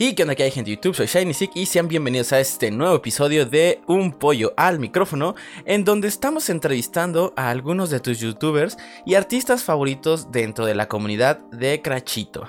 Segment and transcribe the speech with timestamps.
[0.00, 2.38] Y que onda que hay gente de YouTube, soy Shiny Sick y sean bienvenidos a
[2.38, 7.98] este nuevo episodio de Un Pollo al Micrófono, en donde estamos entrevistando a algunos de
[7.98, 12.48] tus youtubers y artistas favoritos dentro de la comunidad de Crachito.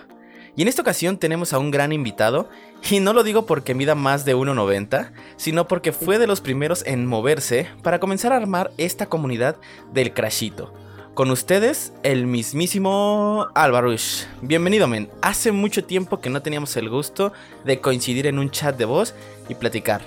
[0.56, 2.50] Y en esta ocasión tenemos a un gran invitado,
[2.88, 6.86] y no lo digo porque mida más de 1,90, sino porque fue de los primeros
[6.86, 9.58] en moverse para comenzar a armar esta comunidad
[9.92, 10.72] del Crachito.
[11.20, 14.24] Con ustedes, el mismísimo Alvarush.
[14.42, 15.10] Bienvenido, men.
[15.22, 17.34] Hace mucho tiempo que no teníamos el gusto
[17.66, 19.14] de coincidir en un chat de voz
[19.50, 20.02] y platicar.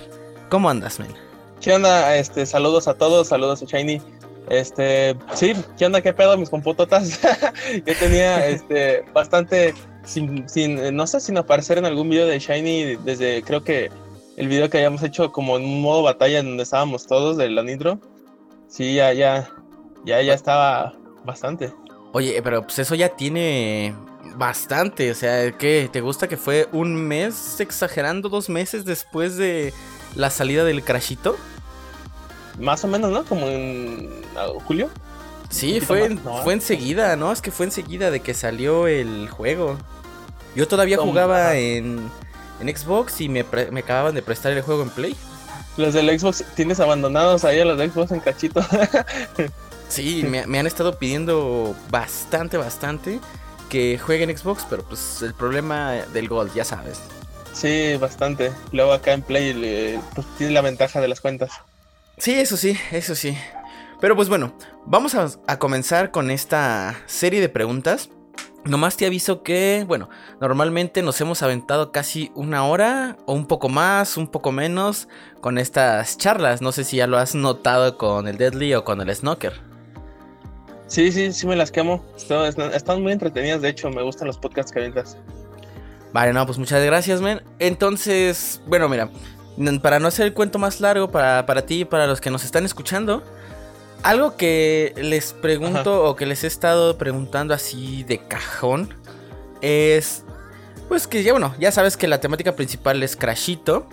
[0.49, 1.13] ¿Cómo andas, men?
[1.61, 2.17] ¿Qué onda?
[2.17, 4.01] Este, saludos a todos, saludos a Shiny.
[4.49, 6.01] Este, sí, ¿qué onda?
[6.01, 7.21] ¿Qué pedo mis computotas?
[7.85, 9.75] Yo tenía este bastante
[10.05, 13.91] sin, sin, no sé, sin aparecer en algún video de Shiny desde creo que
[14.35, 17.51] el video que habíamos hecho como en un modo batalla en donde estábamos todos de
[17.51, 17.99] la Nitro.
[18.67, 19.47] Sí, ya, ya,
[20.05, 21.73] ya, ya estaba bastante.
[22.11, 23.95] Oye, pero pues eso ya tiene
[24.35, 25.11] bastante.
[25.11, 25.89] O sea, ¿qué?
[25.91, 29.73] ¿Te gusta que fue un mes exagerando dos meses después de
[30.15, 31.35] la salida del Crashito?
[32.59, 33.23] Más o menos, ¿no?
[33.23, 34.09] Como en
[34.65, 34.89] julio.
[35.49, 37.31] Sí, fue, fue enseguida, ¿no?
[37.31, 39.77] Es que fue enseguida de que salió el juego.
[40.55, 42.09] Yo todavía jugaba en,
[42.59, 45.15] en Xbox y me, me acababan de prestar el juego en Play.
[45.77, 48.61] Los del Xbox tienes abandonados ahí a los de Xbox en cachito.
[49.93, 53.19] Sí, me, han estado pidiendo bastante, bastante
[53.69, 56.99] que jueguen Xbox, pero pues el problema del Gold, ya sabes.
[57.53, 58.51] Sí, bastante.
[58.71, 61.51] Luego acá en Play pues, tiene la ventaja de las cuentas.
[62.17, 63.37] Sí, eso sí, eso sí.
[64.01, 64.57] Pero pues bueno,
[64.87, 68.09] vamos a, a comenzar con esta serie de preguntas.
[68.65, 70.09] Nomás te aviso que, bueno,
[70.41, 75.07] normalmente nos hemos aventado casi una hora o un poco más, un poco menos
[75.39, 76.63] con estas charlas.
[76.63, 79.72] No sé si ya lo has notado con el Deadly o con el Snocker.
[80.93, 82.05] Sí, sí, sí me las quemo.
[82.15, 85.17] Están, muy entretenidas, de hecho, me gustan los podcasts que aventas.
[86.13, 87.41] Vale, no, pues muchas gracias, men.
[87.57, 89.09] Entonces, bueno, mira,
[89.81, 92.45] para no hacer el cuento más largo para, para ti y para los que nos
[92.45, 93.23] están escuchando,
[94.03, 98.93] algo que les pregunto o que les he estado preguntando así de cajón
[99.61, 100.23] es,
[100.89, 103.87] pues que ya, bueno, ya sabes que la temática principal es Crashito.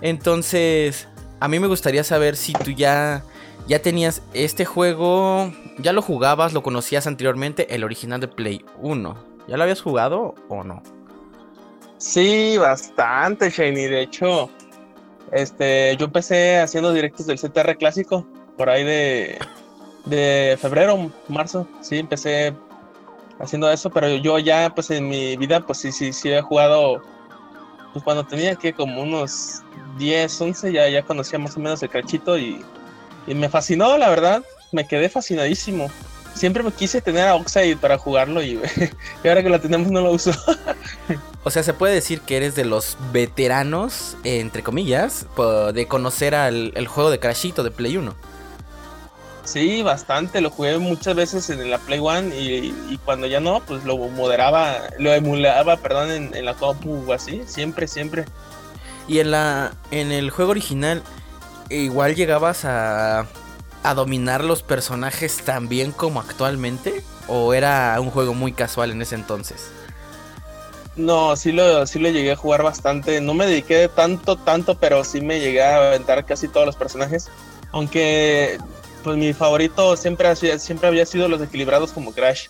[0.00, 1.06] Entonces,
[1.38, 3.22] a mí me gustaría saber si tú ya
[3.70, 9.16] ya tenías este juego, ya lo jugabas, lo conocías anteriormente, el original de Play 1.
[9.46, 10.82] ¿Ya lo habías jugado o no?
[11.96, 13.84] Sí, bastante, Shiny.
[13.84, 14.50] De hecho,
[15.30, 18.26] este, yo empecé haciendo directos del CTR clásico,
[18.56, 19.38] por ahí de,
[20.04, 21.64] de febrero, marzo.
[21.80, 22.52] Sí, empecé
[23.38, 27.02] haciendo eso, pero yo ya, pues en mi vida, pues sí, sí, sí he jugado,
[27.92, 29.62] pues cuando tenía que como unos
[29.96, 32.64] 10, 11, ya, ya conocía más o menos el cachito y
[33.26, 34.42] y me fascinó, la verdad.
[34.72, 35.90] Me quedé fascinadísimo.
[36.34, 38.60] Siempre me quise tener a Oxide para jugarlo y,
[39.24, 40.32] ahora que lo tenemos no lo uso.
[41.44, 45.26] o sea, se puede decir que eres de los veteranos, entre comillas,
[45.74, 48.14] de conocer al el juego de Crashito de Play 1.
[49.44, 50.40] Sí, bastante.
[50.40, 54.76] Lo jugué muchas veces en la Play One y, cuando ya no, pues lo moderaba,
[54.98, 57.42] lo emulaba, perdón, en, en la compu o así.
[57.46, 58.26] Siempre, siempre.
[59.08, 61.02] Y en la en el juego original,
[61.70, 63.26] igual llegabas a,
[63.82, 67.02] a dominar los personajes tan bien como actualmente?
[67.28, 69.70] ¿O era un juego muy casual en ese entonces?
[70.96, 73.20] No, sí lo, sí lo llegué a jugar bastante.
[73.20, 77.30] No me dediqué tanto, tanto, pero sí me llegué a aventar casi todos los personajes.
[77.72, 78.58] Aunque,
[79.02, 82.48] pues mi favorito siempre, siempre había sido los equilibrados como Crash.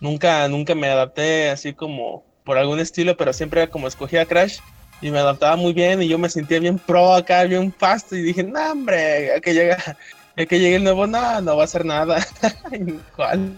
[0.00, 4.58] Nunca, nunca me adapté así como por algún estilo, pero siempre como escogía Crash
[5.00, 8.22] y me adaptaba muy bien y yo me sentía bien pro acá, bien fast y
[8.22, 9.76] dije, no hombre, a que llega,
[10.36, 12.26] a que llegue el nuevo, no, no va a hacer nada.
[13.16, 13.52] ¿Cuál?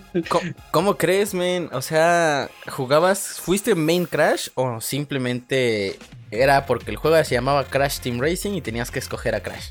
[0.71, 1.69] ¿Cómo, crees, men?
[1.73, 5.99] O sea, ¿jugabas, fuiste main Crash o simplemente
[6.31, 9.71] era porque el juego se llamaba Crash Team Racing y tenías que escoger a Crash?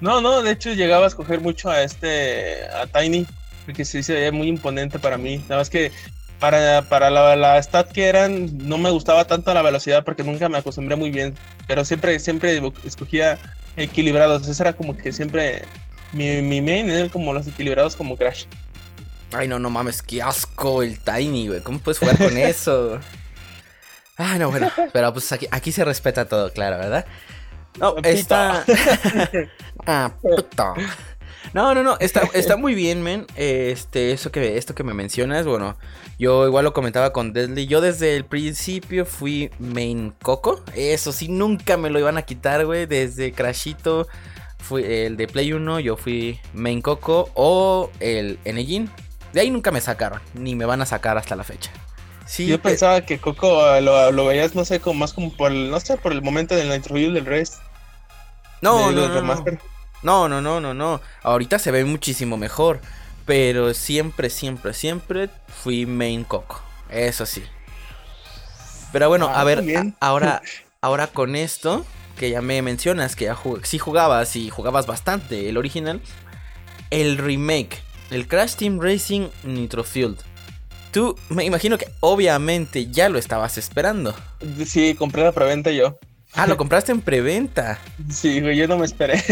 [0.00, 3.26] No, no, de hecho llegaba a escoger mucho a este, a Tiny,
[3.64, 5.38] porque se veía muy imponente para mí.
[5.48, 5.92] Nada más que
[6.42, 10.48] para, para la, la, stat que eran, no me gustaba tanto la velocidad porque nunca
[10.48, 11.36] me acostumbré muy bien.
[11.68, 13.38] Pero siempre, siempre escogía
[13.76, 14.48] equilibrados.
[14.48, 15.62] Ese era como que siempre
[16.12, 18.46] mi, mi main era como los equilibrados como Crash.
[19.30, 21.60] Ay, no, no mames, qué asco el Tiny, güey.
[21.60, 22.98] ¿Cómo puedes jugar con eso?
[24.18, 27.06] Ah, no, bueno, pero pues aquí, aquí se respeta todo, claro, ¿verdad?
[27.78, 28.64] No, está.
[29.86, 30.74] ah, puto.
[31.52, 33.26] No, no, no, está, está muy bien, men.
[33.36, 35.76] Este, eso que, esto que me mencionas, bueno,
[36.18, 37.66] yo igual lo comentaba con Deadly.
[37.66, 40.62] Yo desde el principio fui main Coco.
[40.74, 42.86] Eso sí, nunca me lo iban a quitar, güey.
[42.86, 44.08] Desde Crashito,
[44.58, 48.90] fui el de Play 1, yo fui main Coco o el Enegin.
[49.32, 51.70] De ahí nunca me sacaron, ni me van a sacar hasta la fecha.
[52.26, 55.70] Sí, yo pensaba que Coco lo, lo, veías, no sé, como más como por el,
[55.70, 57.56] no sé, por el momento del Nitro del Rest.
[58.60, 59.44] No, no, no, no,
[60.02, 61.00] no, no, no, no.
[61.22, 62.80] Ahorita se ve muchísimo mejor.
[63.24, 65.30] Pero siempre, siempre, siempre
[65.62, 66.60] fui main Coco.
[66.88, 67.42] Eso sí.
[68.92, 69.64] Pero bueno, a ah, ver,
[70.00, 70.42] ahora,
[70.80, 75.56] ahora con esto que ya me mencionas, que ya sí jugabas y jugabas bastante el
[75.56, 76.00] original,
[76.90, 80.18] el remake, el Crash Team Racing Nitro Field.
[80.92, 84.14] Tú, me imagino que obviamente ya lo estabas esperando.
[84.66, 85.98] Sí, compré la preventa yo.
[86.34, 87.78] Ah, lo compraste en preventa.
[88.10, 89.22] Sí, güey, yo no me esperé.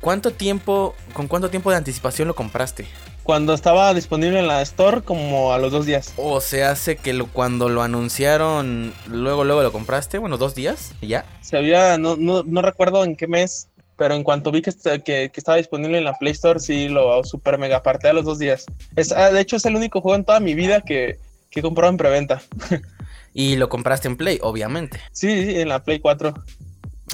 [0.00, 2.86] ¿Cuánto tiempo, con cuánto tiempo de anticipación lo compraste?
[3.24, 6.14] Cuando estaba disponible en la store, como a los dos días.
[6.16, 10.94] O se hace que lo, cuando lo anunciaron, luego, luego lo compraste, bueno, dos días,
[11.00, 11.26] y ya.
[11.42, 14.72] Se había, no, no, no recuerdo en qué mes, pero en cuanto vi que,
[15.04, 18.24] que, que, estaba disponible en la Play Store, sí lo super mega aparté a los
[18.24, 18.64] dos días.
[18.94, 21.18] Es, ah, de hecho, es el único juego en toda mi vida que,
[21.50, 22.40] que he comprado en preventa.
[23.38, 25.00] Y lo compraste en Play, obviamente.
[25.12, 26.34] Sí, en la Play 4.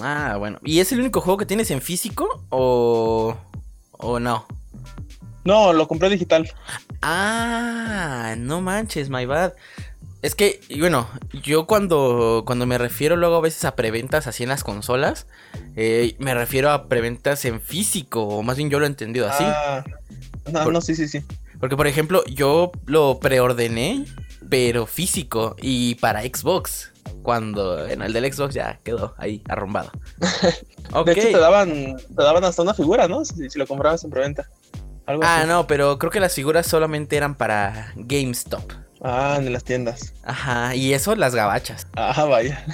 [0.01, 0.59] Ah, bueno.
[0.65, 3.37] ¿Y es el único juego que tienes en físico o,
[3.91, 4.47] o no?
[5.45, 6.51] No, lo compré digital.
[7.03, 9.53] Ah, no manches, my bad.
[10.23, 11.07] Es que, bueno,
[11.43, 15.27] yo cuando, cuando me refiero luego a veces a preventas así en las consolas,
[15.77, 19.45] eh, me refiero a preventas en físico, o más bien yo lo he entendido así.
[19.47, 19.85] Ah,
[20.51, 21.23] no, no, sí, sí, sí.
[21.61, 24.07] Porque, por ejemplo, yo lo preordené
[24.49, 26.91] pero físico y para Xbox.
[27.23, 29.91] Cuando en el del Xbox ya quedó ahí arrumbado.
[31.05, 33.25] De hecho, te daban, te daban hasta una figura, ¿no?
[33.25, 34.49] Si, lo comprabas en preventa.
[35.07, 38.73] ah, no, pero creo que las figuras solamente eran para GameStop.
[39.07, 40.15] Ah, en las tiendas.
[40.23, 41.87] Ajá, y eso las gabachas.
[41.95, 42.65] Ah, vaya.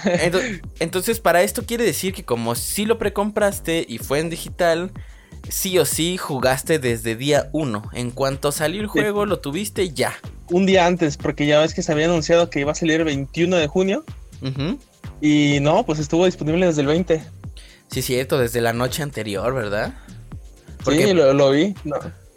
[0.79, 4.93] entonces, para esto quiere decir que como si lo precompraste y fue en digital,
[5.51, 7.91] sí o sí jugaste desde día 1.
[7.93, 10.15] En cuanto salió el juego, lo tuviste ya.
[10.51, 13.05] Un día antes, porque ya ves que se había anunciado que iba a salir el
[13.05, 14.05] 21 de junio.
[15.21, 17.23] Y no, pues estuvo disponible desde el 20.
[17.91, 19.95] Sí, cierto, desde la noche anterior, ¿verdad?
[20.85, 21.75] sí, lo, vi.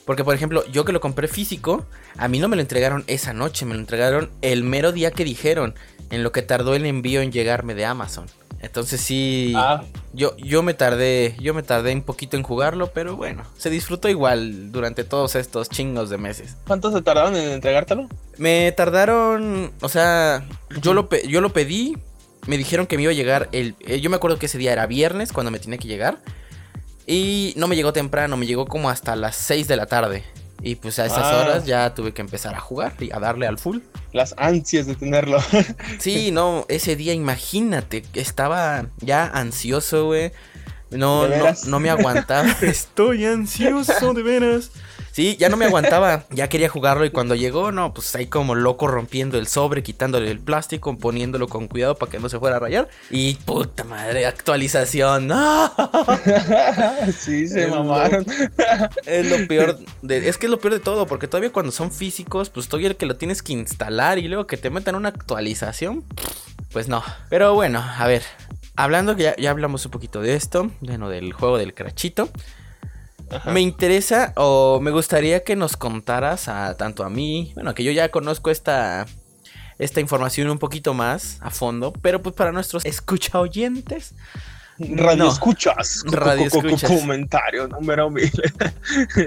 [0.05, 1.85] Porque, por ejemplo, yo que lo compré físico,
[2.17, 5.23] a mí no me lo entregaron esa noche, me lo entregaron el mero día que
[5.23, 5.75] dijeron,
[6.09, 8.25] en lo que tardó el envío en llegarme de Amazon.
[8.59, 9.83] Entonces sí, ah.
[10.13, 14.09] Yo, yo me tardé, yo me tardé un poquito en jugarlo, pero bueno, se disfrutó
[14.09, 16.55] igual durante todos estos chingos de meses.
[16.67, 18.07] ¿Cuánto se tardaron en entregártelo?
[18.37, 20.45] Me tardaron, o sea,
[20.81, 21.97] yo lo, yo lo pedí,
[22.45, 24.71] me dijeron que me iba a llegar el, eh, yo me acuerdo que ese día
[24.71, 26.19] era viernes cuando me tenía que llegar
[27.07, 30.23] y no me llegó temprano, me llegó como hasta las 6 de la tarde.
[30.65, 31.41] Y pues a esas ah.
[31.41, 33.79] horas ya tuve que empezar a jugar y a darle al full.
[34.13, 35.39] Las ansias de tenerlo.
[35.99, 40.31] sí, no, ese día imagínate, estaba ya ansioso, güey.
[40.89, 42.49] No, no, no me aguantaba.
[42.61, 44.71] Estoy ansioso, de veras.
[45.13, 48.55] Sí, ya no me aguantaba, ya quería jugarlo y cuando llegó, no, pues ahí como
[48.55, 52.55] loco rompiendo el sobre, quitándole el plástico, poniéndolo con cuidado para que no se fuera
[52.55, 52.89] a rayar.
[53.11, 55.27] Y puta madre, actualización.
[55.27, 55.71] ¡No!
[57.15, 58.25] sí, se mamaron.
[59.05, 61.91] es lo peor, de, es que es lo peor de todo, porque todavía cuando son
[61.91, 65.09] físicos, pues todavía el que lo tienes que instalar y luego que te metan una
[65.09, 66.03] actualización,
[66.71, 67.03] pues no.
[67.29, 68.23] Pero bueno, a ver,
[68.75, 72.29] hablando que ya, ya hablamos un poquito de esto, bueno, del juego del crachito.
[73.51, 77.91] Me interesa o me gustaría que nos contaras a tanto a mí, bueno, que yo
[77.91, 79.05] ya conozco esta
[79.79, 84.13] esta información un poquito más a fondo, pero pues para nuestros escucha oyentes
[84.79, 86.03] Radio escuchas.
[86.11, 86.89] Radio escuchas.
[86.89, 88.31] Comentario número mil.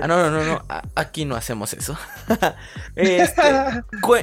[0.03, 0.65] Ah, no, no, no, no.
[0.95, 1.97] Aquí no hacemos eso.
[2.97, 3.43] Este,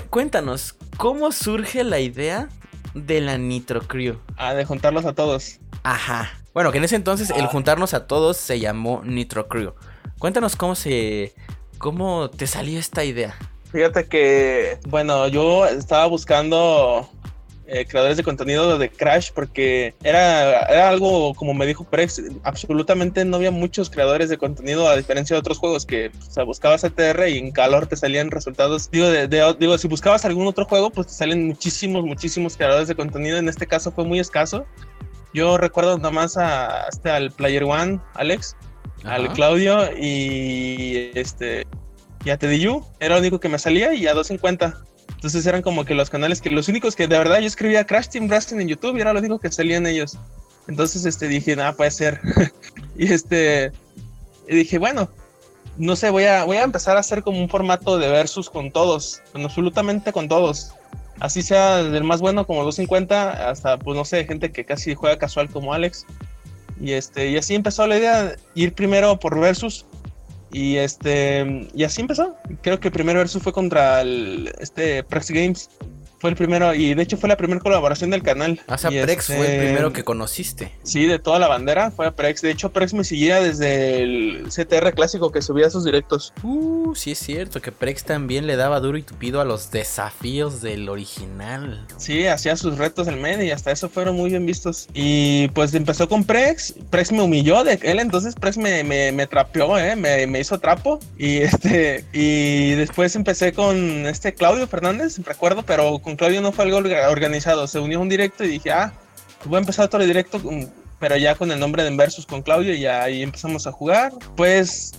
[0.09, 2.49] cuéntanos, ¿cómo surge la idea
[2.93, 4.19] de la Nitro Crew?
[4.37, 5.59] Ah, de juntarlos a todos.
[5.83, 6.31] Ajá.
[6.53, 9.73] Bueno, que en ese entonces el juntarnos a todos se llamó Nitro Crew.
[10.19, 11.33] Cuéntanos cómo se.
[11.79, 13.35] cómo te salió esta idea.
[13.71, 17.09] Fíjate que, bueno, yo estaba buscando
[17.65, 23.25] eh, creadores de contenido de Crash porque era, era algo, como me dijo Prex, absolutamente
[23.25, 26.83] no había muchos creadores de contenido a diferencia de otros juegos que o sea, buscabas
[26.83, 28.91] ATR y en calor te salían resultados.
[28.91, 29.09] Digo,
[29.53, 33.37] digo, si buscabas algún otro juego, pues te salen muchísimos, muchísimos creadores de contenido.
[33.37, 34.67] En este caso fue muy escaso.
[35.33, 38.55] Yo recuerdo nada más a, este, al Player One, Alex,
[39.03, 41.65] al Claudio y este
[42.23, 42.67] y a Teddy
[42.99, 44.77] Era lo único que me salía y a 250.
[45.15, 48.09] Entonces eran como que los canales que los únicos que de verdad yo escribía Crash
[48.09, 50.17] Team Wrestling en YouTube y era lo único que salían ellos.
[50.67, 52.21] Entonces este dije, nada, puede ser.
[52.97, 53.71] y este
[54.47, 55.09] y dije, bueno,
[55.77, 58.71] no sé, voy a voy a empezar a hacer como un formato de versus con
[58.71, 60.73] todos, con absolutamente con todos
[61.19, 65.17] así sea del más bueno como 250 hasta pues no sé, gente que casi juega
[65.17, 66.05] casual como Alex.
[66.79, 69.85] Y este y así empezó la idea ir primero por versus
[70.51, 72.35] y este y así empezó.
[72.61, 75.69] Creo que el primer versus fue contra el este Prex Games
[76.23, 78.61] Fue el primero, y de hecho fue la primera colaboración del canal.
[78.69, 80.71] O sea, Prex fue el este, primero que conociste.
[80.81, 82.41] Sí, de toda la bandera fue a Prex.
[82.41, 86.31] De hecho, Prex me seguía desde el CTR clásico que subía sus directos.
[86.41, 90.61] Uh, sí es cierto, que Prex también le daba duro y tupido a los desafíos
[90.61, 91.85] del original.
[91.97, 94.87] Sí, hacía sus retos el medio y hasta eso fueron muy bien vistos.
[94.93, 96.73] Y pues empezó con Prex.
[96.89, 99.97] Prex me humilló de él, entonces Prex me, me, me trapeó, ¿eh?
[99.97, 101.01] me, me hizo trapo.
[101.17, 106.65] Y este, y después empecé con este Claudio Fernández, recuerdo, pero con Claudio no fue
[106.65, 107.67] algo organizado.
[107.67, 108.93] Se unió un directo y dije, ah,
[109.45, 110.41] voy a empezar otro directo,
[110.99, 114.13] pero ya con el nombre de Versus con Claudio y ahí empezamos a jugar.
[114.35, 114.93] Pues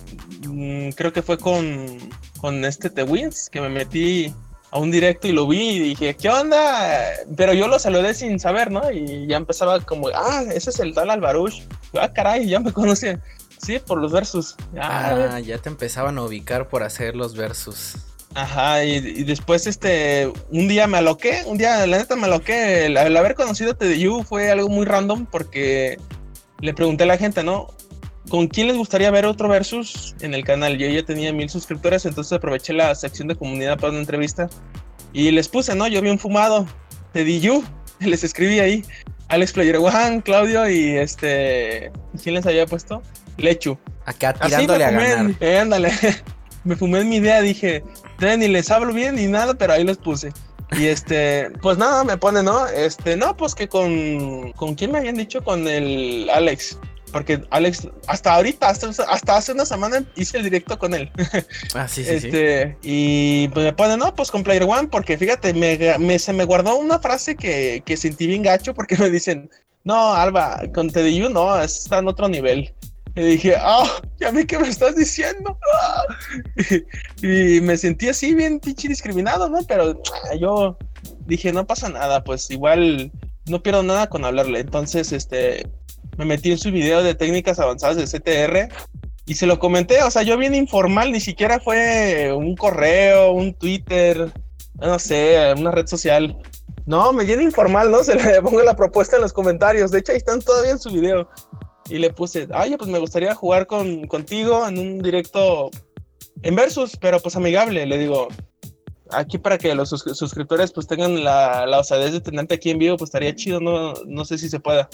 [0.47, 1.97] mm, creo que fue con,
[2.39, 4.33] con este The Wins que me metí
[4.71, 7.09] a un directo y lo vi y dije, ¿qué onda?
[7.35, 8.91] Pero yo lo saludé sin saber, ¿no?
[8.91, 11.61] Y ya empezaba como, ah, ese es el tal Alvarush.
[11.99, 13.19] Ah, caray, ya me conocía.
[13.57, 14.55] Sí, por los versus.
[14.77, 17.95] Ah, ya te empezaban a ubicar por hacer los versus.
[18.35, 22.97] Ajá, y, después este, un día me aloqué, un día la neta me aloqué, el,
[22.97, 25.97] haber conocido a TDU fue algo muy random porque
[26.59, 27.67] le pregunté a la gente, ¿no?
[28.29, 30.77] ¿Con quién les gustaría ver otro versus en el canal?
[30.77, 34.49] Yo ya tenía mil suscriptores, entonces aproveché la sección de comunidad para una entrevista
[35.13, 35.87] y les puse, ¿no?
[35.87, 36.65] Yo bien fumado,
[37.13, 37.63] TDU,
[38.01, 38.83] les escribí ahí,
[39.29, 41.89] Alex Player One, Claudio y este,
[42.21, 43.01] ¿quién les había puesto?
[43.37, 43.77] Lechu.
[44.05, 45.31] Acá tirándole a ganar.
[45.39, 45.91] Eh, ándale.
[46.65, 47.83] me fumé en mi idea, dije,
[48.19, 50.31] ni les hablo bien ni nada, pero ahí los puse.
[50.71, 52.67] Y este, pues nada, me pone, ¿no?
[52.67, 55.43] Este, no, pues que con, ¿con quién me habían dicho?
[55.43, 56.77] Con el Alex.
[57.11, 61.09] Porque Alex, hasta ahorita, hasta, hasta hace una semana hice el directo con él.
[61.73, 62.09] Ah, sí, sí.
[62.09, 66.43] Este, y pues me pone, no, pues con Player One, porque fíjate, me, se me
[66.43, 69.49] guardó una frase que, que sentí bien gacho porque me dicen,
[69.85, 72.73] no, Alba, con TDU no, está en otro nivel.
[73.15, 73.85] Y dije, ah,
[74.19, 75.57] ya vi que me estás diciendo.
[77.21, 79.59] y, me sentí así bien pinche discriminado, ¿no?
[79.67, 80.77] Pero ah, yo
[81.25, 83.11] dije, no pasa nada, pues igual
[83.47, 84.59] no pierdo nada con hablarle.
[84.59, 85.65] Entonces, este,
[86.17, 88.69] me metí en su video de técnicas avanzadas de CTR
[89.25, 93.53] y se lo comenté, o sea, yo bien informal, ni siquiera fue un correo, un
[93.53, 94.31] Twitter,
[94.75, 96.37] no sé, una red social.
[96.85, 98.03] No, me viene informal, ¿no?
[98.03, 99.89] Se le pongo la propuesta en los comentarios.
[99.89, 101.27] De hecho, ahí están todavía en su video
[101.89, 105.69] y le puse, ay, pues me gustaría jugar con, contigo en un directo
[106.41, 108.27] en versus, pero pues amigable, le digo,
[109.11, 112.97] aquí para que los suscriptores pues tengan la, la osadez de tenerte aquí en vivo,
[112.97, 114.89] pues estaría chido, no, no sé si se pueda.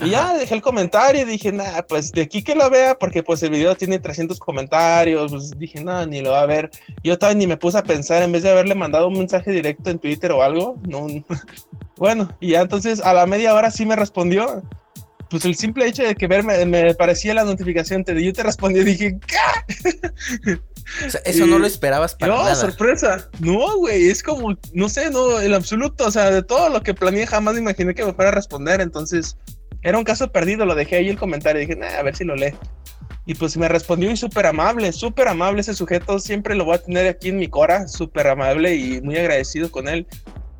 [0.00, 3.22] Y ya dejé el comentario y dije, nada, pues de aquí que lo vea, porque
[3.22, 6.70] pues el video tiene 300 comentarios, pues dije, nada, ni lo va a ver.
[7.04, 9.90] Yo todavía ni me puse a pensar, en vez de haberle mandado un mensaje directo
[9.90, 11.06] en Twitter o algo, no.
[11.96, 14.62] bueno, y ya entonces a la media hora sí me respondió
[15.32, 18.80] pues el simple hecho de que verme me parecía la notificación te yo te respondí
[18.80, 20.60] y dije ¿qué?
[21.06, 23.30] O sea, eso no lo esperabas para no, sorpresa.
[23.40, 26.92] No, güey, es como, no sé, no, el absoluto, o sea, de todo lo que
[26.92, 29.38] planeé jamás imaginé que me fuera a responder, entonces
[29.80, 32.24] era un caso perdido, lo dejé ahí el comentario y dije, nah, a ver si
[32.24, 32.54] lo lee.
[33.24, 36.82] Y pues me respondió y súper amable, súper amable ese sujeto, siempre lo voy a
[36.82, 40.06] tener aquí en mi cora, súper amable y muy agradecido con él.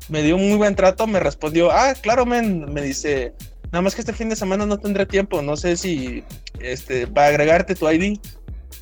[0.09, 3.35] Me dio un muy buen trato, me respondió, ah, claro, men, me dice,
[3.73, 5.41] Nada más que este fin de semana no tendré tiempo.
[5.41, 6.23] No sé si
[6.59, 8.19] este, para agregarte tu ID.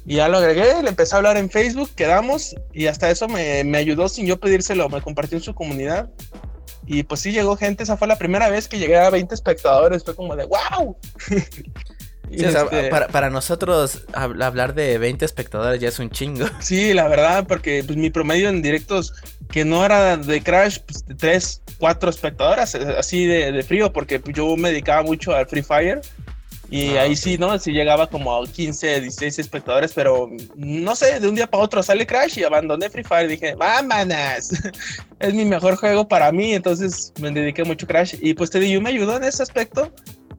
[0.06, 3.64] Y ya lo agregué, le empecé a hablar en Facebook, quedamos y hasta eso me,
[3.64, 6.10] me ayudó sin yo pedírselo, me compartió en su comunidad.
[6.86, 10.04] Y pues sí llegó gente, esa fue la primera vez que llegué a 20 espectadores,
[10.04, 10.98] fue como de wow.
[12.32, 16.46] Este para, nosotros hablar de 20 espectadores ya es un chingo.
[16.62, 19.14] Sí, la verdad, porque pues, mi promedio en directos
[19.50, 24.20] que no era de Crash, pues de 3, 4 espectadoras, eh, así de, frío, porque
[24.20, 26.02] pues, yo me dedicaba mucho al Free Fire.
[26.70, 27.60] Y ah, ahí sí, ¿no?
[27.60, 31.84] Sí llegaba como a 15, 16 espectadores, pero no sé, de un día para otro
[31.84, 33.28] sale Crash y abandoné Free Fire.
[33.28, 34.52] Dije, vámonos,
[35.20, 38.16] es mi mejor juego para mí, entonces me dediqué mucho a Crash.
[38.22, 39.92] Y pues te digo, me ayudó en ese aspecto.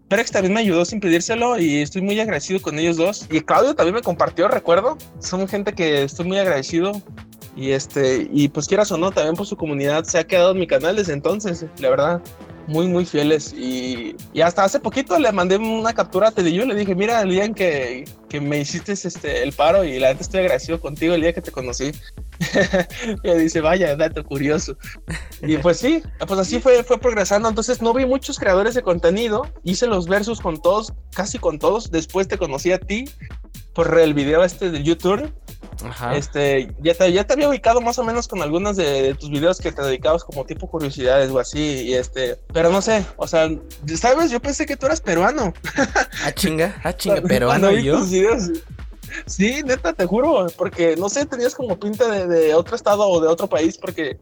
[0.08, 3.26] Perex también me ayudó sin pedírselo y estoy muy agradecido con ellos dos.
[3.30, 4.98] Y Claudio también me compartió, recuerdo.
[5.20, 6.92] Son gente que estoy muy agradecido.
[7.54, 10.60] Y este, y pues quieras o no, también por su comunidad se ha quedado en
[10.60, 12.22] mi canal desde entonces, la verdad
[12.66, 13.52] muy, muy fieles.
[13.52, 17.30] Y, y, hasta hace poquito le mandé una captura a Teddy Le dije, mira, el
[17.30, 21.14] día en que, que, me hiciste este, el paro y la gente estoy agradecido contigo
[21.14, 21.92] el día que te conocí.
[23.24, 24.76] y dice, vaya, dato curioso.
[25.42, 27.48] Y pues sí, pues así fue, fue progresando.
[27.48, 29.46] Entonces no vi muchos creadores de contenido.
[29.64, 31.90] Hice los versos con todos, casi con todos.
[31.90, 33.04] Después te conocí a ti
[33.74, 35.32] por el video este de YouTube.
[36.14, 39.58] Este, ya te, ya te había ubicado más o menos con algunos de, tus videos
[39.58, 43.48] que te dedicabas como tipo curiosidades o así, y este, pero no sé, o sea,
[43.96, 44.30] ¿sabes?
[44.30, 45.52] Yo pensé que tú eras peruano.
[46.24, 48.00] Ah, chinga, ah, chinga, peruano yo.
[49.26, 53.28] Sí, neta, te juro, porque no sé, tenías como pinta de, otro estado o de
[53.28, 54.18] otro país, porque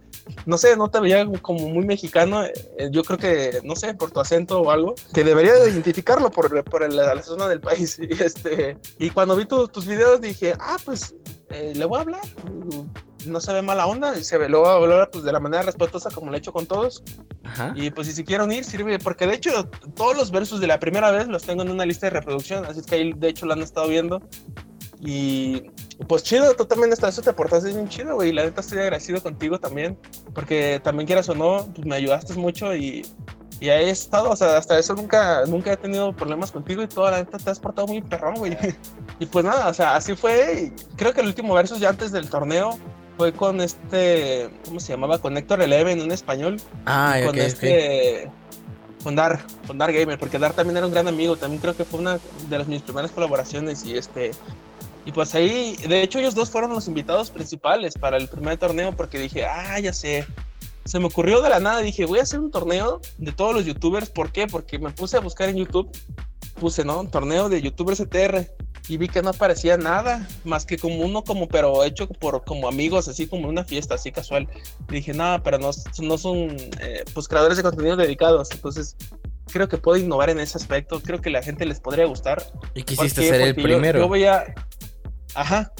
[0.46, 2.44] no sé, no te veía como muy mexicano.
[2.44, 6.30] Eh, yo creo que, no sé, por tu acento o algo, que debería de identificarlo
[6.30, 7.98] por, por la, zona del país.
[8.10, 11.14] Y, este, y cuando vi tus videos dije, ah, pues
[11.50, 12.20] eh, le voy a hablar.
[13.26, 15.40] No se ve mala onda y se ve, lo voy a hablar pues, de la
[15.40, 17.02] manera respetuosa como lo he hecho con todos.
[17.74, 20.78] Y pues si se quieren unir, sirve, porque de hecho todos los versos de la
[20.78, 23.46] primera vez los tengo en una lista de reproducción, así es que ahí de hecho
[23.46, 24.22] lo han estado viendo.
[25.00, 25.62] Y
[26.06, 28.32] pues chido, tú también estás, eso te aportaste bien chido, güey.
[28.32, 29.98] La neta estoy agradecido contigo también,
[30.34, 33.06] porque también quieras o no, pues me ayudaste mucho y,
[33.60, 36.88] y ahí he estado, o sea, hasta eso nunca, nunca he tenido problemas contigo y
[36.88, 38.56] toda la neta te has portado muy perrón, güey.
[39.18, 40.72] Y pues nada, o sea, así fue.
[40.96, 42.78] creo que el último verso ya antes del torneo
[43.18, 45.18] fue con este, ¿cómo se llamaba?
[45.18, 46.58] Con Héctor Eleven, un español.
[46.86, 48.30] Ah, con este,
[49.04, 51.84] con Dar, con Dar Gamer, porque Dar también era un gran amigo, también creo que
[51.84, 54.30] fue una de las mis primeras colaboraciones y este,
[55.04, 58.92] y pues ahí, de hecho ellos dos fueron los invitados principales para el primer torneo
[58.94, 60.26] porque dije, ah, ya sé.
[60.84, 63.64] Se me ocurrió de la nada, dije, voy a hacer un torneo de todos los
[63.64, 64.10] youtubers.
[64.10, 64.46] ¿Por qué?
[64.46, 65.90] Porque me puse a buscar en YouTube,
[66.58, 67.00] puse, ¿no?
[67.00, 68.50] Un torneo de youtubers ETR
[68.88, 72.66] y vi que no aparecía nada más que como uno como pero hecho por como
[72.66, 74.48] amigos así como una fiesta así casual
[74.88, 78.96] y dije nada pero no, no son eh, pues creadores de contenido dedicados entonces
[79.52, 82.42] creo que puedo innovar en ese aspecto creo que la gente les podría gustar
[82.74, 84.54] y quisiste ser el primero yo, voy a
[85.34, 85.72] Ajá.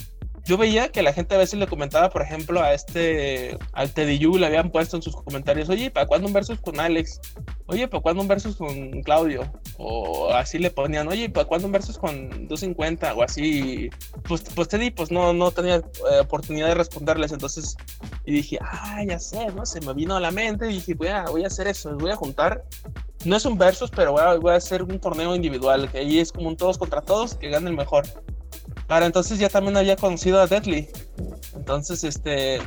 [0.44, 4.18] Yo veía que la gente a veces le comentaba, por ejemplo, a este, al Teddy
[4.18, 7.20] Yu, le habían puesto en sus comentarios, oye, ¿para cuándo un versus con Alex?
[7.66, 9.42] Oye, ¿para cuándo un versus con Claudio?
[9.78, 13.14] O así le ponían, oye, ¿para cuándo un versus con 250?
[13.14, 13.90] O así.
[14.24, 17.32] Pues, pues Teddy, pues no, no tenía eh, oportunidad de responderles.
[17.32, 17.76] Entonces,
[18.24, 19.66] y dije, ah, ya sé, ¿no?
[19.66, 22.16] Se me vino a la mente dije, voy a, voy a hacer eso, voy a
[22.16, 22.64] juntar.
[23.24, 26.18] No es un versus, pero voy a, voy a hacer un torneo individual, que ahí
[26.18, 28.04] es como un todos contra todos, que gane el mejor.
[28.90, 30.88] Para entonces ya también había conocido a Deadly.
[31.54, 32.60] Entonces, este,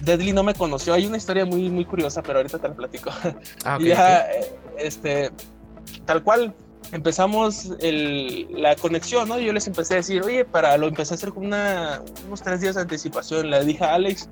[0.00, 0.94] Deadly no me conoció.
[0.94, 3.10] Hay una historia muy, muy curiosa, pero ahorita te la platico.
[3.66, 5.30] Ah, ya, eh, este,
[6.06, 6.54] tal cual,
[6.92, 9.38] empezamos el, la conexión, ¿no?
[9.38, 12.62] Yo les empecé a decir, oye, para lo empecé a hacer con una, unos tres
[12.62, 13.50] días de anticipación.
[13.50, 14.30] Le dije a Alex,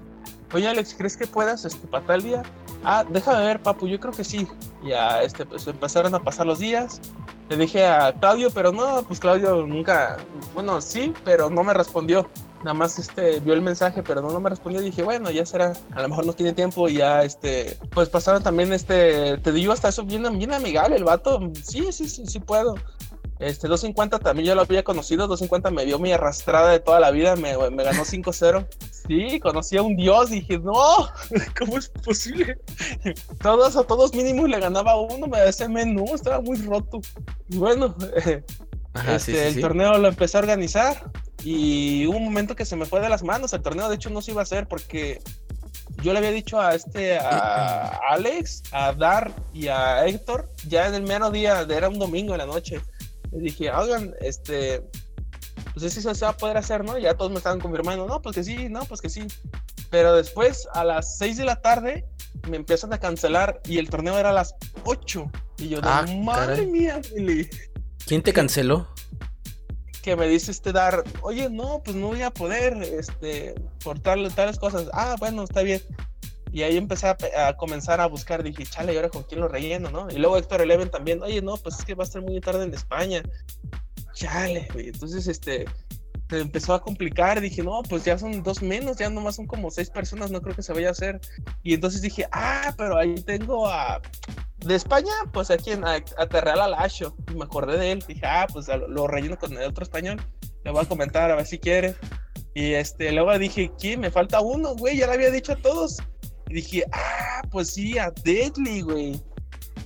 [0.55, 2.42] oye, Alex, ¿crees que puedas este, para tal día?
[2.85, 4.48] Ah, déjame ver, papu, yo creo que sí.
[4.83, 7.02] Ya, este, pues empezaron a pasar los días
[7.48, 10.18] le dije a Claudio, pero no, pues Claudio nunca,
[10.54, 12.28] bueno, sí, pero no me respondió.
[12.58, 14.80] Nada más este vio el mensaje, pero no, me respondió.
[14.80, 16.88] Dije, bueno, ya será, a lo mejor no tiene tiempo.
[16.88, 21.04] Y ya, este, pues pasaron también, este, te digo hasta eso bien, bien amigable el
[21.04, 21.40] vato.
[21.62, 22.74] Sí, sí, sí, sí puedo.
[23.38, 27.11] Este, 250 también yo lo había conocido, 250 me dio mi arrastrada de toda la
[27.11, 28.66] vida, me, me ganó 5-0.
[29.07, 30.74] Sí, conocí a un dios, dije, no,
[31.59, 32.59] ¿cómo es posible?
[33.40, 37.01] Todos a todos mínimos le ganaba uno, me ese menú, estaba muy roto.
[37.48, 37.94] Y bueno,
[39.09, 41.11] este, el torneo lo empecé a organizar
[41.44, 44.11] y hubo un momento que se me fue de las manos, el torneo de hecho
[44.11, 45.20] no se iba a hacer porque
[46.03, 50.94] yo le había dicho a este, a Alex, a Dar y a Héctor, ya en
[50.94, 52.81] el mero día, era un domingo en la noche,
[53.32, 54.82] dije, oigan, este,
[55.74, 56.98] pues sí se va a poder hacer, ¿no?
[56.98, 59.26] Ya todos me estaban confirmando, no, pues que sí, no, pues que sí.
[59.90, 62.04] Pero después, a las 6 de la tarde,
[62.48, 65.30] me empiezan a cancelar y el torneo era a las 8.
[65.58, 67.00] Y yo, ah, madre mía,
[68.06, 68.88] ¿Quién te canceló?
[70.02, 74.32] Que me dice este dar, oye, no, pues no voy a poder, este, por tal,
[74.34, 74.88] tales cosas.
[74.92, 75.82] Ah, bueno, está bien.
[76.52, 79.90] Y ahí empecé a, comenzar a buscar, dije, chale, ¿y ahora con quién lo relleno,
[79.90, 80.08] no?
[80.11, 82.64] Y luego Héctor Eleven también, oye, no, pues es que va a estar muy tarde
[82.64, 83.22] en España.
[84.14, 84.88] Chale, güey.
[84.88, 85.66] Entonces, este,
[86.28, 87.40] se empezó a complicar.
[87.40, 90.54] Dije, no, pues ya son dos menos, ya nomás son como seis personas, no creo
[90.54, 91.20] que se vaya a hacer.
[91.62, 94.00] Y entonces dije, ah, pero ahí tengo a.
[94.58, 97.16] De España, pues aquí en, a, a Terreal Alacho.
[97.30, 98.04] Y me acordé de él.
[98.06, 100.20] Dije, ah, pues lo, relleno con el otro español.
[100.64, 101.94] Le voy a comentar a ver si quiere.
[102.54, 104.00] Y este, luego dije, ¿quién?
[104.00, 104.96] Me falta uno, güey.
[104.96, 105.98] Ya le había dicho a todos.
[106.48, 109.22] Y dije, ah, pues sí, a Deadly, güey.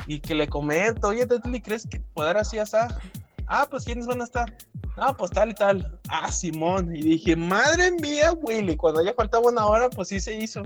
[0.07, 3.01] Y que le comento, oye, Deadly, ¿crees que poder así hasta?
[3.47, 4.57] Ah, pues ¿quiénes van a estar?
[4.97, 5.99] Ah, pues tal y tal.
[6.09, 6.95] Ah, Simón.
[6.95, 8.77] Y dije, madre mía, Willy.
[8.77, 10.63] Cuando ya faltaba una hora, pues sí se hizo.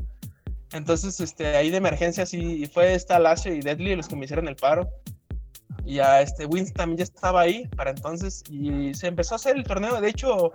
[0.73, 4.49] Entonces, este, ahí de emergencia sí fue esta Lacio y Deadly los que me hicieron
[4.49, 4.89] el paro.
[5.85, 8.43] Y ya este Wins también ya estaba ahí para entonces.
[8.51, 10.01] Y se empezó a hacer el torneo.
[10.01, 10.51] De hecho,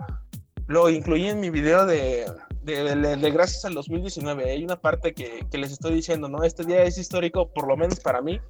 [0.66, 2.26] lo incluí en mi video de,
[2.62, 4.50] de, gracias al 2019.
[4.50, 6.44] Hay una parte que, que, les estoy diciendo, ¿no?
[6.44, 8.40] Este día es histórico, por lo menos para mí,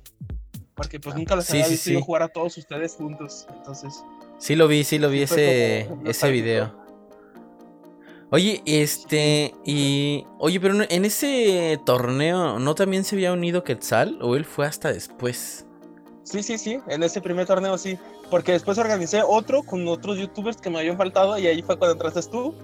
[0.75, 3.47] porque pues nunca les había visto jugar a todos ustedes juntos.
[3.57, 4.05] Entonces.
[4.39, 6.83] Sí lo vi, sí lo vi ese, ese video.
[8.31, 10.25] Oye, este, y.
[10.39, 14.19] Oye, pero en ese torneo, ¿no también se había unido Quetzal?
[14.23, 15.67] ¿O él fue hasta después?
[16.25, 17.99] Sí, sí, sí, en ese primer torneo sí.
[18.31, 21.93] Porque después organicé otro con otros youtubers que me habían faltado y ahí fue cuando
[21.95, 22.55] entraste tú.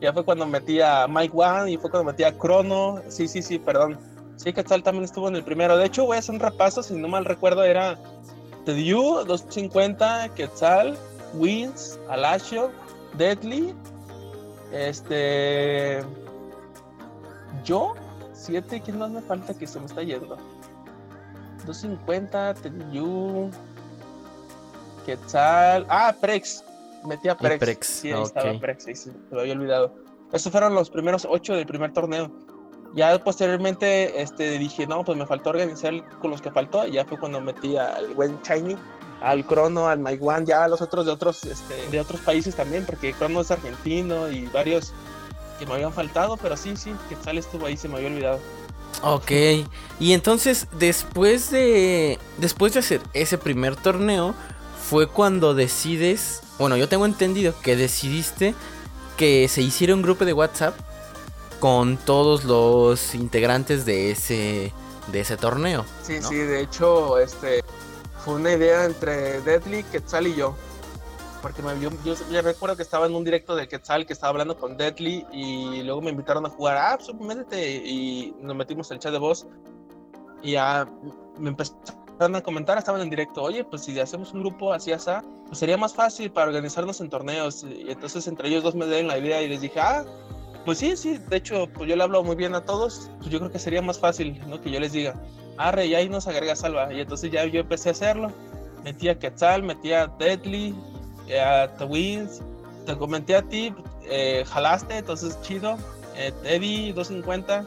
[0.00, 3.00] Ya fue cuando metí a Mike One y fue cuando metí a Chrono.
[3.08, 3.98] Sí, sí, sí, perdón.
[4.36, 5.76] Sí, Quetzal también estuvo en el primero.
[5.76, 7.98] De hecho, voy a hacer un repaso, si no mal recuerdo, era
[8.64, 10.98] Tediu, 250, Quetzal,
[11.34, 12.70] Wins, Alacio,
[13.16, 13.74] Deadly,
[14.72, 16.02] este.
[17.64, 17.94] Yo,
[18.34, 20.36] 7, ¿quién más me falta que se me está yendo?
[21.66, 23.50] 250, Tediu,
[25.04, 25.86] Quetzal.
[25.88, 26.64] Ah, Prex.
[27.04, 27.58] Metí a Prex.
[27.58, 27.86] Prex.
[27.86, 29.94] Sí, ahí estaba Prex, sí, sí, lo había olvidado.
[30.32, 32.30] Esos fueron los primeros 8 del primer torneo.
[32.94, 36.86] Ya posteriormente este, dije, no, pues me faltó organizar con los que faltó.
[36.86, 38.76] Y ya fue cuando metí al buen Shiny,
[39.20, 42.84] al Crono, al Maiwan, ya a los otros de otros, este, de otros países también,
[42.84, 44.92] porque Crono es argentino y varios
[45.58, 48.40] que me habían faltado, pero sí, sí, Quetzal estuvo ahí, se me había olvidado.
[49.02, 49.30] Ok,
[50.00, 54.34] y entonces después de después de hacer ese primer torneo
[54.88, 58.54] fue cuando decides, bueno, yo tengo entendido que decidiste
[59.16, 60.78] que se hiciera un grupo de WhatsApp
[61.60, 64.72] con todos los integrantes de ese
[65.08, 65.84] de ese torneo.
[66.02, 67.62] Sí, sí, de hecho, este
[68.24, 70.56] fue una idea entre Deadly, Quetzal y yo.
[71.46, 74.56] Porque me, yo, yo, recuerdo que estaba en un directo de Quetzal que estaba hablando
[74.58, 76.76] con Deadly y luego me invitaron a jugar.
[76.76, 77.86] Ah, pues métete.
[77.86, 79.46] Y nos metimos el chat de voz.
[80.42, 80.88] Y ya
[81.38, 83.44] me empezaron a comentar, estaban en directo.
[83.44, 85.12] Oye, pues si hacemos un grupo así, así,
[85.46, 87.62] pues sería más fácil para organizarnos en torneos.
[87.62, 90.04] Y entonces entre ellos dos me dieron la idea y les dije, ah,
[90.64, 93.38] pues sí, sí, de hecho, pues yo le hablo muy bien a todos, pues yo
[93.38, 94.60] creo que sería más fácil, ¿no?
[94.60, 95.14] Que yo les diga,
[95.58, 96.92] arre, y ahí nos agrega Salva.
[96.92, 98.32] Y entonces ya yo empecé a hacerlo.
[98.82, 100.74] Metí a Quetzal, metí a Deadly,
[101.28, 102.40] eh, a Twins,
[102.84, 105.76] te comenté a ti, eh, jalaste, entonces chido.
[106.16, 107.66] Eh, Eddie 250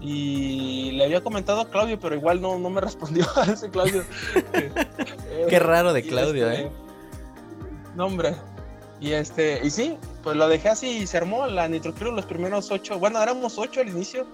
[0.00, 4.04] y le había comentado a Claudio, pero igual no, no me respondió a ese Claudio.
[5.48, 6.70] Qué raro de Claudio, este, ¿eh?
[7.94, 8.34] No, hombre.
[9.00, 12.26] Y este, y sí, pues lo dejé así y se armó la Nitro Crew los
[12.26, 12.98] primeros ocho.
[12.98, 14.26] Bueno, éramos ocho al inicio.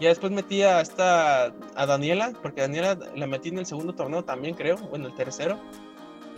[0.00, 4.24] Ya después metí a esta a Daniela, porque Daniela la metí en el segundo torneo
[4.24, 5.58] también, creo, bueno, el tercero.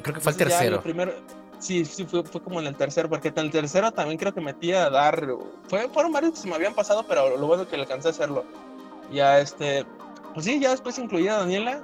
[0.03, 0.83] Creo que fue el tercero.
[0.83, 1.13] Primero,
[1.61, 4.41] sí, sí, fue, fue, como en el tercero, porque en el tercero también creo que
[4.41, 5.27] metí a dar.
[5.69, 8.11] Fue, fueron varios que se me habían pasado, pero lo bueno que le alcancé a
[8.11, 8.45] hacerlo.
[9.13, 9.85] Ya este,
[10.35, 11.83] pues sí, ya después incluía a Daniela.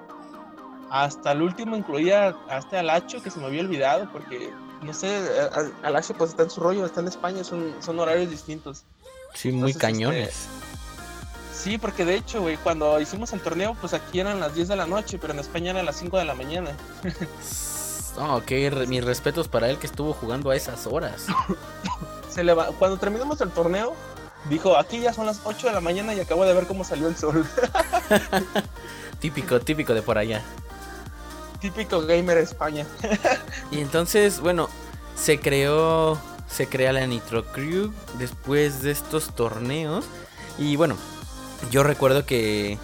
[0.90, 5.08] Hasta el último incluía a este Alacho, que se me había olvidado, porque no sé,
[5.82, 8.84] Alacho pues está en su rollo, está en España, son, son horarios distintos.
[9.34, 10.28] Sí, muy cañones.
[10.28, 10.48] Este,
[11.52, 14.76] sí, porque de hecho, güey, cuando hicimos el torneo, pues aquí eran las 10 de
[14.76, 16.70] la noche, pero en España eran las 5 de la mañana.
[18.18, 18.50] oh, ok,
[18.88, 21.26] mis respetos para él que estuvo jugando a esas horas.
[22.30, 22.66] Se le va...
[22.78, 23.94] Cuando terminamos el torneo,
[24.50, 27.08] dijo, aquí ya son las 8 de la mañana y acabo de ver cómo salió
[27.08, 27.46] el sol.
[29.20, 30.42] típico, típico de por allá
[31.56, 32.86] típico gamer España.
[33.70, 34.68] y entonces, bueno,
[35.16, 40.04] se creó, se crea la Nitro Crew después de estos torneos.
[40.58, 40.96] Y bueno,
[41.70, 42.78] yo recuerdo que,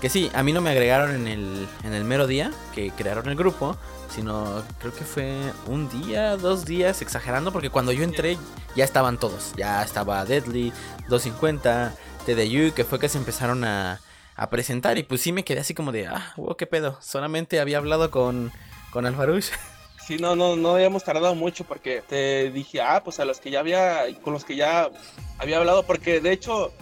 [0.00, 3.28] que sí, a mí no me agregaron en el, en el mero día que crearon
[3.28, 3.76] el grupo,
[4.08, 5.34] sino creo que fue
[5.66, 8.38] un día, dos días, exagerando, porque cuando yo entré
[8.74, 9.52] ya estaban todos.
[9.56, 10.72] Ya estaba Deadly,
[11.08, 14.00] 250, TDU, que fue que se empezaron a,
[14.36, 14.98] a presentar.
[14.98, 16.98] Y pues sí me quedé así como de, ah, wow, qué pedo.
[17.00, 18.52] Solamente había hablado con,
[18.90, 19.06] con.
[20.06, 23.50] Sí, no, no, no habíamos tardado mucho porque te dije, ah, pues a los que
[23.50, 24.88] ya había, con los que ya
[25.36, 26.72] había hablado, porque de hecho,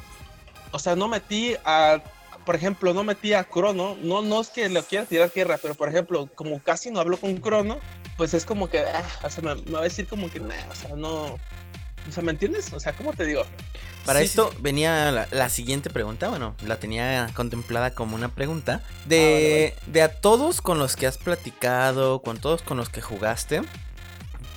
[0.72, 2.02] o sea, no metí a,
[2.44, 5.74] por ejemplo, no metí a Crono, no, no es que le quiera tirar tierra, pero
[5.74, 7.78] por ejemplo, como casi no hablo con Crono,
[8.16, 10.74] pues es como que, ah, o sea, me, va a decir como que, nah, o
[10.74, 11.38] sea, no,
[12.08, 12.72] o sea, ¿me entiendes?
[12.72, 13.44] O sea, ¿cómo te digo?
[14.04, 18.82] Para esto venía la, siguiente pregunta, bueno, la tenía contemplada como una pregunta.
[19.06, 23.00] De, ah, de a todos con los que has platicado, con todos con los que
[23.00, 23.62] jugaste.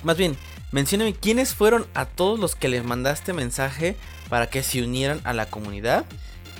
[0.02, 0.36] Más bien,
[0.70, 3.96] mencióname quiénes fueron a todos los que les mandaste mensaje
[4.28, 6.04] para que se unieran a la comunidad.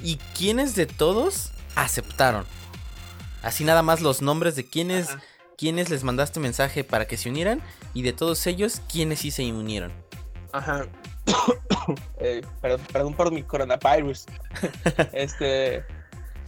[0.03, 2.45] Y quiénes de todos aceptaron.
[3.43, 5.09] Así nada más los nombres de quiénes,
[5.57, 7.63] quiénes les mandaste mensaje para que se unieran.
[7.95, 9.93] Y de todos ellos, quiénes sí se unieron.
[10.53, 10.87] Ajá.
[12.21, 14.27] Eh, perdón, por mi coronavirus.
[15.15, 15.83] este,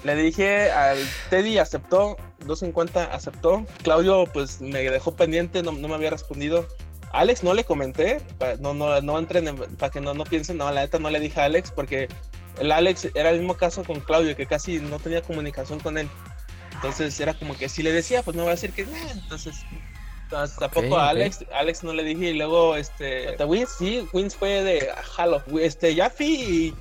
[0.04, 0.98] le dije al
[1.30, 3.64] Teddy, aceptó, 250 aceptó.
[3.82, 6.66] Claudio, pues me dejó pendiente, no, me había respondido.
[7.12, 8.20] Alex no le comenté,
[8.60, 11.40] no, no, no entren para que no, no piensen, no, la neta no le dije
[11.40, 12.08] a Alex porque
[12.60, 16.08] el Alex era el mismo caso con Claudio, que casi no tenía comunicación con él.
[16.74, 18.96] Entonces era como que si le decía, pues no va a decir que no.
[19.12, 19.64] Entonces
[20.58, 24.88] tampoco a Alex, Alex no le dije y luego este Wins sí, Wins fue de
[25.16, 25.42] Halo.
[25.60, 26.72] Este Jaffe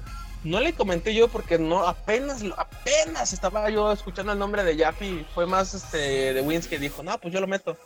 [0.44, 5.26] no le comenté yo porque no apenas apenas estaba yo escuchando el nombre de Jaffe,
[5.34, 7.78] fue más este de Wins que dijo, "No, pues yo lo meto."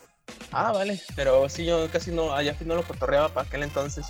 [0.52, 4.06] Ah, vale, pero sí yo casi no a Jaffe no lo cotorreaba para aquel entonces.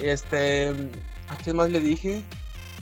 [0.00, 0.72] Este
[1.28, 2.22] ¿A quién más le dije?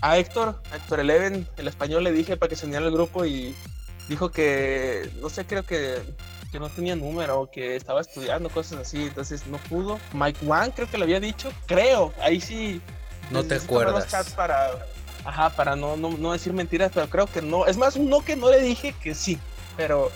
[0.05, 3.25] A Héctor, a Héctor Eleven, el español le dije para que se uniera al grupo
[3.25, 3.57] y
[4.07, 5.99] dijo que, no sé, creo que,
[6.53, 9.99] que no tenía número, que estaba estudiando, cosas así, entonces no pudo.
[10.13, 12.83] Mike Wang creo que lo había dicho, creo, ahí sí.
[13.31, 14.35] No te acuerdas.
[14.37, 14.73] para,
[15.25, 17.65] ajá, para no, no, no decir mentiras, pero creo que no.
[17.65, 19.39] Es más, no que no le dije que sí,
[19.75, 20.13] pero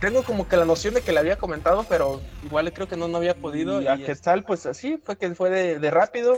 [0.00, 3.06] tengo como que la noción de que le había comentado, pero igual creo que no,
[3.06, 3.80] no había podido.
[3.80, 6.36] Y a tal pues así, fue que fue de, de rápido.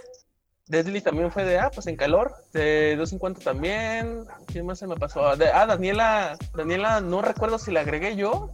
[0.68, 2.34] Deadly también fue de, ah, pues en calor.
[2.52, 4.24] De 250 también.
[4.46, 5.36] ¿Quién más se me pasó?
[5.36, 8.50] De, ah, Daniela, Daniela, no recuerdo si la agregué yo,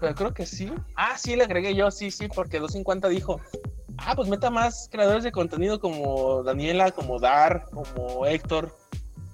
[0.00, 0.72] pero creo que sí.
[0.94, 3.40] Ah, sí, le agregué yo, sí, sí, porque 250 dijo,
[3.98, 8.72] ah, pues meta más creadores de contenido como Daniela, como Dar, como Héctor.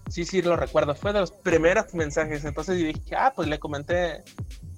[0.08, 0.94] Sí, sí, lo recuerdo.
[0.94, 2.44] Fue de los primeros mensajes.
[2.44, 4.24] Entonces dije, ah, pues le comenté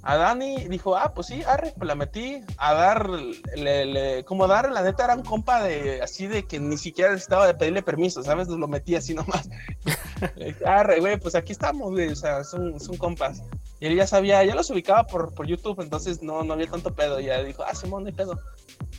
[0.07, 2.43] a Dani dijo, ah, pues sí, arre, pues la metí.
[2.59, 3.09] A Dar,
[3.57, 7.47] le, como Dar, la neta era un compa de así de que ni siquiera necesitaba
[7.47, 8.49] de pedirle permiso, ¿sabes?
[8.49, 9.49] Lo metí así nomás.
[10.67, 13.43] arre, güey, pues aquí estamos, güey, o sea, son, son compas.
[13.81, 16.95] Y él ya sabía, ya los ubicaba por, por YouTube, entonces no, no había tanto
[16.95, 17.19] pedo.
[17.19, 18.39] Y ya dijo, ah, Simón, no hay pedo.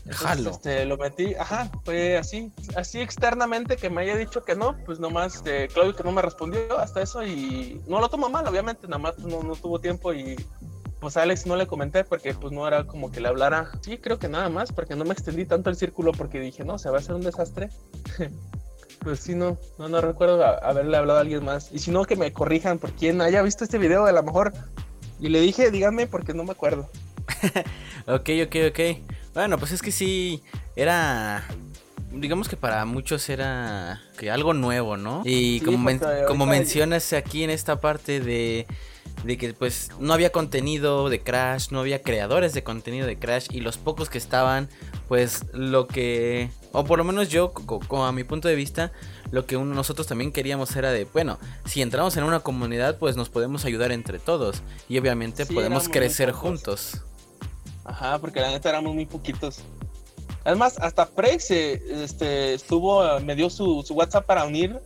[0.06, 4.78] Entonces, este, lo metí, ajá, fue así, así externamente que me haya dicho que no,
[4.86, 8.48] pues nomás este, Claudio que no me respondió hasta eso y no lo tomó mal,
[8.48, 10.36] obviamente, nada más no, no tuvo tiempo y
[11.06, 13.70] pues a Alex no le comenté porque pues no era como que le hablara.
[13.82, 16.80] Sí, creo que nada más, porque no me extendí tanto el círculo porque dije, no,
[16.80, 17.70] se va a hacer un desastre.
[19.02, 21.70] pues sí, no, no, no recuerdo haberle hablado a alguien más.
[21.72, 24.52] Y si no, que me corrijan por quien haya visto este video a lo mejor.
[25.20, 26.90] Y le dije, díganme porque no me acuerdo.
[28.08, 28.80] ok, ok, ok.
[29.36, 30.42] Bueno, pues es que sí,
[30.76, 31.46] era
[32.14, 35.22] digamos que para muchos era que algo nuevo, ¿no?
[35.24, 35.88] Y como,
[36.26, 38.66] como mencionas aquí en esta parte de
[39.26, 43.48] de que pues no había contenido de Crash, no había creadores de contenido de Crash
[43.52, 44.70] y los pocos que estaban,
[45.08, 47.52] pues lo que, o por lo menos yo,
[47.92, 48.92] a mi punto de vista,
[49.32, 53.30] lo que nosotros también queríamos era de, bueno, si entramos en una comunidad, pues nos
[53.30, 57.02] podemos ayudar entre todos y obviamente podemos crecer juntos.
[57.84, 59.60] Ajá, porque la neta éramos muy poquitos.
[60.44, 64.80] Además, hasta Prex este, estuvo, me dio su, su WhatsApp para unir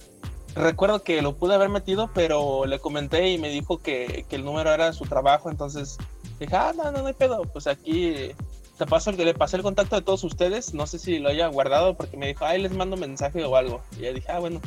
[0.56, 4.72] recuerdo que lo pude haber metido, pero le comenté y me dijo que, el número
[4.72, 5.98] era su trabajo, entonces
[6.40, 8.32] dije, ah, no, no, no hay pedo, pues aquí
[8.78, 11.96] te paso, le pasé el contacto de todos ustedes, no sé si lo haya guardado
[11.96, 14.62] porque me dijo, ay, les mando mensaje o algo, y ya dije, ah, bueno,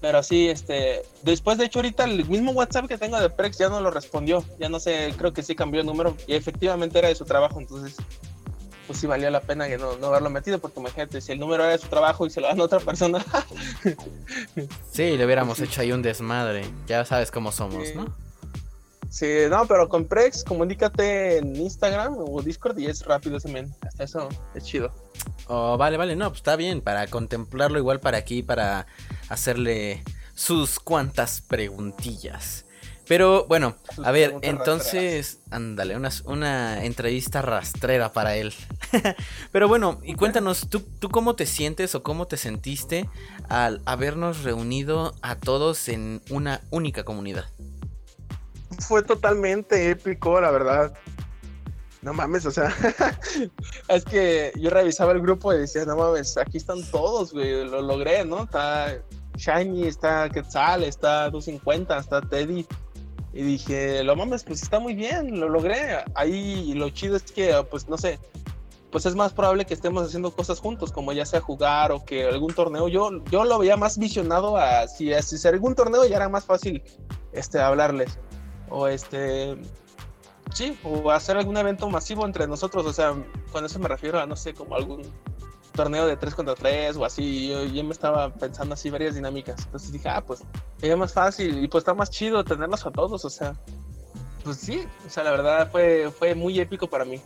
[0.00, 3.68] pero sí, este, después de hecho ahorita el mismo WhatsApp que tengo de Prex ya
[3.68, 7.08] no lo respondió, ya no sé, creo que sí cambió el número y efectivamente era
[7.08, 7.96] de su trabajo, entonces
[8.90, 11.62] pues sí valía la pena que no, no haberlo metido, porque imagínate, si el número
[11.62, 13.24] era de su trabajo y se lo dan a otra persona.
[14.90, 16.64] sí, le hubiéramos hecho ahí un desmadre.
[16.88, 18.12] Ya sabes cómo somos, ¿no?
[19.08, 23.72] Sí, no, pero con Prex, comunícate en Instagram o Discord y es rápido ese men.
[23.82, 24.92] Hasta eso es chido.
[25.46, 28.88] Oh, vale, vale, no, pues está bien, para contemplarlo igual para aquí, para
[29.28, 30.02] hacerle
[30.34, 32.64] sus cuantas preguntillas.
[33.10, 38.54] Pero bueno, a ver, entonces, ándale, una, una, entrevista rastrera para él.
[39.50, 43.10] Pero bueno, y cuéntanos, ¿tú, ¿tú cómo te sientes o cómo te sentiste
[43.48, 47.46] al habernos reunido a todos en una única comunidad?
[48.78, 50.94] Fue totalmente épico, la verdad.
[52.02, 52.72] No mames, o sea,
[53.88, 57.82] es que yo revisaba el grupo y decía, no mames, aquí están todos, güey, lo
[57.82, 58.44] logré, ¿no?
[58.44, 59.02] Está
[59.36, 62.64] Shiny, está Quetzal, está 250, está Teddy,
[63.32, 66.04] y dije, lo mames, pues está muy bien, lo logré.
[66.14, 68.18] Ahí lo chido es que, pues no sé,
[68.90, 72.24] pues es más probable que estemos haciendo cosas juntos, como ya sea jugar o que
[72.26, 72.88] algún torneo.
[72.88, 76.82] Yo, yo lo veía más visionado a si, si algún torneo ya era más fácil
[77.32, 78.18] este, hablarles.
[78.68, 79.56] O este.
[80.52, 82.84] Sí, o hacer algún evento masivo entre nosotros.
[82.84, 83.14] O sea,
[83.52, 85.02] con eso me refiero a, no sé, como algún
[85.80, 87.48] torneo de 3 contra 3 o así.
[87.48, 89.64] Yo, yo, me estaba pensando así varias dinámicas.
[89.64, 90.42] Entonces dije, ah, pues
[90.78, 93.24] sería más fácil y pues está más chido tenerlos a todos.
[93.24, 93.54] O sea,
[94.44, 97.20] pues sí, o sea, la verdad fue, fue muy épico para mí.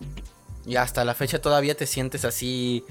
[0.65, 2.85] Y hasta la fecha todavía te sientes así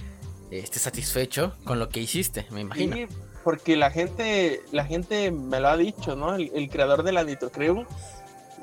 [0.51, 2.95] este, satisfecho con lo que hiciste, me imagino.
[2.95, 3.07] Sí,
[3.43, 6.35] porque la gente, la gente me lo ha dicho, ¿no?
[6.35, 7.85] El, creador de la Nitro Crew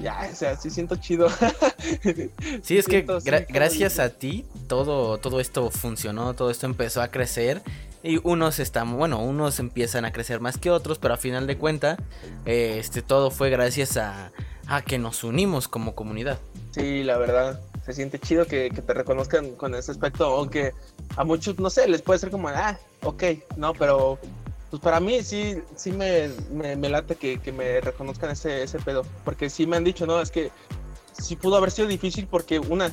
[0.00, 1.28] ya, o sea, sí siento chido.
[2.62, 3.06] sí, es que
[3.48, 7.62] gracias a ti todo, todo esto funcionó, todo esto empezó a crecer.
[8.02, 11.58] Y unos están, bueno, unos empiezan a crecer más que otros, pero a final de
[11.58, 11.98] cuenta,
[12.46, 14.32] este, todo fue gracias a,
[14.66, 16.38] a, que nos unimos como comunidad.
[16.70, 20.72] Sí, la verdad, se siente chido que, que te reconozcan con ese aspecto, aunque
[21.16, 23.22] a muchos, no sé, les puede ser como, ah, ok,
[23.58, 24.18] no, pero
[24.70, 29.04] pues para mí sí, sí me, me, late que, que, me reconozcan ese, ese pedo.
[29.24, 30.52] Porque sí me han dicho, no, es que
[31.12, 32.92] sí pudo haber sido difícil porque una...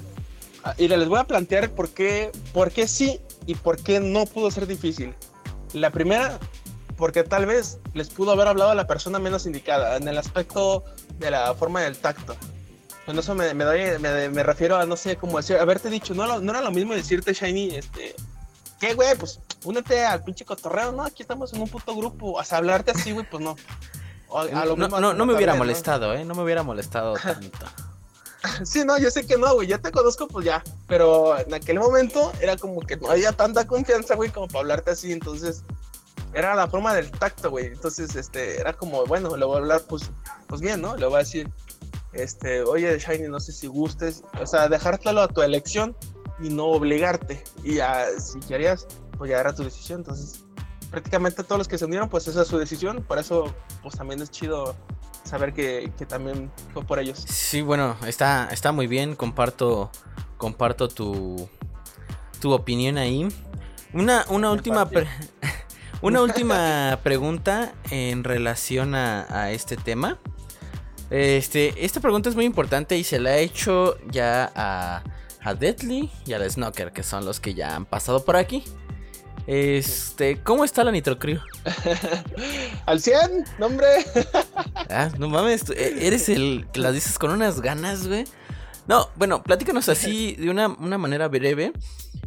[0.64, 4.26] Ah, y les voy a plantear por qué, por qué sí y por qué no
[4.26, 5.14] pudo ser difícil.
[5.74, 6.40] La primera,
[6.98, 10.84] porque tal vez les pudo haber hablado a la persona menos indicada, en el aspecto
[11.20, 12.36] de la forma del tacto.
[13.06, 16.40] Con eso me, me, doy, me, refiero a, no sé, cómo decir, haberte dicho, no,
[16.40, 18.16] no era lo mismo decirte, Shiny, este,
[18.80, 19.16] ¿qué, güey?
[19.16, 21.04] Pues únete al pinche cotorreo, ¿no?
[21.04, 23.56] Aquí estamos en un puto grupo, o sea, hablarte así, güey, pues no.
[24.76, 26.26] no, no, me hubiera molestado, ¿eh?
[26.26, 27.66] No me hubiera molestado tanto.
[28.64, 30.64] Sí, no, yo sé que no, güey, ya te conozco, pues ya.
[30.88, 34.92] Pero en aquel momento era como que no había tanta confianza, güey, como para hablarte
[34.92, 35.12] así.
[35.12, 35.64] Entonces,
[36.34, 37.66] era la forma del tacto, güey.
[37.66, 40.12] Entonces, este, era como, bueno, le voy a hablar, pues,
[40.48, 40.96] pues bien, ¿no?
[40.96, 41.50] Le voy a decir,
[42.14, 45.96] este, oye, Shiny, no sé si gustes, o sea, dejártelo a tu elección
[46.40, 47.44] y no obligarte.
[47.64, 50.00] Y ya, si querías, pues ya era tu decisión.
[50.02, 50.46] Entonces,
[50.92, 53.04] prácticamente todos los que se unieron, pues esa es su decisión.
[53.04, 54.76] Por eso, pues también es chido
[55.24, 57.24] saber que, que también fue por ellos.
[57.28, 59.16] Sí, bueno, está, está muy bien.
[59.16, 59.92] Comparto,
[60.38, 61.50] comparto tu,
[62.40, 63.28] tu opinión ahí.
[63.94, 64.90] Una, una última,
[66.02, 70.20] una última pregunta en relación a, este tema.
[71.10, 75.04] Este, esta pregunta es muy importante y se la he hecho ya a,
[75.48, 78.66] a Deadly y a Snocker, que son los que ya han pasado por aquí.
[79.48, 81.40] Este, ¿cómo está la Nitro Crew?
[82.86, 83.88] Al 100, nombre.
[84.90, 88.26] ah, no mames, e, eres el que las dices con unas ganas, güey.
[88.88, 91.72] No, bueno, platícanos así de una, manera breve.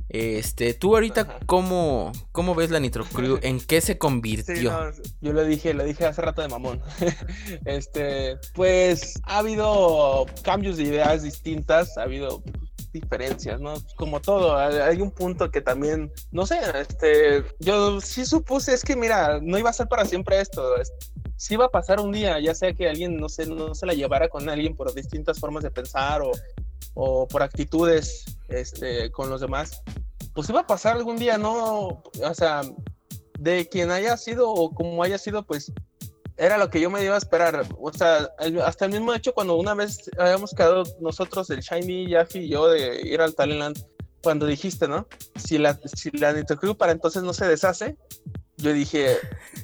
[0.09, 3.39] Este, tú ahorita, ¿cómo, ¿cómo ves la Nitro Crew?
[3.43, 4.93] ¿En qué se convirtió?
[5.21, 6.81] yo lo dije, lo dije hace rato de mamón.
[7.67, 12.43] este, pues ha habido cambios de ideas distintas, ha habido
[12.93, 13.75] diferencias, ¿no?
[13.97, 18.97] Como todo, hay un punto que también, no sé, este, yo sí supuse, es que
[18.97, 20.75] mira, no iba a ser para siempre esto,
[21.37, 23.95] sí iba a pasar un día, ya sea que alguien, no sé, no se la
[23.95, 26.33] llevara con alguien por distintas formas de pensar o,
[26.95, 29.83] o por actitudes, este, con los demás,
[30.35, 32.03] pues iba a pasar algún día, ¿no?
[32.23, 32.63] O sea,
[33.39, 35.73] de quien haya sido o como haya sido, pues
[36.41, 37.67] era lo que yo me iba a esperar.
[37.79, 38.31] O sea,
[38.65, 42.67] hasta el mismo hecho, cuando una vez habíamos quedado nosotros, el Shiny, Yafi y yo,
[42.69, 43.79] de ir al Talentland,
[44.23, 45.07] cuando dijiste, ¿no?
[45.37, 47.97] Si la, si la Nitro Crew para entonces no se deshace,
[48.57, 49.19] yo dije,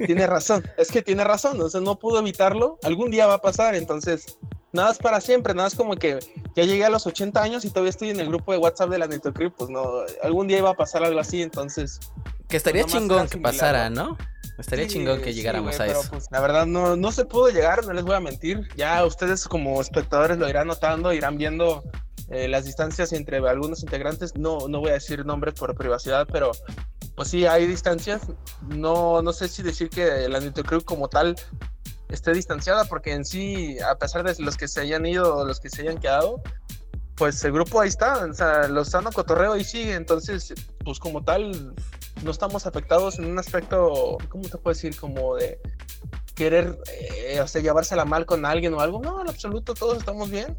[0.05, 3.43] tiene razón, es que tiene razón, o sea, no pudo evitarlo, algún día va a
[3.43, 4.39] pasar, entonces,
[4.73, 6.19] nada es para siempre, nada es como que
[6.55, 8.99] ya llegué a los 80 años y todavía estoy en el grupo de WhatsApp de
[8.99, 12.01] la Nitro Crew, pues no, algún día iba a pasar algo así, entonces...
[12.49, 14.17] Que estaría pues chingón que pasara, ¿no?
[14.59, 16.03] Estaría chingón que llegáramos a eso.
[16.11, 18.67] Pues, la verdad no, no se pudo llegar, no les voy a mentir.
[18.77, 21.85] Ya ustedes como espectadores lo irán notando, irán viendo
[22.31, 24.35] eh, las distancias entre algunos integrantes.
[24.35, 26.53] No, no voy a decir nombres por privacidad, pero
[27.15, 28.23] pues sí, hay distancias.
[28.69, 31.37] No, no sé si decir que la Nitro Crew como tal
[32.09, 35.61] esté distanciada, porque en sí, a pesar de los que se hayan ido o los
[35.61, 36.41] que se hayan quedado,
[37.17, 40.53] pues el grupo ahí está, o sea, los sano cotorreo ahí sigue, entonces,
[40.85, 41.75] pues como tal,
[42.23, 44.99] no estamos afectados en un aspecto, ¿cómo te puedo decir?
[44.99, 45.59] Como de
[46.35, 49.01] querer, eh, o sea, llevársela mal con alguien o algo.
[49.01, 50.57] No, en absoluto, todos estamos bien.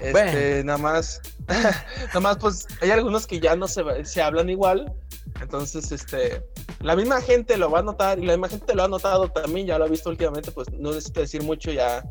[0.00, 4.92] Este, nada más, nada más, pues hay algunos que ya no se, se hablan igual.
[5.40, 6.44] Entonces, este,
[6.80, 9.66] la misma gente lo va a notar y la misma gente lo ha notado también,
[9.66, 12.08] ya lo ha visto últimamente, pues no necesito decir mucho, ya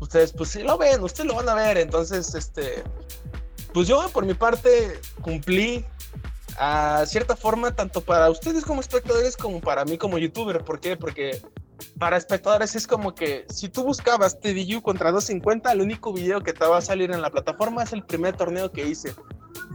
[0.00, 1.78] ustedes, pues sí lo ven, ustedes lo van a ver.
[1.78, 2.82] Entonces, este,
[3.72, 5.84] pues yo por mi parte cumplí
[6.58, 10.64] a cierta forma, tanto para ustedes como espectadores como para mí como youtuber.
[10.64, 10.96] ¿Por qué?
[10.96, 11.42] Porque
[11.98, 16.52] para espectadores es como que si tú buscabas TDU contra 250, el único video que
[16.52, 19.14] te va a salir en la plataforma es el primer torneo que hice.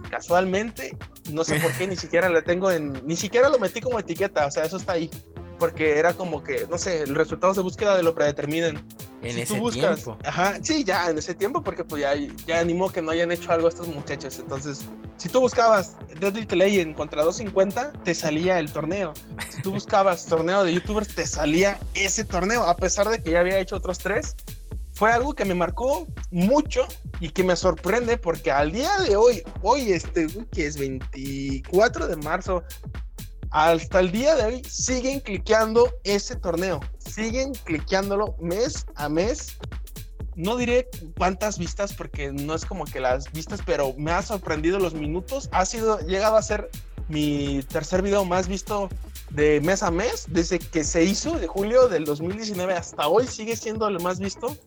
[0.10, 0.98] Casualmente,
[1.32, 4.46] no sé por qué, ni siquiera le tengo en, ni siquiera lo metí como etiqueta,
[4.46, 5.10] o sea, eso está ahí
[5.58, 8.86] porque era como que, no sé, los resultados de búsqueda de lo predeterminen.
[9.22, 10.18] En ese tiempo.
[10.26, 12.13] Ajá, sí, ya en ese tiempo, porque pues ya,
[12.46, 14.38] ya animó que no hayan hecho algo estos muchachos.
[14.39, 14.86] Entonces,
[15.18, 19.13] si tú buscabas Deadly Legend contra 250, te salía el torneo.
[19.50, 23.39] Si tú buscabas torneo de youtubers, te salía ese torneo, a pesar de que ya
[23.39, 24.36] había hecho otros tres.
[24.92, 26.86] Fue algo que me marcó mucho
[27.20, 32.16] y que me sorprende porque al día de hoy, hoy este, que es 24 de
[32.18, 32.63] marzo
[33.54, 39.58] hasta el día de hoy siguen cliqueando ese torneo, siguen cliqueándolo mes a mes.
[40.36, 44.80] No diré cuántas vistas porque no es como que las vistas, pero me ha sorprendido
[44.80, 45.50] los minutos.
[45.52, 46.71] Ha sido llegado a ser
[47.10, 48.90] mi tercer video más visto
[49.30, 53.56] de mes a mes desde que se hizo de julio del 2019 hasta hoy sigue
[53.56, 54.58] siendo el más visto.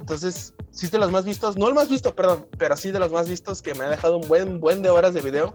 [0.00, 3.12] Entonces, sí de los más vistos, no el más visto, perdón, pero sí de los
[3.12, 5.54] más vistos que me ha dejado un buen, buen de horas de video.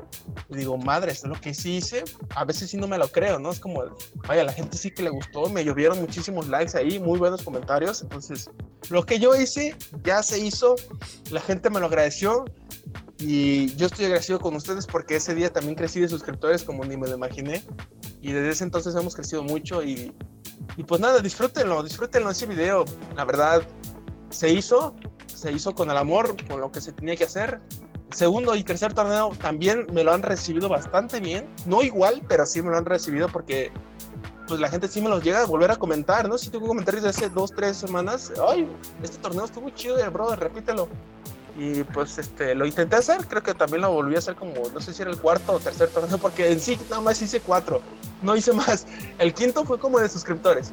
[0.49, 2.03] Y digo, madre, es lo que sí hice.
[2.35, 3.51] A veces sí no me lo creo, ¿no?
[3.51, 3.83] Es como,
[4.27, 8.01] vaya, la gente sí que le gustó, me llovieron muchísimos likes ahí, muy buenos comentarios.
[8.01, 8.49] Entonces,
[8.89, 10.75] lo que yo hice ya se hizo,
[11.31, 12.45] la gente me lo agradeció.
[13.21, 16.95] Y yo estoy agradecido con ustedes porque ese día también crecí de suscriptores como ni
[16.95, 17.61] me lo imaginé.
[18.21, 20.13] Y desde ese entonces hemos crecido mucho y
[20.77, 22.85] Y pues nada, disfrútenlo, disfrútenlo ese video.
[23.15, 23.61] La verdad,
[24.29, 24.95] se hizo,
[25.27, 27.59] se hizo con el amor, con lo que se tenía que hacer.
[28.11, 31.47] Segundo y tercer torneo también me lo han recibido bastante bien.
[31.65, 33.71] No igual, pero sí me lo han recibido porque
[34.47, 36.37] pues la gente sí me los llega a volver a comentar, ¿no?
[36.37, 38.33] Si tengo comentarios de hace dos, tres semanas.
[38.49, 38.67] Ay,
[39.03, 40.89] este torneo estuvo chido, bro, repítelo.
[41.55, 44.79] Y pues este, lo intenté hacer, creo que también lo volví a hacer como, no
[44.79, 47.81] sé si era el cuarto o tercer torneo, porque en sí nada más hice cuatro,
[48.21, 48.87] no hice más.
[49.17, 50.71] El quinto fue como de suscriptores,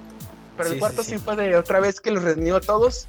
[0.56, 3.08] pero el cuarto sí, fue de otra vez que los reunió a todos,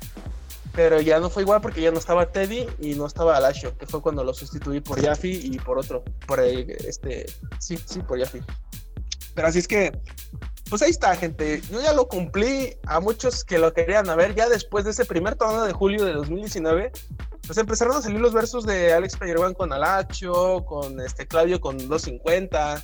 [0.77, 3.87] pero ya no fue igual porque ya no estaba Teddy y no estaba Alashio, que
[3.87, 7.25] fue cuando lo sustituí por Yafi y por otro, por este,
[7.57, 8.41] sí, sí, por Yafi.
[9.33, 9.99] Pero así es que
[10.69, 11.61] pues ahí está, gente.
[11.71, 14.35] Yo ya lo cumplí a muchos que lo querían ver.
[14.35, 16.91] Ya después de ese primer torneo de julio de 2019,
[17.47, 21.77] pues empezaron a salir los versos de Alex Peñarban con Alacho, con este Claudio con
[21.77, 22.83] 250,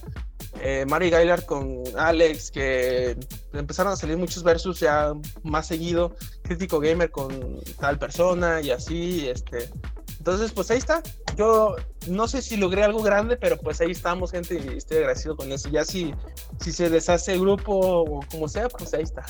[0.62, 3.18] eh, Mari Gailar con Alex, que
[3.52, 6.16] empezaron a salir muchos versos ya más seguido.
[6.44, 9.70] Crítico Gamer con tal persona y así, este.
[10.18, 11.04] Entonces, pues ahí está.
[11.36, 11.76] Yo
[12.08, 15.52] no sé si logré algo grande, pero pues ahí estamos, gente, y estoy agradecido con
[15.52, 15.68] eso.
[15.68, 16.14] Ya si,
[16.62, 19.26] si se deshace el grupo o como sea, pues ahí está.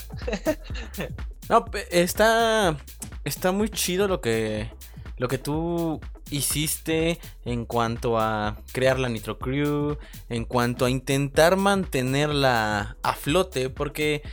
[1.50, 2.78] no, está,
[3.24, 4.70] está muy chido lo que,
[5.18, 6.02] lo que tú
[6.32, 9.98] hiciste en cuanto a crear la Nitro Crew,
[10.30, 14.24] en cuanto a intentar mantenerla a flote, porque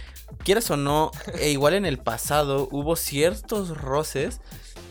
[0.45, 4.41] quieras o no, e igual en el pasado hubo ciertos roces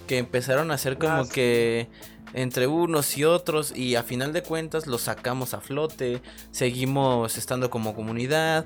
[0.08, 1.88] que empezaron a hacer como ah, que
[2.34, 6.22] entre unos y otros y a final de cuentas los sacamos a flote,
[6.52, 8.66] seguimos estando como comunidad.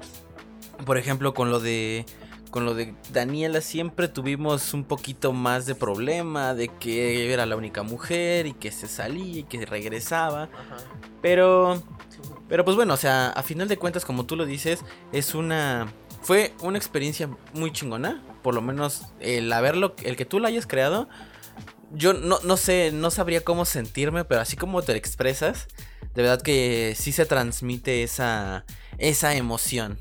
[0.86, 2.06] Por ejemplo, con lo de
[2.54, 7.56] con lo de Daniela siempre tuvimos un poquito más de problema de que era la
[7.56, 10.50] única mujer y que se salía y que regresaba.
[11.20, 11.82] Pero
[12.48, 15.92] pero pues bueno, o sea, a final de cuentas como tú lo dices, es una
[16.22, 20.68] fue una experiencia muy chingona, por lo menos el haberlo el que tú lo hayas
[20.68, 21.10] creado
[21.92, 25.68] yo no, no sé, no sabría cómo sentirme, pero así como te expresas,
[26.14, 28.66] de verdad que sí se transmite esa,
[28.98, 30.00] esa emoción.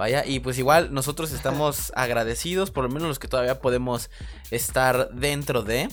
[0.00, 4.08] Vaya, y pues igual nosotros estamos agradecidos, por lo menos los que todavía podemos
[4.50, 5.90] estar dentro de.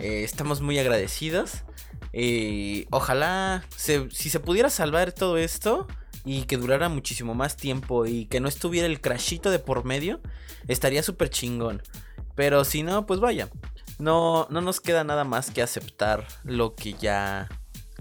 [0.00, 1.62] Eh, estamos muy agradecidos.
[2.12, 5.86] Y ojalá si se pudiera salvar todo esto
[6.24, 10.20] y que durara muchísimo más tiempo y que no estuviera el crashito de por medio,
[10.66, 11.84] estaría súper chingón.
[12.34, 13.48] Pero si no, pues vaya,
[14.00, 17.48] no, no nos queda nada más que aceptar lo que ya,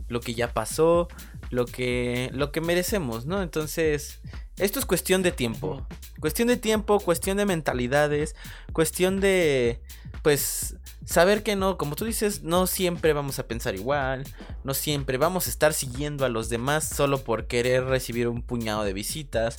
[0.07, 1.07] lo que ya pasó,
[1.49, 3.41] lo que, lo que merecemos, ¿no?
[3.41, 4.19] Entonces,
[4.57, 5.85] esto es cuestión de tiempo.
[6.19, 8.35] Cuestión de tiempo, cuestión de mentalidades,
[8.73, 9.81] cuestión de,
[10.21, 14.23] pues, saber que no, como tú dices, no siempre vamos a pensar igual,
[14.63, 18.83] no siempre vamos a estar siguiendo a los demás solo por querer recibir un puñado
[18.83, 19.57] de visitas.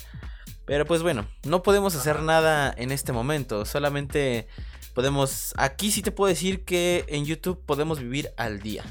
[0.65, 4.49] Pero pues bueno, no podemos hacer nada en este momento, solamente
[4.95, 8.85] podemos, aquí sí te puedo decir que en YouTube podemos vivir al día.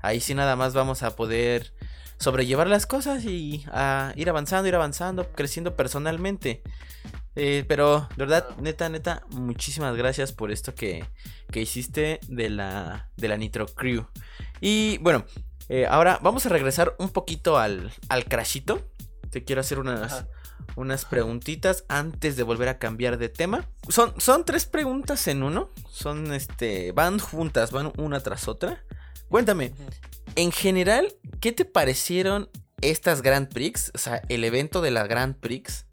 [0.00, 1.72] Ahí sí nada más vamos a poder
[2.22, 6.62] sobrellevar las cosas y a ir avanzando, ir avanzando, creciendo personalmente.
[7.34, 11.04] Eh, pero, de verdad, neta, neta, muchísimas gracias por esto que,
[11.50, 14.06] que hiciste de la, de la Nitro Crew.
[14.60, 15.24] Y bueno,
[15.68, 18.88] eh, ahora vamos a regresar un poquito al, al crashito.
[19.30, 20.26] Te quiero hacer unas,
[20.76, 23.68] unas preguntitas antes de volver a cambiar de tema.
[23.88, 25.70] Son, son tres preguntas en uno.
[25.90, 26.92] Son este.
[26.92, 28.84] Van juntas, van una tras otra.
[29.28, 29.72] Cuéntame,
[30.36, 32.48] en general, ¿qué te parecieron
[32.80, 33.92] estas Grand Prix?
[33.94, 35.86] O sea, el evento de la Grand Prix.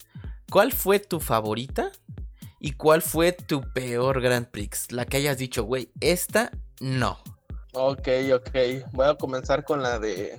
[0.52, 1.92] ¿Cuál fue tu favorita?
[2.60, 4.92] ¿Y cuál fue tu peor Grand Prix?
[4.92, 7.20] La que hayas dicho, güey, esta no.
[7.74, 8.50] Ok, ok.
[8.92, 10.38] Voy a comenzar con la de.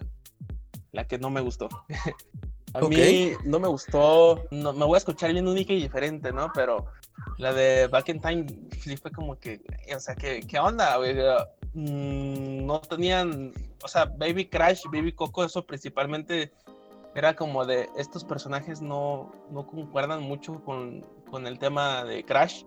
[0.92, 1.68] La que no me gustó.
[2.72, 6.52] A mí no me gustó, no, me voy a escuchar bien única y diferente, ¿no?
[6.54, 6.86] Pero
[7.38, 8.46] la de Back in Time
[8.80, 9.60] sí fue como que,
[9.94, 11.16] o sea, ¿qué, qué onda, güey?
[11.74, 13.52] Mm, no tenían,
[13.82, 16.52] o sea, Baby Crash, Baby Coco, eso principalmente
[17.14, 22.64] era como de estos personajes no, no concuerdan mucho con, con el tema de Crash.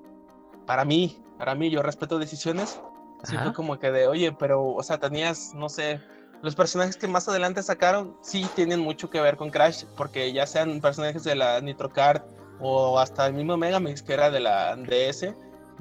[0.66, 2.80] Para mí, para mí, yo respeto decisiones.
[3.24, 6.02] Sí fue como que de, oye, pero, o sea, tenías, no sé,
[6.42, 10.46] los personajes que más adelante sacaron sí tienen mucho que ver con Crash, porque ya
[10.46, 12.22] sean personajes de la Nitro Card
[12.60, 15.34] o hasta el mismo Megamix que era de la DS,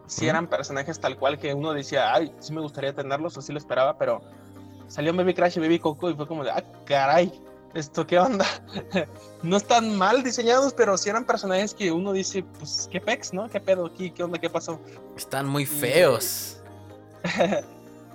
[0.06, 3.52] sí eran personajes tal cual que uno decía, ay, sí me gustaría tenerlos o sí
[3.52, 4.20] lo esperaba, pero
[4.88, 7.32] salió Baby Crash y Baby Coco y fue como de, ah, caray,
[7.74, 8.46] ¿esto qué onda?
[9.42, 13.48] no están mal diseñados, pero sí eran personajes que uno dice, pues, ¿qué pex, no?
[13.48, 14.10] ¿Qué pedo aquí?
[14.10, 14.38] ¿Qué onda?
[14.38, 14.80] ¿Qué pasó?
[15.16, 16.58] Están muy feos.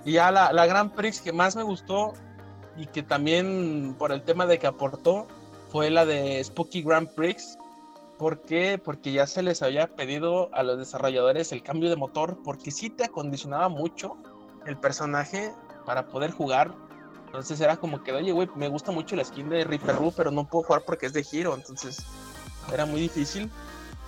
[0.04, 2.14] Y, ya la, la Grand Prix que más me gustó
[2.78, 5.26] y que también por el tema de que aportó
[5.70, 7.57] fue la de Spooky Grand Prix,
[8.18, 8.80] ¿Por qué?
[8.82, 12.90] Porque ya se les había pedido a los desarrolladores el cambio de motor, porque sí
[12.90, 14.16] te acondicionaba mucho
[14.66, 15.52] el personaje
[15.86, 16.74] para poder jugar.
[17.26, 20.48] Entonces era como que, oye, güey, me gusta mucho la skin de Reaper pero no
[20.48, 21.54] puedo jugar porque es de giro.
[21.54, 21.98] Entonces
[22.72, 23.50] era muy difícil.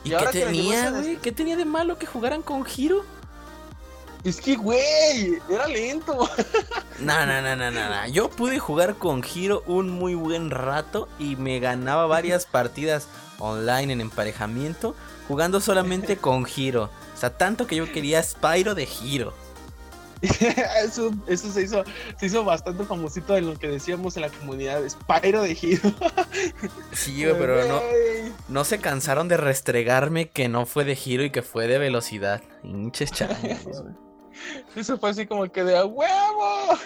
[0.02, 1.16] ¿Y, qué tenía, güey?
[1.16, 3.04] ¿Qué tenía de malo que jugaran con giro?
[4.24, 6.28] Es que, güey, era lento.
[7.00, 11.36] No, no, no, no, no, Yo pude jugar con Giro un muy buen rato y
[11.36, 13.08] me ganaba varias partidas
[13.38, 14.94] online en emparejamiento
[15.26, 16.90] jugando solamente con Giro.
[17.14, 19.32] O sea, tanto que yo quería Spyro de Giro.
[20.20, 21.82] eso, eso se hizo,
[22.18, 25.94] se hizo bastante famosito en lo que decíamos en la comunidad, Spyro de Giro.
[26.92, 27.80] sí, pero no,
[28.48, 32.42] no se cansaron de restregarme que no fue de giro y que fue de velocidad.
[32.62, 33.84] Hinches changos,
[34.76, 36.78] Eso fue así como que de a huevo.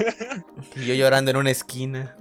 [0.76, 2.16] Y yo llorando en una esquina.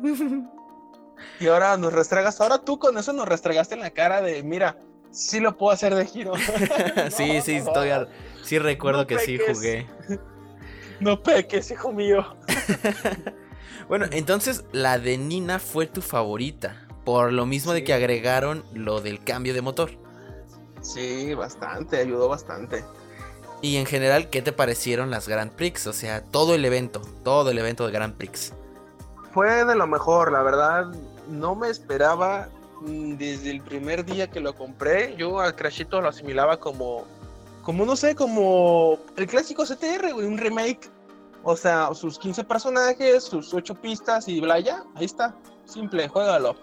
[1.40, 2.40] Y ahora nos restregas.
[2.42, 4.78] Ahora tú con eso nos restregaste en la cara de, mira,
[5.12, 6.34] sí lo puedo hacer de giro.
[7.10, 7.90] sí, sí, estoy
[8.44, 9.88] sí recuerdo que sí jugué.
[11.00, 12.36] No peques, hijo mío.
[13.88, 16.88] bueno, entonces la de Nina fue tu favorita.
[17.04, 19.92] Por lo mismo de que agregaron lo del cambio de motor.
[20.82, 22.84] Sí, bastante, ayudó bastante.
[23.64, 25.88] Y en general, ¿qué te parecieron las Grand Prix?
[25.88, 28.51] O sea, todo el evento, todo el evento de Grand Prix.
[29.34, 30.88] Fue de lo mejor, la verdad.
[31.30, 32.49] No me esperaba
[32.82, 35.16] mm, desde el primer día que lo compré.
[35.16, 37.05] Yo al Crashito lo asimilaba como,
[37.61, 40.91] como no sé, como el clásico CTR, un remake.
[41.43, 45.34] O sea, sus 15 personajes, sus 8 pistas y bla, ya, ahí está.
[45.64, 46.57] Simple, juégalo.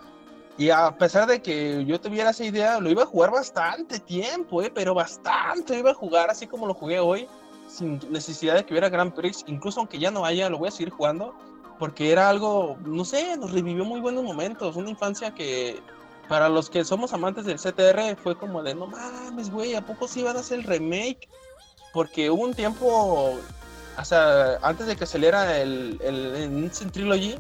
[0.61, 4.61] Y a pesar de que yo tuviera esa idea, lo iba a jugar bastante tiempo,
[4.61, 4.70] ¿eh?
[4.70, 5.78] pero bastante.
[5.78, 7.26] Iba a jugar así como lo jugué hoy,
[7.66, 9.42] sin necesidad de que hubiera Grand Prix.
[9.46, 11.34] Incluso aunque ya no haya, lo voy a seguir jugando,
[11.78, 14.76] porque era algo, no sé, nos revivió muy buenos momentos.
[14.76, 15.80] Una infancia que
[16.28, 20.06] para los que somos amantes del CTR fue como de, no mames, güey, ¿a poco
[20.08, 21.26] sí van a hacer el remake?
[21.94, 23.38] Porque hubo un tiempo,
[23.96, 27.38] o sea, antes de que saliera el, el, el Trilogy,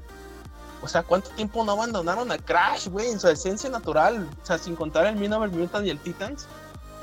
[0.82, 3.10] o sea, ¿cuánto tiempo no abandonaron a Crash, güey?
[3.10, 4.28] En su esencia natural.
[4.42, 6.46] O sea, sin contar el Minover Mutant y el Titans.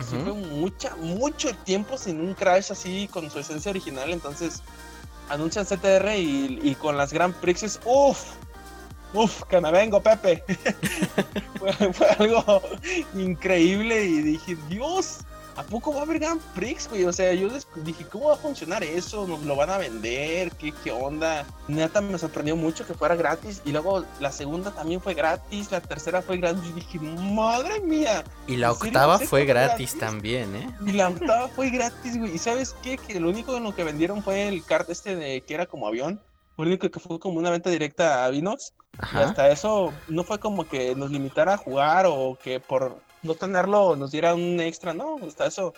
[0.08, 4.12] Sí fue mucha, mucho tiempo sin un Crash así con su esencia original.
[4.12, 4.62] Entonces,
[5.30, 8.24] anuncian CTR y, con las Grand Prixes, uff,
[9.14, 10.44] uff, que me vengo, Pepe.
[11.60, 12.62] fue, fue, algo
[13.16, 15.20] increíble y dije, Dios,
[15.58, 17.04] ¿a poco va a haber Grand Prix, güey?
[17.06, 19.28] O sea, yo dije, ¿cómo va a funcionar eso?
[19.28, 20.52] ¿Nos lo van a vender?
[20.52, 21.46] ¿Qué, qué onda?
[21.68, 23.62] Neta, me sorprendió mucho que fuera gratis.
[23.66, 26.64] Y luego la segunda también fue gratis, la tercera fue gratis.
[26.70, 28.24] Y dije, madre mía.
[28.48, 30.70] Y la octava fue gratis, también, ¿eh?
[30.86, 32.36] Y la octava fue gratis, güey.
[32.36, 32.98] ¿Y sabes qué?
[32.98, 35.88] Que lo único en lo que vendieron fue el cart este de que era como
[35.88, 36.22] avión.
[36.56, 38.74] Lo único que fue como una venta directa a Vinox.
[39.14, 43.36] Y hasta eso no fue como que nos limitara a jugar o que por no
[43.36, 45.74] tenerlo nos diera un extra, no, hasta eso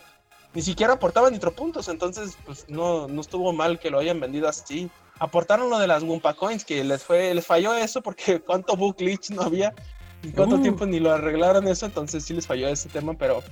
[0.53, 4.89] ni siquiera aportaba puntos entonces pues no, no estuvo mal que lo hayan vendido así.
[5.19, 8.97] Aportaron lo de las Wumpa Coins, que les fue, les falló eso porque cuánto book
[8.97, 9.73] glitch no había,
[10.23, 10.61] y cuánto uh.
[10.61, 13.43] tiempo ni lo arreglaron eso, entonces sí les falló ese tema, pero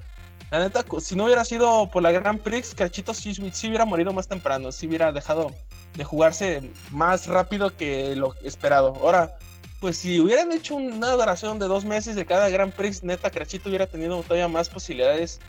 [0.52, 4.14] la neta, si no hubiera sido por la Grand Prix, Cachito sí, sí hubiera morido
[4.14, 5.52] más temprano, sí hubiera dejado
[5.96, 8.94] de jugarse más rápido que lo esperado.
[9.02, 9.38] Ahora,
[9.80, 13.70] pues si hubieran hecho una duración de dos meses de cada Grand Prix, neta, Crachito
[13.70, 15.40] hubiera tenido todavía más posibilidades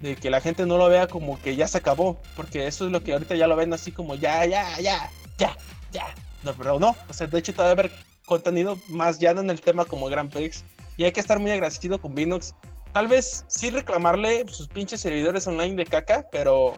[0.00, 2.92] de que la gente no lo vea como que ya se acabó, porque eso es
[2.92, 5.56] lo que ahorita ya lo ven así como ya, ya, ya, ya,
[5.92, 6.14] ya.
[6.42, 7.92] No, pero no, o sea, de hecho todavía haber
[8.26, 10.64] contenido más ya en el tema como Grand Prix
[10.96, 12.54] y hay que estar muy agradecido con Vinox.
[12.92, 16.74] Tal vez sí reclamarle sus pinches servidores online de caca, pero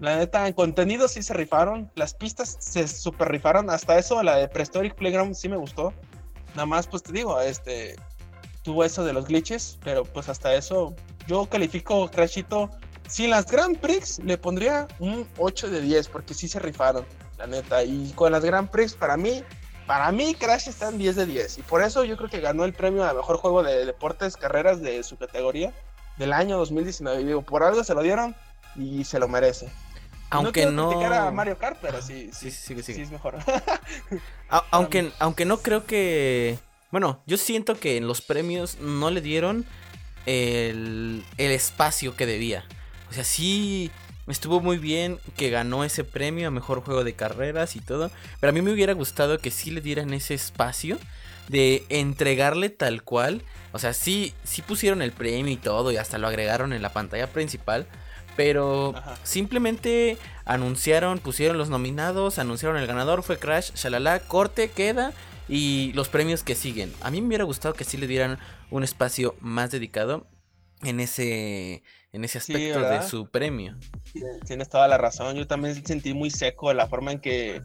[0.00, 1.90] la neta, en contenido sí se rifaron.
[1.94, 3.70] Las pistas se super rifaron.
[3.70, 5.92] Hasta eso, la de Prehistoric Playground sí me gustó.
[6.56, 7.96] Nada más, pues te digo, este
[8.62, 10.94] tuvo eso de los glitches, pero pues hasta eso
[11.26, 12.70] yo califico Crashito.
[13.06, 17.04] Si las Grand Prix le pondría un 8 de 10, porque sí se rifaron,
[17.36, 17.84] la neta.
[17.84, 19.44] Y con las Grand Prix, para mí,
[19.86, 21.58] para mí Crash está en 10 de 10.
[21.58, 24.80] Y por eso yo creo que ganó el premio a mejor juego de deportes, carreras
[24.80, 25.74] de su categoría
[26.16, 27.20] del año 2019.
[27.20, 28.34] Y digo, por algo se lo dieron
[28.74, 29.70] y se lo merece.
[30.30, 30.92] Aunque no.
[30.92, 31.32] no...
[31.32, 33.36] Mario Kart, pero sí, sí, sí, sí, sí es mejor.
[34.70, 36.58] aunque, aunque no creo que.
[36.90, 39.64] Bueno, yo siento que en los premios no le dieron
[40.24, 42.64] el, el espacio que debía.
[43.10, 43.90] O sea, sí
[44.26, 48.10] estuvo muy bien que ganó ese premio a mejor juego de carreras y todo.
[48.40, 50.98] Pero a mí me hubiera gustado que sí le dieran ese espacio
[51.48, 53.42] de entregarle tal cual.
[53.72, 56.92] O sea, sí, sí pusieron el premio y todo y hasta lo agregaron en la
[56.92, 57.86] pantalla principal.
[58.36, 65.12] Pero simplemente anunciaron, pusieron los nominados, anunciaron el ganador, fue Crash, shalala, corte, queda
[65.48, 66.92] y los premios que siguen.
[67.00, 68.38] A mí me hubiera gustado que sí le dieran
[68.70, 70.26] un espacio más dedicado.
[70.82, 71.82] en ese,
[72.12, 73.76] en ese aspecto de su premio.
[74.46, 75.36] Tienes toda la razón.
[75.36, 77.62] Yo también sentí muy seco la forma en que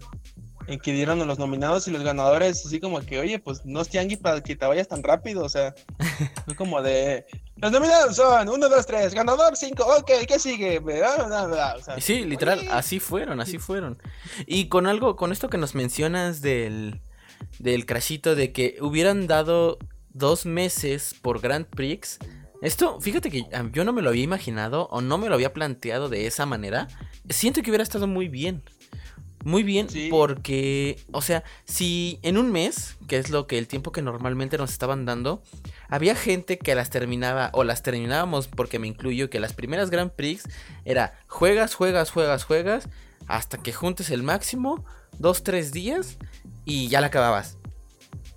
[0.71, 3.81] en que dieron a los nominados y los ganadores, así como que, oye, pues no
[3.81, 5.73] es tianguis para que te vayas tan rápido, o sea,
[6.45, 7.25] fue como de,
[7.57, 10.79] los nominados son 1, 2, 3, ganador 5, ok, ¿qué sigue?
[10.79, 14.01] O sí, literal, así fueron, así fueron.
[14.47, 17.01] Y con algo, con esto que nos mencionas del,
[17.59, 19.77] del crashito de que hubieran dado
[20.09, 22.19] dos meses por Grand Prix,
[22.61, 26.09] esto, fíjate que yo no me lo había imaginado o no me lo había planteado
[26.09, 26.87] de esa manera.
[27.27, 28.61] Siento que hubiera estado muy bien.
[29.43, 33.91] Muy bien, porque, o sea, si en un mes, que es lo que el tiempo
[33.91, 35.41] que normalmente nos estaban dando,
[35.89, 40.11] había gente que las terminaba, o las terminábamos, porque me incluyo, que las primeras Grand
[40.11, 40.43] Prix
[40.85, 42.89] era juegas, juegas, juegas, juegas,
[43.27, 44.85] hasta que juntes el máximo,
[45.17, 46.17] dos, tres días,
[46.65, 47.57] y ya la acababas.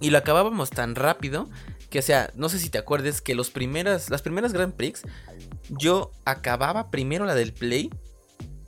[0.01, 1.49] Y lo acabábamos tan rápido
[1.91, 5.03] que, o sea, no sé si te acuerdes que los primeras, las primeras Grand Prix,
[5.69, 7.91] yo acababa primero la del Play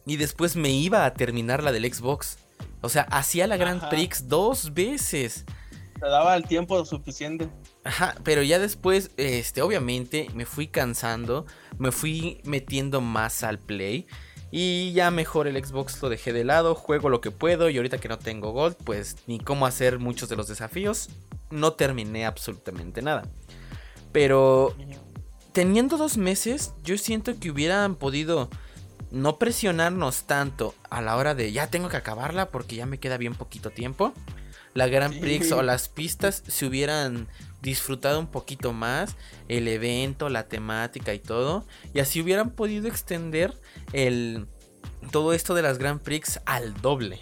[0.06, 2.38] y después me iba a terminar la del Xbox.
[2.80, 5.44] O sea, hacía la Grand Prix dos veces.
[6.00, 7.48] Te daba el tiempo suficiente.
[7.84, 11.46] Ajá, pero ya después, este, obviamente, me fui cansando,
[11.78, 14.06] me fui metiendo más al play.
[14.52, 17.98] Y ya mejor el Xbox lo dejé de lado, juego lo que puedo y ahorita
[17.98, 21.08] que no tengo Gold, pues ni cómo hacer muchos de los desafíos,
[21.50, 23.24] no terminé absolutamente nada.
[24.12, 24.74] Pero
[25.52, 28.48] teniendo dos meses, yo siento que hubieran podido
[29.16, 33.16] no presionarnos tanto a la hora de ya tengo que acabarla porque ya me queda
[33.16, 34.12] bien poquito tiempo.
[34.74, 37.28] La Grand Prix o las pistas se hubieran
[37.62, 39.16] disfrutado un poquito más
[39.48, 41.64] el evento, la temática y todo.
[41.94, 43.54] Y así hubieran podido extender
[43.94, 44.46] el
[45.10, 47.20] todo esto de las Grand Prix al doble.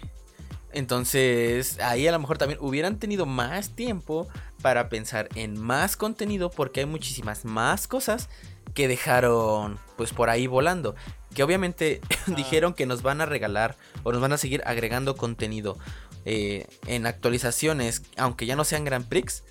[0.73, 4.27] Entonces, ahí a lo mejor también hubieran tenido más tiempo
[4.61, 8.27] para pensar en más contenido porque hay muchísimas más cosas
[8.73, 10.95] que dejaron pues por ahí volando.
[11.35, 12.01] Que obviamente
[12.35, 15.77] dijeron que nos van a regalar o nos van a seguir agregando contenido
[16.25, 19.43] eh, en actualizaciones, aunque ya no sean Grand Prix.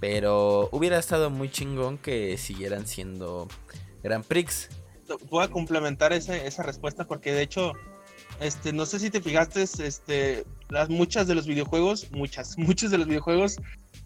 [0.00, 3.48] Pero hubiera estado muy chingón que siguieran siendo
[4.02, 4.68] Grand Prix.
[5.30, 7.72] Voy a complementar esa respuesta porque de hecho
[8.40, 12.98] este, no sé si te fijaste, este, las muchas de los videojuegos, muchas, muchos de
[12.98, 13.56] los videojuegos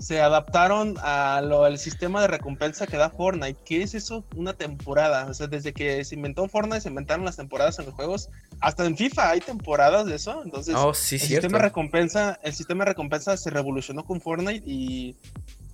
[0.00, 3.58] se adaptaron a lo, al sistema de recompensa que da Fortnite.
[3.64, 4.24] ¿Qué es eso?
[4.36, 5.26] Una temporada.
[5.26, 8.28] O sea, desde que se inventó Fortnite se inventaron las temporadas en los juegos.
[8.60, 10.42] Hasta en FIFA hay temporadas de eso.
[10.44, 15.16] Entonces, oh, el sistema de recompensa, el sistema de recompensa se revolucionó con Fortnite y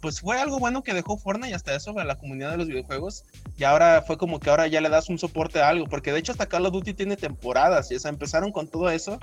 [0.00, 2.68] pues fue algo bueno que dejó Fortnite y hasta eso a la comunidad de los
[2.68, 3.24] videojuegos.
[3.58, 6.18] Y ahora fue como que ahora ya le das un soporte a algo, porque de
[6.18, 9.18] hecho hasta Call of Duty tiene temporadas, y o sea, empezaron con todo eso.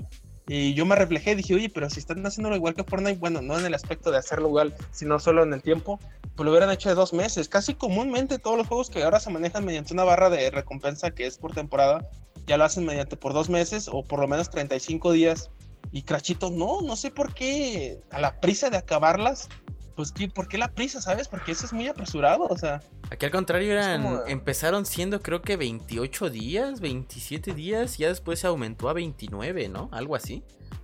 [0.48, 3.58] Y yo me reflejé dije, oye, pero si están haciéndolo igual que Fortnite, bueno, no
[3.58, 6.00] en el aspecto de hacerlo igual, sino solo en el tiempo,
[6.34, 7.50] pues lo hubieran hecho de dos meses.
[7.50, 11.26] Casi comúnmente todos los juegos que ahora se manejan mediante una barra de recompensa que
[11.26, 12.08] es por temporada,
[12.46, 15.50] ya lo hacen mediante por dos meses o por lo menos 35 días.
[15.92, 19.48] Y Crachito, no, no sé por qué, a la prisa de acabarlas,
[19.96, 21.28] pues, ¿por qué la prisa, sabes?
[21.28, 22.80] Porque eso es muy apresurado, o sea.
[23.10, 28.40] Aquí al contrario eran, empezaron siendo creo que 28 días, 27 días, y ya después
[28.40, 29.88] se aumentó a 29, ¿no?
[29.92, 30.42] Algo así.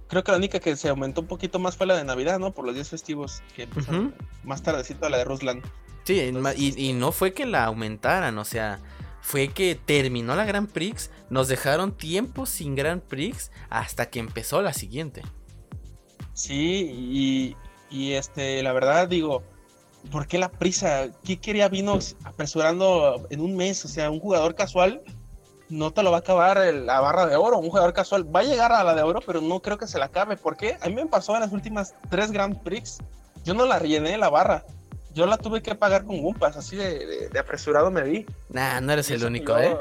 [0.08, 2.52] Creo que la única que se aumentó un poquito más fue la de Navidad, ¿no?
[2.52, 5.62] Por los días festivos, que empezaron más tardecito la de Ruslan.
[6.04, 8.80] Sí, y, y no fue que la aumentaran, o sea,
[9.24, 14.60] fue que terminó la Grand Prix, nos dejaron tiempo sin Grand Prix hasta que empezó
[14.60, 15.22] la siguiente.
[16.34, 17.56] Sí, y,
[17.90, 19.42] y este, la verdad digo,
[20.10, 21.08] ¿por qué la prisa?
[21.24, 23.84] ¿Qué quería vino apresurando en un mes?
[23.84, 25.02] O sea, un jugador casual
[25.68, 27.58] no te lo va a acabar la barra de oro.
[27.58, 29.98] Un jugador casual va a llegar a la de oro, pero no creo que se
[29.98, 30.36] la acabe.
[30.36, 30.76] ¿Por qué?
[30.80, 32.98] A mí me pasó en las últimas tres Grand Prix.
[33.44, 34.64] Yo no la rellené la barra.
[35.12, 38.26] Yo la tuve que pagar con Gumpas, así de, apresurado me vi.
[38.48, 39.76] Nah, no eres el único, ¿eh?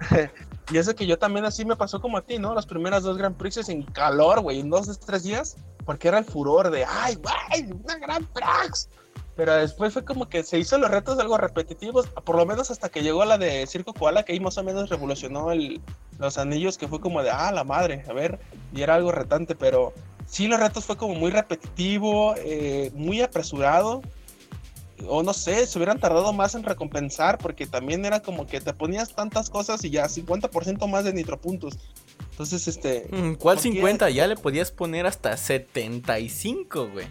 [0.72, 2.52] y eso que yo también así me pasó como a ti, ¿no?
[2.52, 6.24] Las primeras dos Grand Prix en calor, güey, en dos, tres días porque era el
[6.24, 8.88] furor de, ay, güey, una gran Prax.
[9.36, 12.88] Pero después fue como que se hizo los retos algo repetitivos, por lo menos hasta
[12.88, 15.80] que llegó la de Circo Koala, que ahí más o menos revolucionó el,
[16.18, 18.38] los anillos, que fue como de, ah, la madre, a ver,
[18.74, 19.94] y era algo retante, pero
[20.26, 24.02] sí los retos fue como muy repetitivo, eh, muy apresurado,
[25.06, 28.72] o no sé, se hubieran tardado más en recompensar, porque también era como que te
[28.72, 31.78] ponías tantas cosas y ya 50% más de nitropuntos.
[32.30, 33.08] Entonces, este.
[33.10, 34.10] Mm, ¿Cuál 50?
[34.10, 37.06] Ya le podías poner hasta 75, güey.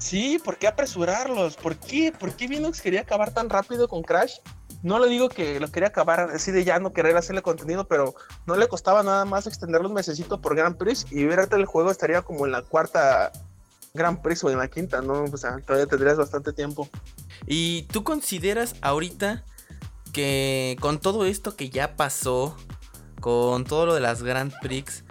[0.00, 1.56] Sí, ¿por qué apresurarlos?
[1.56, 2.10] ¿Por qué?
[2.10, 4.38] ¿Por qué Vinox quería acabar tan rápido con Crash?
[4.82, 8.14] No le digo que lo quería acabar así de ya no querer hacerle contenido, pero
[8.46, 11.90] no le costaba nada más extenderlo un mesecito por Grand Prix y verte el juego
[11.90, 13.30] estaría como en la cuarta
[13.92, 15.24] Grand Prix o en la quinta, ¿no?
[15.24, 16.88] O sea, todavía tendrías bastante tiempo.
[17.46, 19.44] ¿Y tú consideras ahorita
[20.14, 22.56] que con todo esto que ya pasó,
[23.20, 25.04] con todo lo de las Grand Prix,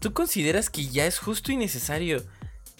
[0.00, 2.22] ¿tú consideras que ya es justo y necesario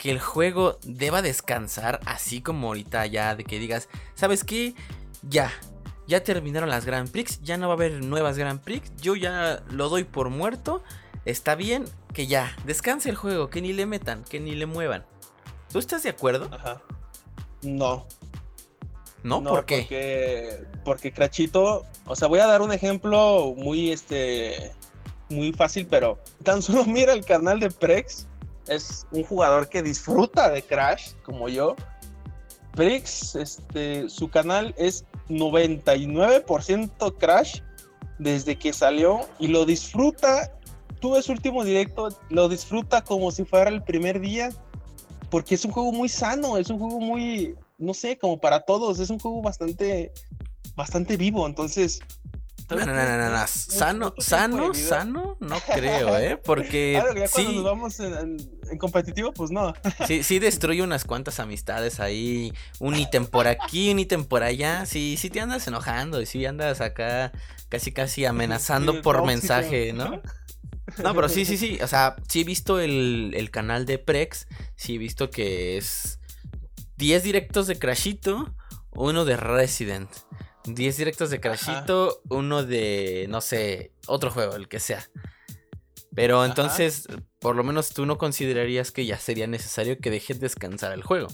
[0.04, 4.74] que el juego deba descansar así como ahorita ya de que digas, ¿sabes qué?
[5.22, 5.50] Ya,
[6.06, 9.62] ya terminaron las Grand Prix, ya no va a haber nuevas Grand Prix, yo ya
[9.70, 10.82] lo doy por muerto,
[11.24, 15.06] está bien que ya, descanse el juego, que ni le metan, que ni le muevan.
[15.72, 16.50] ¿Tú estás de acuerdo?
[16.52, 16.82] Ajá.
[17.62, 18.06] No.
[19.22, 19.42] ¿No?
[19.42, 19.78] ¿Por qué?
[19.78, 24.74] Porque, porque Crachito, o sea, voy a dar un ejemplo muy, este,
[25.30, 28.26] muy fácil, pero tan solo mira el canal de Prex,
[28.68, 31.76] es un jugador que disfruta de Crash, como yo.
[32.72, 37.60] Prex, este, su canal es 99% Crash
[38.18, 40.50] desde que salió y lo disfruta.
[41.00, 44.50] Tuve su último directo, lo disfruta como si fuera el primer día,
[45.30, 48.98] porque es un juego muy sano, es un juego muy, no sé, como para todos,
[48.98, 50.12] es un juego bastante,
[50.74, 52.00] bastante vivo, entonces
[52.70, 56.36] no, no, no, no, no, Sano, sano, sano, no creo, ¿eh?
[56.36, 56.92] Porque.
[57.16, 58.38] ya cuando nos vamos en,
[58.78, 59.74] competitivo, pues no.
[60.06, 62.52] Sí, sí destruye unas cuantas amistades ahí.
[62.78, 64.86] Un ítem por aquí, un ítem por allá.
[64.86, 67.32] Sí, sí te andas enojando y sí andas acá
[67.68, 70.22] casi, casi amenazando por mensaje, ¿no?
[71.02, 71.78] No, pero sí, sí, sí.
[71.82, 74.46] O sea, sí he visto el, el canal de Prex.
[74.76, 76.18] Sí he visto que es
[76.96, 78.54] 10 directos de Crashito,
[78.92, 80.08] uno de Resident.
[80.64, 85.08] 10 directos de Crashito, uno de, no sé, otro juego, el que sea.
[86.14, 87.06] Pero entonces,
[87.40, 91.28] por lo menos tú no considerarías que ya sería necesario que dejes descansar el juego.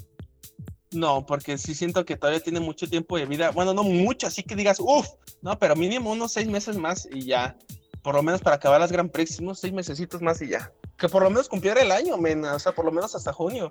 [0.93, 3.51] No, porque sí siento que todavía tiene mucho tiempo de vida.
[3.51, 5.07] Bueno, no mucho, así que digas, uff,
[5.43, 7.57] no, pero mínimo unos seis meses más y ya.
[8.03, 10.73] Por lo menos para acabar las Grand Prix, unos seis mesecitos más y ya.
[10.97, 13.71] Que por lo menos cumpliera el año, men, o sea, por lo menos hasta junio.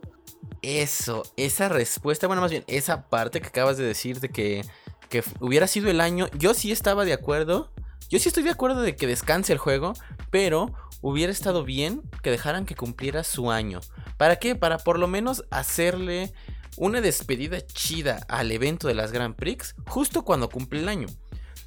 [0.62, 4.64] Eso, esa respuesta, bueno, más bien, esa parte que acabas de decir de que
[5.10, 7.72] que hubiera sido el año, yo sí estaba de acuerdo.
[8.10, 9.94] Yo sí estoy de acuerdo de que descanse el juego,
[10.32, 13.82] pero hubiera estado bien que dejaran que cumpliera su año.
[14.18, 14.56] ¿Para qué?
[14.56, 16.34] Para por lo menos hacerle
[16.78, 21.08] una despedida chida al evento de las Grand Prix justo cuando cumple el año.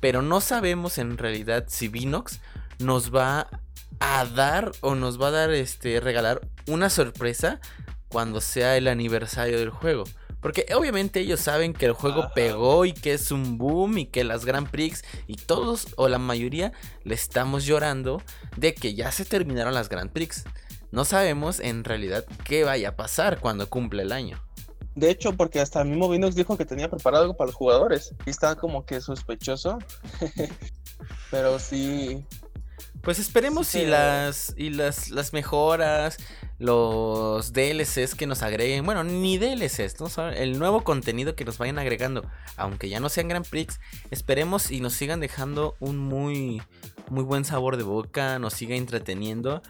[0.00, 2.40] Pero no sabemos en realidad si Vinox
[2.78, 3.48] nos va
[4.00, 7.60] a dar o nos va a dar este regalar una sorpresa
[8.08, 10.04] cuando sea el aniversario del juego.
[10.42, 14.24] Porque obviamente ellos saben que el juego pegó y que es un boom y que
[14.24, 16.72] las Grand Prix y todos o la mayoría
[17.04, 18.20] le estamos llorando
[18.56, 20.44] de que ya se terminaron las Grand Prix.
[20.90, 24.42] No sabemos en realidad qué vaya a pasar cuando cumple el año.
[24.94, 28.14] De hecho, porque hasta el mismo Vinox dijo que tenía preparado algo para los jugadores.
[28.26, 29.78] Y estaba como que sospechoso.
[31.30, 32.26] Pero sí,
[33.02, 36.18] pues esperemos si las y las, las mejoras,
[36.58, 40.28] los DLCs que nos agreguen, bueno, ni DLCs, ¿no?
[40.28, 42.24] el nuevo contenido que nos vayan agregando,
[42.56, 43.80] aunque ya no sean Grand Prix,
[44.10, 46.62] esperemos y nos sigan dejando un muy
[47.10, 49.62] muy buen sabor de boca, nos siga entreteniendo,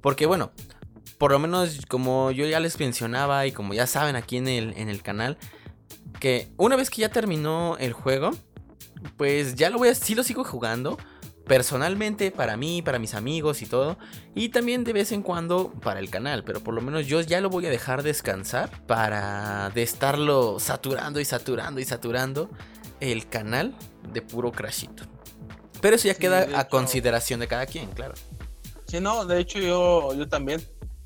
[0.00, 0.50] porque bueno,
[1.18, 4.74] por lo menos como yo ya les mencionaba y como ya saben aquí en el,
[4.76, 5.38] en el canal,
[6.18, 8.32] que una vez que ya terminó el juego,
[9.16, 10.98] pues ya lo voy a, sí lo sigo jugando,
[11.50, 13.98] personalmente para mí, para mis amigos y todo.
[14.36, 16.44] Y también de vez en cuando para el canal.
[16.44, 21.18] Pero por lo menos yo ya lo voy a dejar descansar para de estarlo saturando
[21.18, 22.50] y saturando y saturando
[23.00, 23.74] el canal
[24.12, 25.02] de puro crashito.
[25.80, 28.14] Pero eso ya queda a consideración de cada quien, claro.
[28.86, 30.62] Sí, no, de hecho yo, yo también.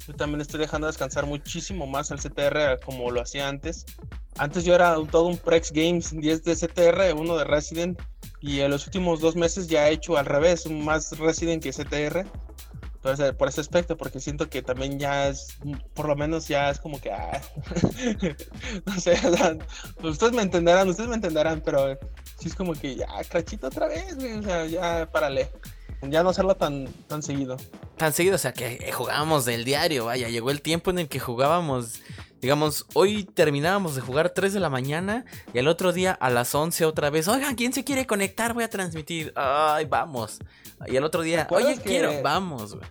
[0.07, 3.87] Yo también estoy dejando descansar muchísimo más el CTR como lo hacía antes.
[4.37, 7.99] Antes yo era todo un Prex Games, 10 de CTR, uno de Resident
[8.45, 12.27] y en los últimos dos meses ya he hecho al revés, más Resident que CTR.
[13.01, 15.57] Por por ese aspecto, porque siento que también ya es,
[15.95, 17.41] por lo menos ya es como que, ah,
[18.87, 19.19] no sé,
[20.03, 21.99] ustedes me entenderán, ustedes me entenderán, pero
[22.39, 25.51] sí es como que ya, crachito otra vez, o sea, ya párale.
[26.03, 27.57] Ya no hacerlo tan, tan seguido.
[27.97, 31.19] Tan seguido, o sea, que jugábamos del diario, vaya, llegó el tiempo en el que
[31.19, 32.01] jugábamos
[32.45, 35.25] Digamos, hoy terminábamos de jugar 3 de la mañana
[35.55, 37.27] y al otro día a las 11 otra vez.
[37.27, 38.53] Oigan, ¿quién se quiere conectar?
[38.53, 39.33] Voy a transmitir.
[39.35, 40.41] Ay, vamos.
[40.87, 42.87] Y al otro día, oye, quiero, vamos, güey.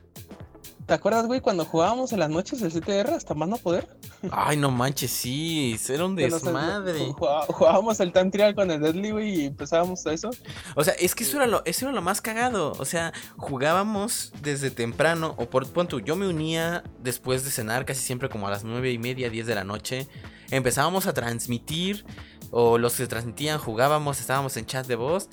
[0.85, 3.87] ¿Te acuerdas, güey, cuando jugábamos en las noches del CTR hasta más no poder?
[4.31, 7.13] Ay, no manches, sí, era un desmadre.
[7.47, 10.29] Jugábamos el Time Trial con el Deadly, güey, y empezábamos a eso.
[10.75, 12.73] O sea, es que eso era lo, eso era lo más cagado.
[12.79, 18.01] O sea, jugábamos desde temprano, o por punto, yo me unía después de cenar, casi
[18.01, 20.07] siempre como a las nueve y media, 10 de la noche.
[20.51, 22.05] Empezábamos a transmitir,
[22.51, 25.29] o los que transmitían jugábamos, estábamos en chat de voz.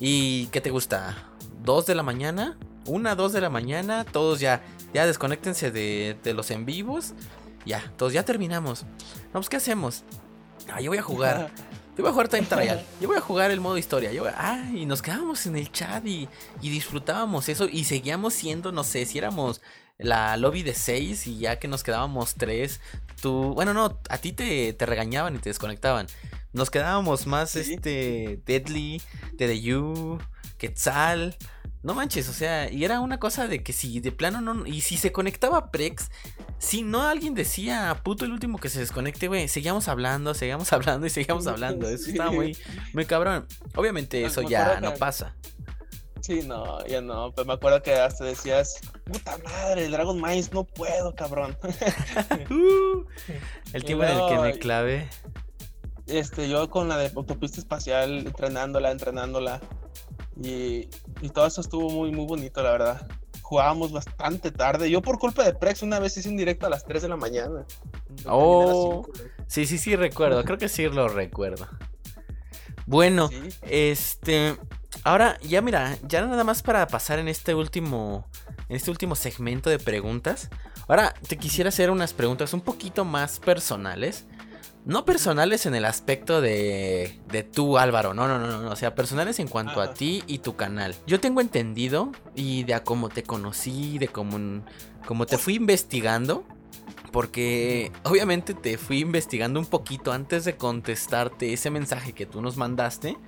[0.00, 1.16] ¿Y qué te gusta?
[1.62, 2.58] ¿Dos de la mañana?
[2.88, 4.62] una, dos de la mañana, todos ya,
[4.94, 7.14] ya desconéctense de, los en vivos.
[7.64, 8.82] Ya, todos ya terminamos.
[8.82, 10.04] Vamos, pues, ¿qué hacemos?
[10.72, 11.50] Ah, yo voy a jugar.
[11.96, 14.64] yo voy a jugar Time Trial, yo voy a jugar el modo historia, yo ah,
[14.72, 16.28] y nos quedábamos en el chat y,
[16.60, 19.60] y disfrutábamos eso y seguíamos siendo, no sé, si éramos
[19.98, 22.80] la lobby de 6 y ya que nos quedábamos 3,
[23.20, 26.06] tú, bueno, no, a ti te, te regañaban y te desconectaban.
[26.52, 29.02] Nos quedábamos más, este, Deadly,
[29.38, 30.18] You,
[30.56, 31.36] Quetzal.
[31.82, 34.66] No manches, o sea, y era una cosa de que si de plano no.
[34.66, 36.10] Y si se conectaba Prex,
[36.58, 41.06] si no alguien decía, puto el último que se desconecte, güey, seguíamos hablando, seguíamos hablando
[41.06, 41.88] y seguíamos hablando.
[41.88, 42.56] Eso estaba muy,
[42.92, 43.46] muy cabrón.
[43.76, 45.36] Obviamente eso ya no pasa.
[46.20, 47.32] Sí, no, ya no.
[47.32, 51.56] Pues me acuerdo que hasta decías, puta madre, el Dragon Mines, no puedo, cabrón.
[52.50, 53.04] Uh,
[53.72, 55.08] el tiempo en el que me clave.
[56.06, 59.60] Este, yo con la de autopista espacial, entrenándola, entrenándola.
[60.40, 60.88] Y,
[61.20, 63.08] y todo eso estuvo muy, muy bonito, la verdad.
[63.42, 64.90] Jugábamos bastante tarde.
[64.90, 67.16] Yo por culpa de Prex una vez hice un directo a las 3 de la
[67.16, 67.64] mañana.
[68.26, 69.06] Oh,
[69.46, 70.44] sí, sí, sí, recuerdo.
[70.44, 71.66] Creo que sí lo recuerdo.
[72.86, 73.28] Bueno,
[73.62, 74.56] este,
[75.04, 78.26] ahora ya mira, ya nada más para pasar en este último,
[78.68, 80.48] en este último segmento de preguntas.
[80.86, 84.24] Ahora te quisiera hacer unas preguntas un poquito más personales.
[84.88, 88.14] No personales en el aspecto de, de tú, Álvaro.
[88.14, 88.70] No, no, no, no.
[88.70, 90.96] O sea, personales en cuanto a ti y tu canal.
[91.06, 94.64] Yo tengo entendido y de a cómo te conocí, de cómo,
[95.06, 96.42] cómo te fui investigando.
[97.12, 102.56] Porque obviamente te fui investigando un poquito antes de contestarte ese mensaje que tú nos
[102.56, 103.18] mandaste.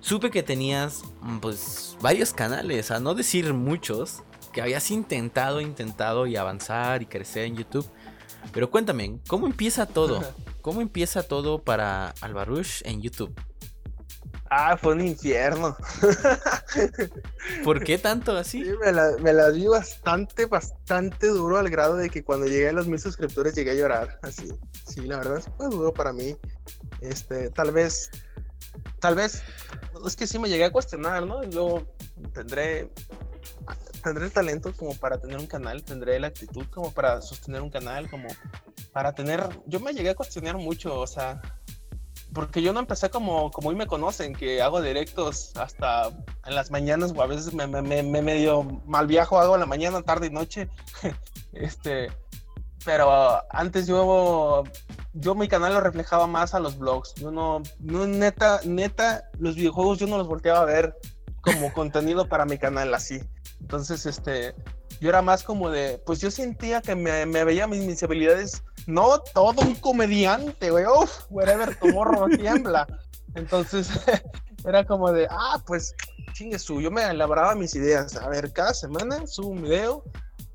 [0.00, 6.26] Supe que tenías mm, pues varios canales, a no decir muchos, que habías intentado, intentado
[6.26, 7.86] y avanzar y crecer en YouTube.
[8.52, 10.22] Pero cuéntame, ¿cómo empieza todo?
[10.62, 13.34] ¿Cómo empieza todo para Albarush en YouTube?
[14.50, 15.76] Ah, fue un infierno.
[17.64, 18.64] ¿Por qué tanto así?
[18.64, 22.72] Sí, me la, me di bastante, bastante duro al grado de que cuando llegué a
[22.72, 24.18] los mil suscriptores llegué a llorar.
[24.22, 24.48] Así.
[24.86, 26.36] Sí, la verdad fue duro para mí.
[27.00, 28.10] Este, tal vez,
[29.00, 29.42] tal vez,
[30.06, 31.42] es que sí me llegué a cuestionar, ¿no?
[31.44, 31.82] Yo
[32.32, 32.92] tendré,
[34.06, 37.70] tendré el talento como para tener un canal, tendré la actitud como para sostener un
[37.70, 38.28] canal, como
[38.92, 41.42] para tener, yo me llegué a cuestionar mucho, o sea,
[42.32, 46.10] porque yo no empecé como, como hoy me conocen, que hago directos hasta
[46.44, 49.66] en las mañanas o a veces me, me, me, medio mal viajo, hago en la
[49.66, 50.68] mañana, tarde y noche.
[51.52, 52.12] este,
[52.84, 54.62] pero antes yo,
[55.14, 57.12] yo mi canal lo reflejaba más a los blogs.
[57.16, 60.96] Yo no, no, neta, neta, los videojuegos yo no los volteaba a ver
[61.40, 63.20] como contenido para mi canal así.
[63.60, 64.54] Entonces, este,
[65.00, 69.18] yo era más como de, pues yo sentía que me, veía mis, mis habilidades no
[69.34, 70.84] todo un comediante, güey.
[70.86, 72.86] Uf, whatever, tu morro tiembla.
[73.34, 73.88] Entonces,
[74.64, 75.94] era como de, ah, pues,
[76.32, 78.16] chingue su, yo me elaboraba mis ideas.
[78.16, 80.04] A ver, cada semana subo un video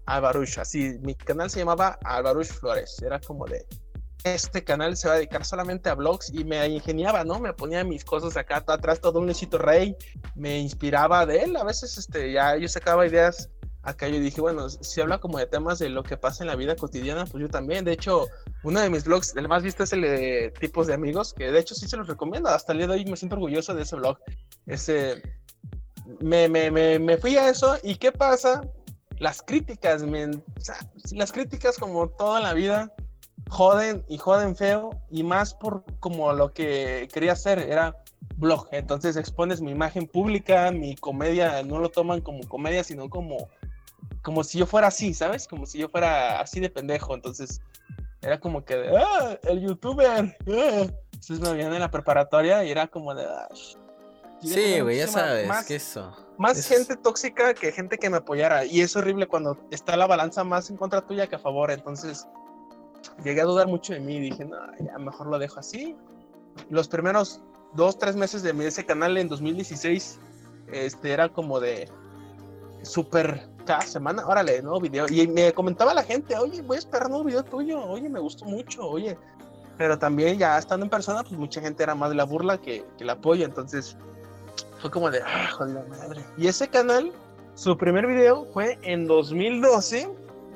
[0.06, 0.60] Alvarush.
[0.60, 3.02] Así, mi canal se llamaba Alvarush Flores.
[3.02, 3.66] Era como de,
[4.24, 7.40] este canal se va a dedicar solamente a vlogs y me ingeniaba, ¿no?
[7.40, 9.96] Me ponía mis cosas acá atrás, todo un Luisito Rey,
[10.36, 11.58] me inspiraba de él.
[11.58, 13.50] A veces, este, ya yo sacaba ideas
[13.84, 16.56] acá yo dije, bueno, si habla como de temas de lo que pasa en la
[16.56, 17.86] vida cotidiana, pues yo también.
[17.86, 18.28] De hecho,
[18.64, 21.60] uno de mis blogs, el más visto es el de tipos de amigos, que de
[21.60, 22.50] hecho sí se los recomiendo.
[22.50, 24.18] Hasta el día de hoy me siento orgulloso de ese blog.
[24.68, 25.22] Ese,
[26.20, 28.62] me, me, me, me fui a eso y ¿qué pasa?
[29.18, 30.04] Las críticas,
[31.12, 32.92] las críticas como toda la vida
[33.50, 37.98] joden y joden feo y más por como lo que quería hacer era
[38.38, 38.68] blog.
[38.72, 43.50] Entonces expones mi imagen pública, mi comedia, no lo toman como comedia, sino como
[44.22, 45.48] como si yo fuera así, ¿sabes?
[45.48, 47.16] Como si yo fuera así de pendejo.
[47.16, 47.62] Entonces,
[48.22, 49.38] era como que, ¡ah!
[49.44, 50.38] El youtuber.
[50.48, 50.88] Ah".
[51.14, 53.26] Entonces me veían en la preparatoria y era como de.
[53.26, 53.48] Ah".
[54.42, 56.16] Sí, güey, ya sabes, más, que eso.
[56.40, 58.66] Más gente tóxica que gente que me apoyara.
[58.66, 61.70] Y es horrible cuando está la balanza más en contra tuya que a favor.
[61.70, 62.28] Entonces,
[63.24, 65.96] llegué a dudar mucho de mí dije, no, ya mejor lo dejo así.
[66.70, 67.42] Los primeros
[67.74, 70.20] dos, tres meses de ese canal en 2016,
[70.72, 71.90] este era como de
[72.84, 75.06] súper cada semana, órale, nuevo video.
[75.10, 78.20] Y me comentaba la gente, oye, voy a esperar un nuevo video tuyo, oye, me
[78.20, 79.18] gustó mucho, oye.
[79.78, 82.86] Pero también ya estando en persona, pues mucha gente era más de la burla que,
[82.98, 83.46] que el apoyo.
[83.46, 83.98] Entonces
[84.80, 86.24] fue como de, ah, jodida madre.
[86.38, 87.12] Y ese canal,
[87.56, 90.10] su primer video fue en 2012,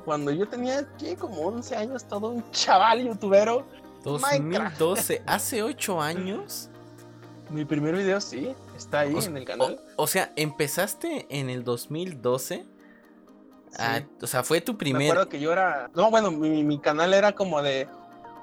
[0.06, 1.16] cuando yo tenía ¿qué?
[1.16, 3.66] como 11 años, todo un chaval youtubero.
[4.04, 6.70] 2012, hace 8 años.
[7.50, 9.80] Mi primer video sí, está ahí en el canal.
[9.98, 12.66] O, sea, empezaste en el 2012.
[13.78, 15.02] Ah, o sea, fue tu primer.
[15.02, 15.90] Me acuerdo que yo era.
[15.96, 17.88] No, bueno, mi, canal era como de.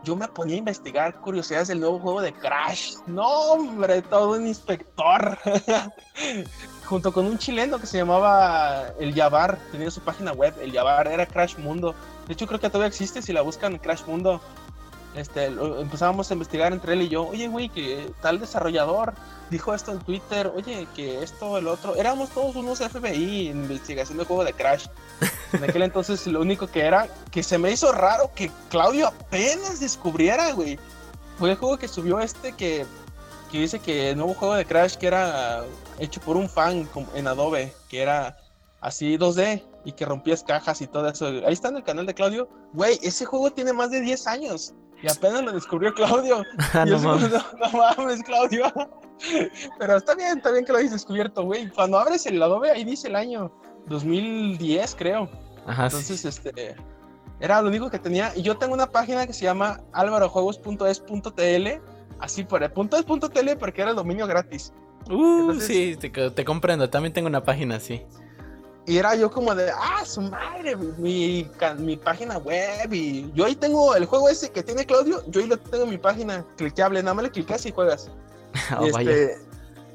[0.04, 2.94] Yo me ponía a investigar curiosidades del nuevo juego de Crash.
[3.06, 5.38] No, hombre, todo un inspector.
[6.84, 9.58] Junto con un chileno que se llamaba El Yabar.
[9.70, 10.54] Tenía su página web.
[10.60, 11.94] El Yabar era Crash Mundo.
[12.26, 13.22] De hecho, creo que todavía existe.
[13.22, 14.40] Si la buscan, Crash Mundo.
[15.14, 19.12] Este, empezábamos a investigar entre él y yo, oye, güey, que tal desarrollador
[19.50, 24.18] dijo esto en Twitter, oye, que esto, el otro, éramos todos unos FBI en investigación
[24.18, 24.86] de juego de Crash.
[25.52, 29.80] En aquel entonces lo único que era, que se me hizo raro que Claudio apenas
[29.80, 30.78] descubriera, güey.
[31.38, 32.86] Fue el juego que subió este que,
[33.50, 35.64] que dice que el nuevo juego de Crash que era
[35.98, 38.38] hecho por un fan en Adobe, que era
[38.80, 41.26] así 2D y que rompías cajas y todo eso.
[41.26, 42.48] Ahí está en el canal de Claudio.
[42.72, 44.74] Güey, ese juego tiene más de 10 años.
[45.02, 46.44] Y apenas lo descubrió Claudio.
[46.74, 47.30] Ah, y no mames.
[47.30, 48.64] no, no mames, Claudio.
[49.78, 51.68] Pero está bien, está bien que lo hayas descubierto, güey.
[51.70, 53.52] Cuando abres el Adobe, ahí dice el año
[53.86, 55.28] 2010, creo.
[55.66, 55.96] Ajá, sí.
[55.96, 56.76] Entonces, este.
[57.40, 58.32] Era lo único que tenía.
[58.36, 61.68] Y yo tengo una página que se llama alvarojuegos.es.tl.
[62.20, 64.72] Así por punto es punto tl porque era el dominio gratis.
[65.10, 66.88] Uh, entonces- sí, te, te comprendo.
[66.88, 68.06] También tengo una página así.
[68.86, 72.92] Y era yo como de, ah, su madre, mi, mi página web.
[72.92, 75.22] Y yo ahí tengo el juego ese que tiene Claudio.
[75.28, 77.00] Yo ahí lo tengo en mi página cliqueable.
[77.02, 78.10] Nada más le clicas y juegas.
[78.78, 79.38] Oh, Y este,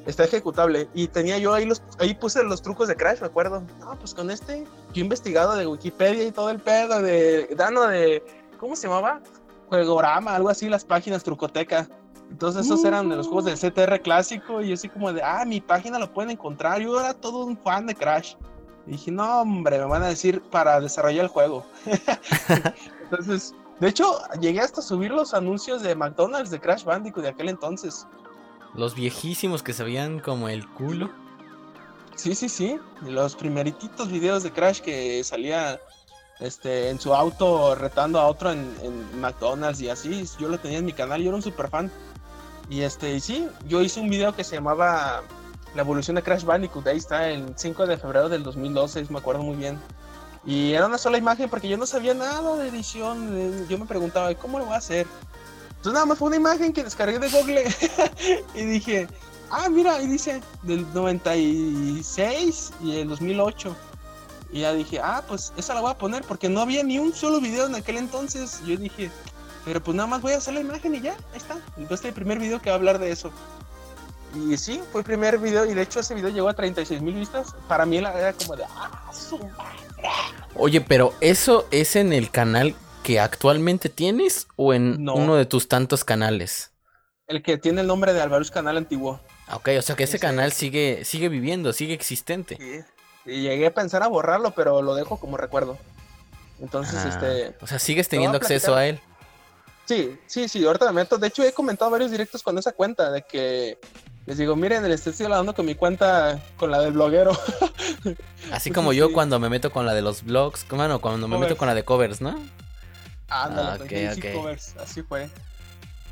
[0.08, 0.88] está ejecutable.
[0.94, 3.62] Y tenía yo ahí los, ahí puse los trucos de Crash, me acuerdo.
[3.80, 4.64] No, pues con este,
[4.94, 8.24] yo he investigado de Wikipedia y todo el pedo de Dano de,
[8.58, 9.22] ¿cómo se llamaba?
[9.68, 11.88] Juegorama, algo así, las páginas Trucoteca.
[12.32, 15.46] Entonces esos eran de los juegos del CTR clásico y yo así como de, ah,
[15.46, 16.82] mi página lo pueden encontrar.
[16.82, 18.36] Yo era todo un fan de Crash.
[18.88, 21.66] Y dije, no, hombre, me van a decir para desarrollar el juego.
[23.04, 27.50] Entonces, de hecho, llegué hasta subir los anuncios de McDonald's de Crash Bandicoot de aquel
[27.50, 28.08] entonces.
[28.74, 31.12] Los viejísimos que sabían como el culo.
[32.16, 32.80] Sí, sí, sí.
[33.02, 35.80] Los primeritos videos de Crash que salía
[36.40, 40.26] este, en su auto retando a otro en, en McDonald's y así.
[40.40, 41.92] Yo lo tenía en mi canal, yo era un super fan.
[42.70, 45.22] Y este, y sí, yo hice un video que se llamaba
[45.78, 46.88] La evolución de Crash Bandicoot.
[46.88, 49.80] Ahí está, el 5 de febrero del 2012, me acuerdo muy bien.
[50.44, 53.68] Y era una sola imagen porque yo no sabía nada de edición.
[53.70, 55.06] Yo me preguntaba, ¿cómo lo voy a hacer?
[55.68, 57.66] Entonces nada más fue una imagen que descargué de Google
[58.56, 59.08] y dije,
[59.52, 63.76] ah, mira, ahí dice del 96 y el 2008.
[64.54, 67.14] Y ya dije, ah, pues esa la voy a poner porque no había ni un
[67.14, 68.64] solo video en aquel entonces.
[68.66, 69.12] Yo dije,
[69.64, 71.54] pero pues nada más voy a hacer la imagen y ya, ahí está.
[71.78, 73.32] Entonces este es el primer video que va a hablar de eso.
[74.36, 77.16] Y sí, fue el primer video y de hecho ese video llegó a 36 mil
[77.16, 77.56] vistas.
[77.68, 79.78] Para mí era como de, ah, su madre".
[80.56, 85.16] Oye, pero ¿eso es en el canal que actualmente tienes o en No.
[85.16, 86.72] uno de tus tantos canales?
[87.28, 89.20] El que tiene el nombre de Alvaruz Canal Antiguo.
[89.48, 92.58] Ah, Ok, o sea que ese canal sigue, sigue viviendo, sigue existente.
[92.58, 93.32] Sí.
[93.32, 95.78] Y llegué a pensar a borrarlo, pero lo dejo como recuerdo.
[96.62, 97.56] Entonces, Ah, este.
[97.64, 99.00] O sea, sigues teniendo acceso a él.
[99.86, 101.18] Sí, sí, sí, ahorita me meto.
[101.18, 103.78] De hecho, he comentado varios directos con esa cuenta de que
[104.28, 107.32] les digo, miren, les estoy hablando con mi cuenta, con la del bloguero.
[108.52, 109.14] Así Pues como yo sí.
[109.14, 111.84] cuando me meto con la de los blogs, bueno, cuando me meto con la de
[111.84, 112.38] covers, ¿no?
[113.30, 114.34] Ándale, Ah, con ok, Jay-Z ok.
[114.36, 115.30] Covers, así fue.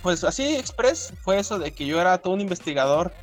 [0.01, 3.13] Pues así express fue eso de que yo era todo un investigador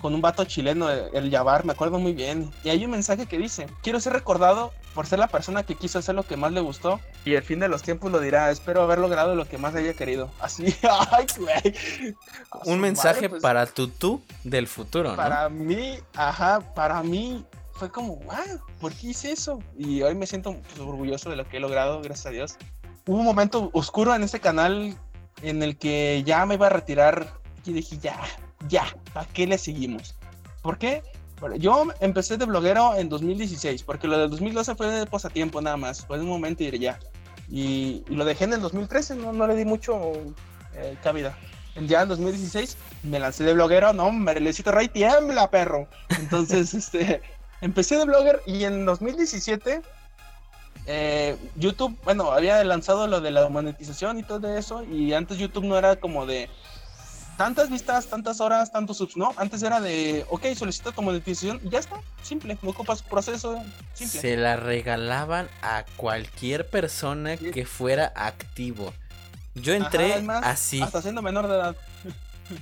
[0.00, 2.50] con un vato chileno, el Yabar, me acuerdo muy bien.
[2.64, 6.00] Y hay un mensaje que dice, quiero ser recordado por ser la persona que quiso
[6.00, 8.82] hacer lo que más le gustó y el fin de los tiempos lo dirá, espero
[8.82, 10.28] haber logrado lo que más haya querido.
[10.40, 10.74] Así,
[11.12, 11.76] ay, güey.
[12.64, 15.16] Un mensaje madre, pues, para tu tú del futuro, ¿no?
[15.16, 17.44] Para mí, ajá, para mí
[17.74, 19.62] fue como, wow, ¿por qué hice eso?
[19.76, 22.56] Y hoy me siento pues, orgulloso de lo que he logrado, gracias a Dios.
[23.06, 24.96] Hubo un momento oscuro en ese canal
[25.42, 27.34] en el que ya me iba a retirar
[27.64, 28.18] y dije, ya,
[28.66, 28.82] ya,
[29.14, 30.16] ¿a qué le seguimos?
[30.60, 31.04] ¿Por qué?
[31.58, 36.04] Yo empecé de bloguero en 2016, porque lo del 2012 fue de pasatiempo nada más,
[36.04, 36.98] fue de un momento y ya.
[37.50, 40.12] Y, lo dejé en el 2013, no, no le di mucho
[40.74, 41.36] eh, cabida.
[41.86, 45.88] Ya en 2016 me lancé de bloguero, no, hombre, Luisito Rey tiembla, perro.
[46.08, 47.22] Entonces, este,
[47.60, 49.82] empecé de blogger y en 2017
[50.90, 55.64] eh, YouTube, bueno, había lanzado lo de la monetización y todo eso, y antes YouTube
[55.64, 56.48] no era como de
[57.38, 61.70] tantas vistas, tantas horas, tantos subs, no, antes era de, ok, solicita tu monetización y
[61.70, 63.62] ya está, simple, no ocupas proceso,
[63.94, 64.20] simple.
[64.20, 67.50] Se la regalaban a cualquier persona Sí.
[67.52, 68.92] que fuera activo.
[69.54, 70.82] Yo entré más, así.
[70.82, 71.76] Hasta siendo menor de edad.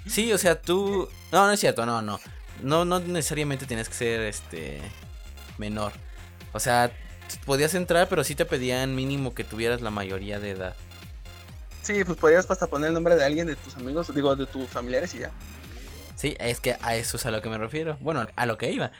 [0.07, 1.09] Sí, o sea, tú.
[1.33, 2.21] No, no es cierto, no, no.
[2.63, 4.81] No, no necesariamente tienes que ser este
[5.59, 5.93] menor.
[6.53, 6.91] O sea,
[7.45, 10.75] podías entrar, pero sí te pedían mínimo que tuvieras la mayoría de edad.
[11.87, 14.69] Sí, pues podrías hasta poner el nombre de alguien de tus amigos, digo, de tus
[14.69, 15.31] familiares y ya.
[16.17, 17.97] Sí, es que a eso es a lo que me refiero.
[18.01, 18.91] Bueno, a lo que iba.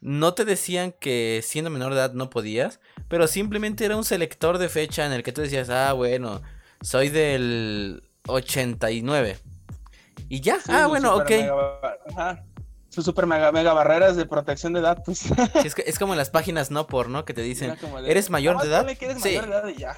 [0.00, 4.58] No te decían que siendo menor de edad no podías, pero simplemente era un selector
[4.58, 6.42] de fecha en el que tú decías, ah, bueno,
[6.82, 9.38] soy del 89.
[10.28, 11.30] Y ya, Sí, ah, bueno, ok.
[11.30, 11.54] mega
[12.16, 12.42] ajá.
[12.90, 15.18] Sus super mega, mega barreras de protección de edad, pues.
[15.20, 15.32] Sí,
[15.64, 17.24] es, que- es como en las páginas no por, ¿no?
[17.24, 17.74] Que te dicen,
[18.06, 18.96] ¿eres mayor "Nomás de edad?
[18.98, 19.28] que eres Sí.
[19.30, 19.96] mayor de edad y ya.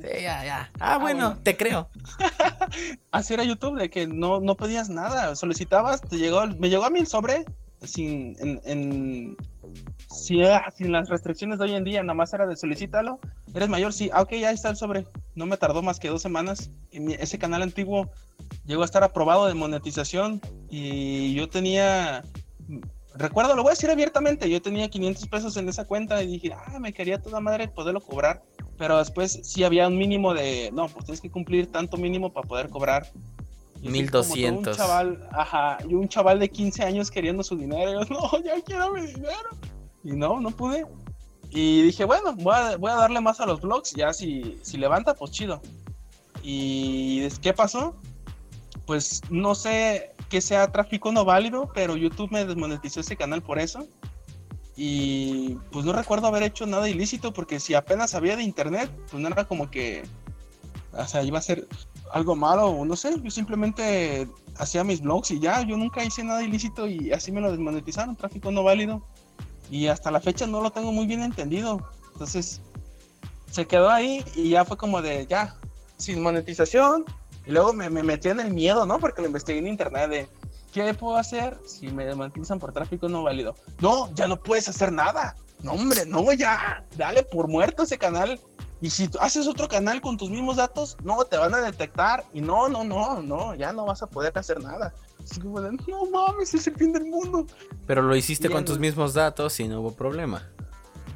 [0.00, 0.70] Sí, ya, ya.
[0.78, 1.88] Ah, ah bueno, te creo.
[3.10, 5.34] Así era YouTube, de que no, no pedías nada.
[5.34, 7.44] Solicitabas, te llegó, me llegó a mí el sobre
[7.82, 9.36] sin, en, en
[10.44, 13.18] ah, sin las restricciones de hoy en día, nada más era de solicítalo.
[13.54, 15.06] Eres mayor, sí, ah, ok, ya está el sobre.
[15.34, 16.70] No me tardó más que dos semanas.
[16.90, 18.10] Y ese canal antiguo
[18.66, 20.40] llegó a estar aprobado de monetización
[20.70, 22.22] y yo tenía
[23.14, 26.52] recuerdo, lo voy a decir abiertamente, yo tenía 500 pesos en esa cuenta y dije,
[26.52, 28.42] ah, me quería toda madre poderlo cobrar,
[28.78, 32.46] pero después sí había un mínimo de, no, pues tienes que cumplir tanto mínimo para
[32.46, 33.10] poder cobrar.
[33.82, 34.66] 1200.
[34.68, 38.60] Un chaval, ajá, y un chaval de 15 años queriendo su dinero, yo, no, ya
[38.62, 39.50] quiero mi dinero.
[40.04, 40.86] Y no, no pude.
[41.50, 44.76] Y dije, bueno, voy a, voy a darle más a los blogs, ya si, si
[44.76, 45.60] levanta, pues chido.
[46.42, 47.96] ¿Y qué pasó?
[48.86, 53.58] Pues no sé, que sea tráfico no válido, pero YouTube me desmonetizó ese canal por
[53.58, 53.86] eso.
[54.80, 59.20] Y pues no recuerdo haber hecho nada ilícito, porque si apenas había de internet, pues
[59.20, 60.04] no era como que,
[60.92, 61.66] o sea, iba a ser
[62.12, 66.22] algo malo, o no sé, yo simplemente hacía mis blogs y ya, yo nunca hice
[66.22, 69.02] nada ilícito y así me lo desmonetizaron, tráfico no válido.
[69.68, 71.84] Y hasta la fecha no lo tengo muy bien entendido.
[72.12, 72.60] Entonces,
[73.50, 75.56] se quedó ahí y ya fue como de, ya,
[75.96, 77.04] sin monetización,
[77.44, 79.00] y luego me, me metí en el miedo, ¿no?
[79.00, 80.28] Porque lo investigué en internet de,
[80.72, 83.54] ¿qué puedo hacer si me desmonetizan por tráfico no válido?
[83.80, 85.36] No, ya no puedes hacer nada.
[85.62, 88.40] No, hombre, no, ya, dale por muerto ese canal.
[88.80, 92.24] Y si haces otro canal con tus mismos datos, no, te van a detectar.
[92.32, 94.94] Y no, no, no, no, ya no vas a poder hacer nada.
[95.22, 97.46] Así como de, no mames, es el fin del mundo.
[97.86, 100.48] Pero lo hiciste con tus mismos datos y no hubo problema.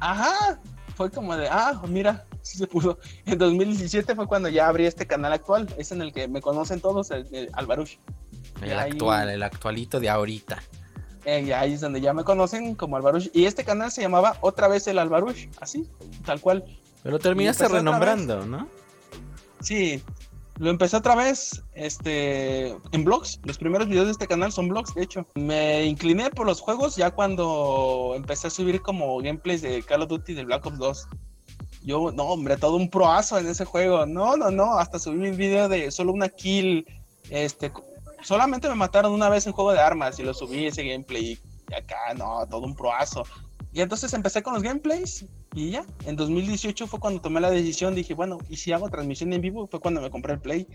[0.01, 0.59] Ajá,
[0.95, 2.99] fue como de, ah, mira, sí se pudo.
[3.25, 6.81] En 2017 fue cuando ya abrí este canal actual, es en el que me conocen
[6.81, 7.49] todos, el, el.
[8.71, 10.61] El actual, el actualito de ahorita.
[11.25, 13.29] Eh, ahí es donde ya me conocen como Albarush.
[13.33, 15.87] Y este canal se llamaba otra vez el Albarush, así,
[16.25, 16.65] tal cual.
[17.01, 18.67] Pero terminaste renombrando, ¿no?
[19.61, 20.03] Sí,
[20.59, 23.39] lo empecé otra vez este, en blogs.
[23.43, 25.25] Los primeros videos de este canal son blogs, de hecho.
[25.35, 30.09] Me incliné por los juegos ya cuando empecé a subir como gameplays de Call of
[30.09, 31.07] Duty de Black Ops 2.
[31.85, 34.05] Yo, no, hombre, todo un proazo en ese juego.
[34.05, 36.85] No, no, no, hasta subí mi video de solo una kill.
[37.29, 37.71] Este,
[38.23, 41.39] solamente me mataron una vez en juego de armas y lo subí ese gameplay.
[41.69, 43.23] Y acá, no, todo un proazo.
[43.71, 45.85] Y entonces empecé con los gameplays y ya.
[46.05, 47.95] En 2018 fue cuando tomé la decisión.
[47.95, 49.67] Dije, bueno, ¿y si hago transmisión en vivo?
[49.67, 50.67] Fue cuando me compré el Play.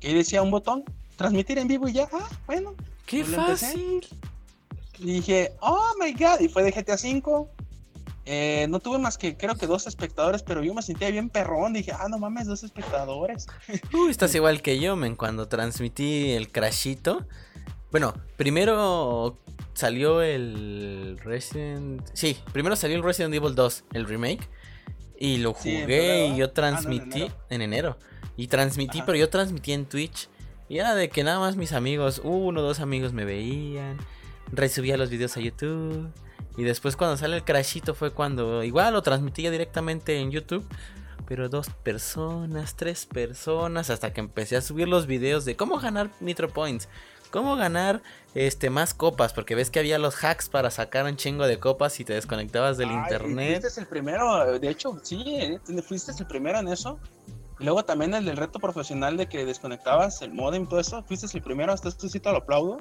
[0.00, 0.84] Que decía un botón,
[1.16, 2.08] transmitir en vivo y ya.
[2.12, 2.74] Ah, bueno.
[3.06, 4.06] ¡Qué fácil!
[4.98, 6.40] Y dije, oh my god.
[6.40, 7.48] Y fue de GTA V.
[8.28, 11.72] Eh, no tuve más que creo que dos espectadores, pero yo me sentía bien perrón.
[11.72, 13.46] Dije, ah, no mames, dos espectadores.
[13.92, 15.14] Uy, estás igual que yo, men.
[15.14, 17.26] Cuando transmití el crashito.
[17.92, 19.38] Bueno, primero
[19.74, 22.02] salió el Resident.
[22.14, 24.48] Sí, primero salió el Resident Evil 2, el remake.
[25.18, 27.96] Y lo jugué y yo transmití en, enero.
[28.36, 30.28] Y transmití, pero yo transmití en Twitch.
[30.68, 33.98] Y era de que nada más mis amigos, uno o dos amigos me veían.
[34.52, 36.10] Resubía los videos a YouTube.
[36.56, 40.66] Y después cuando sale el crashito fue cuando igual lo transmitía directamente en YouTube.
[41.26, 46.10] Pero dos personas, tres personas, hasta que empecé a subir los videos de cómo ganar
[46.20, 46.88] Nitro Points,
[47.32, 48.00] cómo ganar
[48.36, 51.98] este más copas, porque ves que había los hacks para sacar un chingo de copas
[51.98, 53.60] y te desconectabas del internet.
[53.60, 57.00] Fuiste el primero, de hecho, sí, eh, fuiste el primero en eso.
[57.58, 61.02] Y luego también el del reto profesional de que desconectabas el modem y todo eso,
[61.02, 62.78] fuiste el primero, hasta esto sí te lo aplaudo.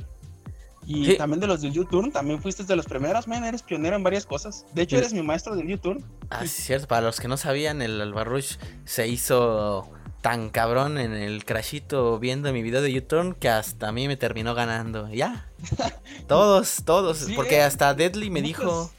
[0.86, 4.04] Y también de los del YouTube, también fuiste de los primeros, man, eres pionero en
[4.04, 4.66] varias cosas.
[4.74, 6.04] De hecho, eres mi maestro del YouTube.
[6.30, 6.88] Ah, sí, cierto.
[6.88, 9.90] Para los que no sabían, el Albarrush se hizo
[10.22, 14.18] tan cabrón en el crashito viendo mi video de YouTube que hasta a mí me
[14.18, 15.08] terminó ganando.
[15.10, 15.50] Ya.
[16.28, 17.28] todos, todos.
[17.36, 18.92] porque hasta Deadly me dijo.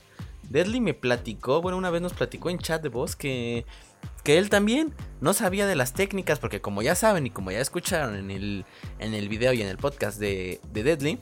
[0.49, 3.67] Deadly me platicó, bueno, una vez nos platicó en chat de voz que,
[4.23, 7.61] que él también no sabía de las técnicas, porque como ya saben y como ya
[7.61, 8.65] escucharon en el,
[9.01, 11.19] en el video y en el podcast de, de Deadly,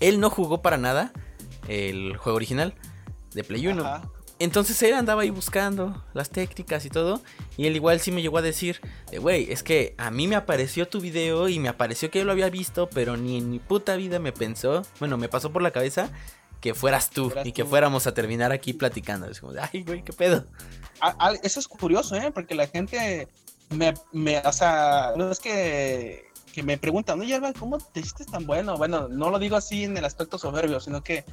[0.00, 1.12] él no jugó para nada
[1.68, 2.74] el juego original
[3.34, 4.16] de Play 1.
[4.38, 7.22] Entonces él andaba ahí buscando las técnicas y todo.
[7.56, 8.80] Y él igual sí me llegó a decir,
[9.18, 12.32] güey, es que a mí me apareció tu video y me apareció que yo lo
[12.32, 15.70] había visto, pero ni en mi puta vida me pensó, bueno, me pasó por la
[15.70, 16.10] cabeza
[16.60, 19.26] que fueras tú y que fuéramos a terminar aquí platicando.
[19.28, 20.44] Es como, ay, güey, qué pedo.
[21.42, 22.30] eso es curioso, ¿eh?
[22.30, 23.28] Porque la gente
[23.70, 26.25] me, me, o sea, no es que
[26.56, 28.78] que me preguntan, oye, Alba, ¿cómo te hiciste tan bueno?
[28.78, 31.26] Bueno, no lo digo así en el aspecto soberbio, sino que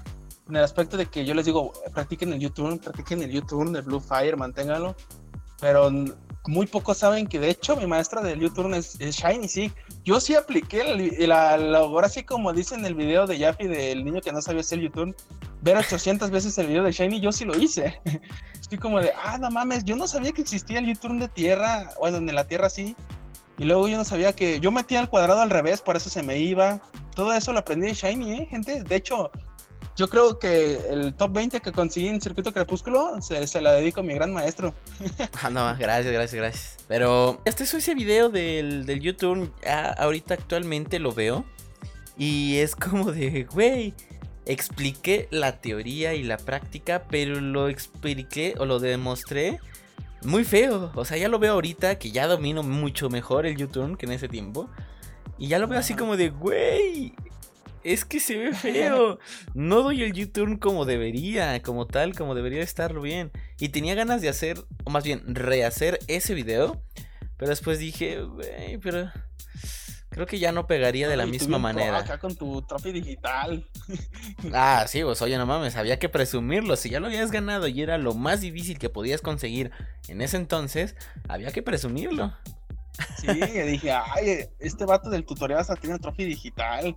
[0.49, 3.79] en el aspecto de que yo les digo, practiquen el YouTube, practiquen el YouTube de
[3.79, 4.97] Blue Fire, manténganlo.
[5.61, 5.89] Pero
[6.47, 9.71] muy pocos saben que de hecho mi maestra del YouTube es, Shiny, sí.
[10.03, 10.83] Yo sí apliqué
[11.25, 14.41] la, la, ahora sí como dice en el video de Yaffy del niño que no
[14.41, 15.15] sabía hacer YouTube.
[15.61, 17.97] ver 800 veces el video de Shiny, yo sí lo hice.
[18.59, 21.91] Estoy como de, ah, no mames, yo no sabía que existía el YouTube de tierra,
[21.97, 22.93] bueno, en la tierra sí.
[23.57, 26.23] Y luego yo no sabía que yo metía el cuadrado al revés, por eso se
[26.23, 26.81] me iba.
[27.15, 28.83] Todo eso lo aprendí de Shiny, ¿eh, gente?
[28.83, 29.31] De hecho,
[29.95, 34.03] yo creo que el top 20 que conseguí en Circuito Crepúsculo se, la dedico a
[34.03, 34.73] mi gran maestro.
[35.43, 36.77] Ah, no, gracias, gracias, gracias.
[36.87, 39.53] Pero este es ese video del, del YouTube,
[39.97, 41.45] ahorita actualmente lo veo.
[42.17, 43.93] Y es como de, güey,
[44.45, 49.59] expliqué la teoría y la práctica, pero lo expliqué o lo demostré
[50.25, 50.91] muy feo.
[50.95, 54.11] O sea, ya lo veo ahorita que ya domino mucho mejor el YouTube que en
[54.11, 54.69] ese tiempo.
[55.37, 57.13] Y ya lo veo así como de, güey,
[57.83, 59.19] es que se ve feo.
[59.53, 63.31] No doy el YouTube como debería, como tal, como debería estarlo bien.
[63.59, 66.81] Y tenía ganas de hacer, o más bien, rehacer ese video.
[67.37, 69.11] Pero después dije, güey, pero
[70.13, 71.97] creo que ya no pegaría de la misma manera.
[71.97, 73.67] Acá con tu trophy digital.
[74.53, 76.75] ah, sí, pues oye, no mames, había que presumirlo.
[76.75, 79.71] Si ya lo habías ganado y era lo más difícil que podías conseguir
[80.07, 80.95] en ese entonces,
[81.27, 82.33] había que presumirlo.
[83.19, 86.95] Sí, dije, ay, este vato del tutorial hasta tiene trofeo digital.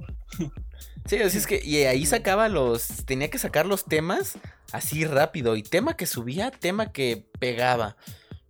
[1.06, 4.38] Sí, así es que, y ahí sacaba los, tenía que sacar los temas
[4.72, 7.96] así rápido, y tema que subía, tema que pegaba.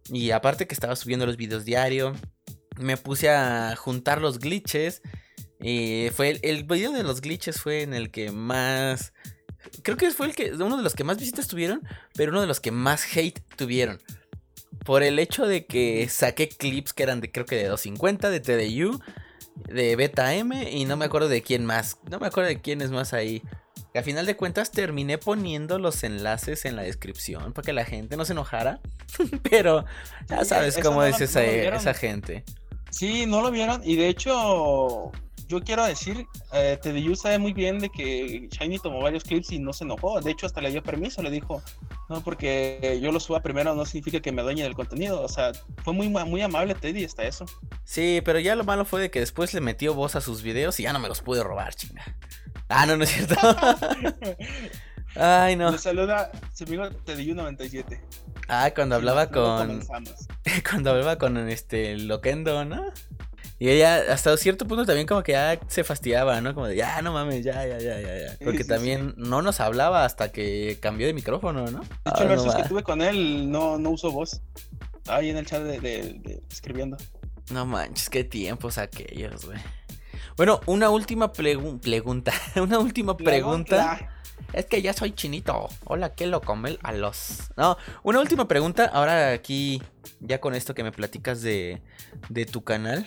[0.08, 2.14] Y aparte que estaba subiendo los videos diario,
[2.78, 5.02] me puse a juntar los glitches.
[5.60, 9.12] Y fue el, el, video de los glitches fue en el que más.
[9.82, 10.52] Creo que fue el que.
[10.52, 11.82] uno de los que más visitas tuvieron.
[12.14, 14.00] Pero uno de los que más hate tuvieron.
[14.84, 18.40] Por el hecho de que saqué clips que eran de creo que de 250, de
[18.40, 19.00] TDU,
[19.56, 21.98] de Beta M y no me acuerdo de quién más.
[22.10, 23.42] No me acuerdo de quién es más ahí.
[23.94, 27.86] Y a final de cuentas terminé poniendo los enlaces en la descripción para que la
[27.86, 28.80] gente no se enojara.
[29.50, 29.86] Pero
[30.28, 32.44] ya sabes cómo es esa, esa gente.
[32.96, 35.12] Sí, no lo vieron y de hecho
[35.48, 39.58] yo quiero decir, eh, TDU sabe muy bien de que Shiny tomó varios clips y
[39.58, 40.18] no se enojó.
[40.22, 41.62] De hecho, hasta le dio permiso, le dijo,
[42.08, 45.20] no, porque yo lo suba primero no significa que me dueñe del contenido.
[45.20, 45.52] O sea,
[45.84, 47.44] fue muy, muy amable Teddy hasta eso.
[47.84, 50.80] Sí, pero ya lo malo fue de que después le metió voz a sus videos
[50.80, 52.16] y ya no me los pude robar, chinga.
[52.68, 53.36] Ah, no, no es cierto.
[55.18, 55.70] Ay, no.
[55.70, 58.00] Le saluda su amigo TDU97.
[58.48, 59.84] Ah, cuando hablaba con.
[60.70, 62.92] Cuando hablaba con este Loquendo, ¿no?
[63.58, 66.54] Y ella hasta cierto punto también como que ya se fastidiaba, ¿no?
[66.54, 68.36] Como de, ya, no mames, ya, ya, ya, ya, ya.
[68.44, 71.80] Porque también no nos hablaba hasta que cambió de micrófono, ¿no?
[71.80, 74.42] De hecho, el versus que tuve con él no, no usó voz.
[74.98, 76.98] Estaba ahí en el chat de, escribiendo.
[77.50, 79.58] No manches, qué tiempos aquellos, güey.
[80.36, 82.32] Bueno, una última pregunta.
[82.56, 84.15] una última pregunta.
[84.52, 85.68] Es que ya soy chinito.
[85.84, 87.50] Hola, ¿qué lo come a los?
[87.56, 88.86] No, una última pregunta.
[88.86, 89.82] Ahora aquí,
[90.20, 91.82] ya con esto que me platicas de,
[92.28, 93.06] de tu canal.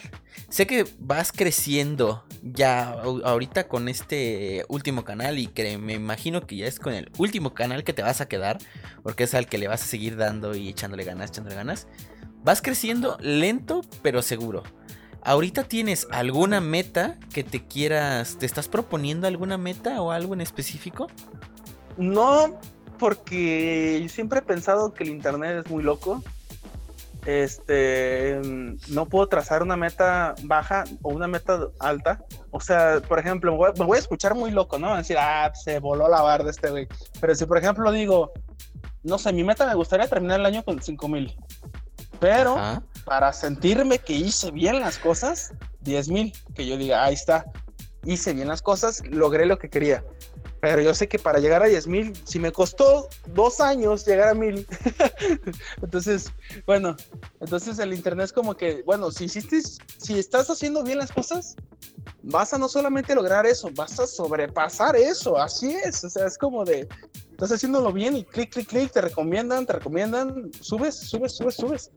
[0.49, 6.57] Sé que vas creciendo ya ahorita con este último canal y que me imagino que
[6.57, 8.60] ya es con el último canal que te vas a quedar.
[9.01, 11.88] Porque es al que le vas a seguir dando y echándole ganas, echándole ganas.
[12.43, 14.64] Vas creciendo lento pero seguro.
[15.30, 20.41] ¿Ahorita tienes alguna meta que te quieras, te estás proponiendo alguna meta o algo en
[20.41, 21.06] específico?
[21.97, 22.60] No,
[22.97, 26.23] porque siempre he pensado que el internet es muy loco.
[27.27, 28.41] Este,
[28.88, 32.26] no puedo trazar una meta baja o una meta alta.
[32.49, 34.97] O sea, por ejemplo, me voy, a escuchar muy loco, ¿no?
[34.97, 36.88] Decir, ah, se voló la barda este güey.
[37.22, 38.31] Pero si, por ejemplo, digo,
[39.03, 41.38] no sé, mi meta me gustaría terminar el año con 5000.
[42.19, 47.44] Pero para sentirme que hice bien las cosas, 10 mil, que yo diga, ahí está,
[48.06, 50.06] hice bien las cosas, logré lo que quería.
[50.61, 54.30] Pero yo sé que para llegar a 10 mil, si me costó dos años llegar
[54.30, 54.68] a mil,
[55.81, 56.31] entonces,
[56.68, 56.95] bueno,
[57.40, 59.60] entonces el internet es como que, bueno, si hiciste,
[59.98, 61.56] si estás haciendo bien las cosas,
[62.22, 66.38] vas a no solamente lograr eso, vas a sobrepasar eso, así es, o sea, es
[66.38, 66.88] como de,
[67.31, 71.91] estás haciéndolo bien y clic, clic, clic, te recomiendan, te recomiendan, subes, subes, subes, subes.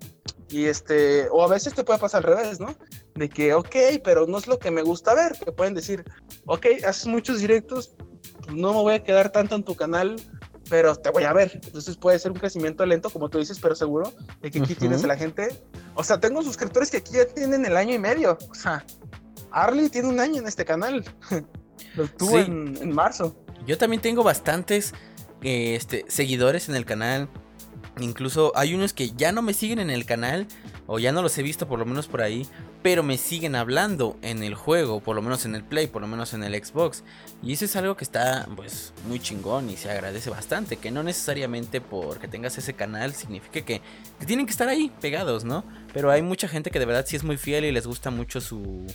[0.52, 2.76] Y este, o a veces te puede pasar al revés, ¿no?
[3.14, 3.74] De que, ok,
[4.04, 6.04] pero no es lo que me gusta ver, que pueden decir,
[6.44, 7.94] ok, haces muchos directos,
[8.54, 10.16] no me voy a quedar tanto en tu canal,
[10.68, 11.58] pero te voy a ver.
[11.64, 14.12] Entonces puede ser un crecimiento lento, como tú dices, pero seguro
[14.42, 15.62] de que aquí tienes a la gente.
[15.94, 18.36] O sea, tengo suscriptores que aquí ya tienen el año y medio.
[18.50, 18.84] O sea,
[19.52, 21.02] Arlie tiene un año en este canal.
[21.96, 23.34] Lo tuvo en, marzo.
[23.66, 24.92] Yo también tengo bastantes
[25.40, 27.30] eh, este, seguidores en el canal.
[28.01, 30.47] Incluso hay unos que ya no me siguen en el canal,
[30.86, 32.47] o ya no los he visto por lo menos por ahí,
[32.82, 36.09] pero me siguen hablando en el juego, por lo menos en el Play, por lo
[36.09, 37.05] menos en el Xbox.
[37.43, 41.02] Y eso es algo que está pues muy chingón y se agradece bastante, que no
[41.02, 43.82] necesariamente porque tengas ese canal significa que,
[44.27, 45.64] tienen que estar ahí pegados, ¿no?
[45.93, 48.40] Pero hay mucha gente que de verdad sí es muy fiel y les gusta mucho
[48.40, 48.86] su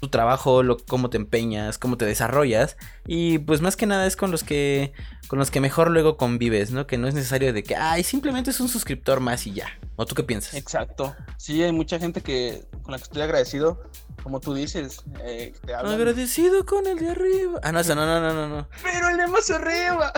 [0.00, 2.76] tu trabajo, lo, cómo te empeñas, cómo te desarrollas.
[3.06, 4.92] Y pues más que nada es con los que
[5.28, 6.86] con los que mejor luego convives, ¿no?
[6.86, 9.66] Que no es necesario de que, ay, simplemente es un suscriptor más y ya.
[9.96, 10.54] ¿O tú qué piensas?
[10.54, 11.14] Exacto.
[11.36, 13.82] Sí, hay mucha gente que con la que estoy agradecido,
[14.22, 15.94] como tú dices, eh, te hablan.
[15.94, 17.60] Agradecido con el de arriba.
[17.62, 18.68] Ah, no, no, no, no, no, no.
[18.82, 20.12] Pero el de más arriba.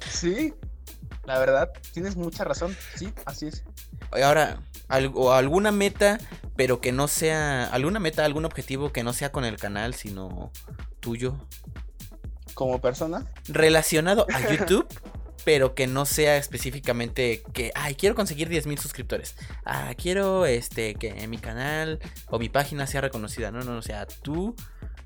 [0.10, 0.52] sí,
[1.28, 2.74] la verdad, tienes mucha razón.
[2.96, 3.62] Sí, así es.
[4.10, 6.18] Ahora, algo, alguna meta,
[6.56, 7.64] pero que no sea.
[7.64, 10.50] Alguna meta, algún objetivo que no sea con el canal, sino
[11.00, 11.36] tuyo.
[12.54, 13.30] Como persona.
[13.46, 14.88] Relacionado a YouTube,
[15.44, 19.36] pero que no sea específicamente que, ay, quiero conseguir 10.000 suscriptores.
[19.66, 23.50] Ah, quiero este que mi canal o mi página sea reconocida.
[23.50, 24.56] No, no, no, o sea, tú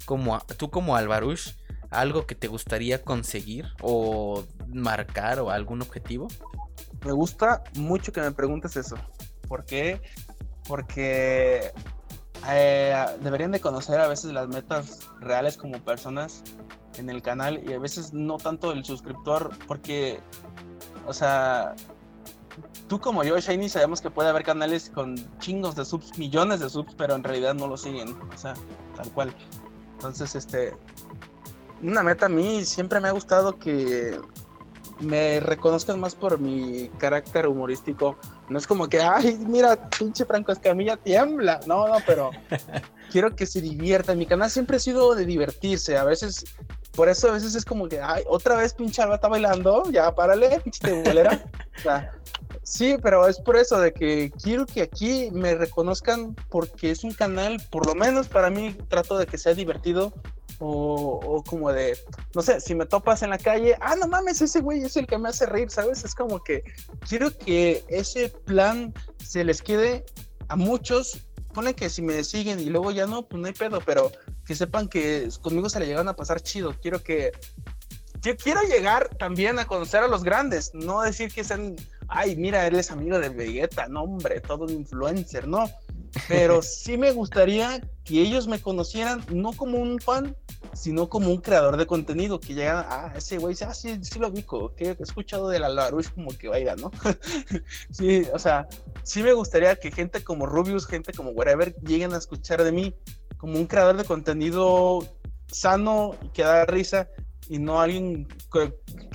[0.05, 1.55] como tú como Alvarush,
[1.93, 6.29] algo que te gustaría conseguir o marcar o algún objetivo.
[7.05, 8.97] Me gusta mucho que me preguntes eso.
[9.49, 10.01] ¿Por qué?
[10.67, 11.73] Porque
[12.49, 16.43] eh, deberían de conocer a veces las metas reales como personas
[16.97, 20.21] en el canal y a veces no tanto el suscriptor porque,
[21.07, 21.75] o sea,
[22.89, 26.69] tú como yo, Shiny, sabemos que puede haber canales con chingos de subs, millones de
[26.69, 28.55] subs, pero en realidad no lo siguen, o sea,
[28.97, 29.35] tal cual.
[29.95, 30.75] Entonces, este,
[31.83, 34.19] una meta a mí siempre me ha gustado que
[35.01, 38.17] me reconozcan más por mi carácter humorístico.
[38.49, 41.61] No es como que, ay, mira, pinche Franco Escamilla tiembla.
[41.67, 42.31] No, no, pero
[43.11, 44.15] quiero que se divierta.
[44.15, 45.97] Mi canal siempre ha sido de divertirse.
[45.97, 46.45] A veces,
[46.95, 50.15] por eso a veces es como que, ay, otra vez pinche Alba está bailando, ya
[50.15, 51.45] párale, pinche bolera.
[51.79, 52.13] o sea,
[52.63, 57.13] sí, pero es por eso de que quiero que aquí me reconozcan porque es un
[57.13, 60.13] canal, por lo menos para mí, trato de que sea divertido
[60.65, 61.99] o, como de,
[62.35, 65.09] no sé, si me topas en la calle, ah, no mames, ese güey es el
[65.09, 66.05] que me hace reír, ¿sabes?
[66.05, 66.63] Es como que
[67.09, 68.95] quiero que ese plan
[69.25, 70.05] se les quede
[70.49, 71.27] a muchos.
[71.53, 74.13] Pone que si me siguen y luego ya no, pues no hay pedo, pero
[74.47, 76.75] que sepan que conmigo se le llegan a pasar chido.
[76.81, 77.33] Quiero que.
[78.21, 81.75] Yo quiero llegar también a conocer a los grandes, no decir que sean,
[82.07, 85.69] ay, mira, él es amigo de Vegeta, no, hombre, todo un influencer, no.
[86.29, 90.37] Pero sí me gustaría que ellos me conocieran no como un fan,
[90.73, 94.29] sino como un creador de contenido que llega, ah, ese güey, ah, sí, sí lo
[94.29, 96.91] ubico, que he escuchado de la Larush como que vaya, ¿no?
[97.91, 98.69] sí, o sea,
[99.03, 102.95] sí me gustaría que gente como Rubius, gente como whatever, lleguen a escuchar de mí
[103.37, 105.01] como un creador de contenido
[105.47, 107.09] sano y que da risa
[107.49, 108.27] y no alguien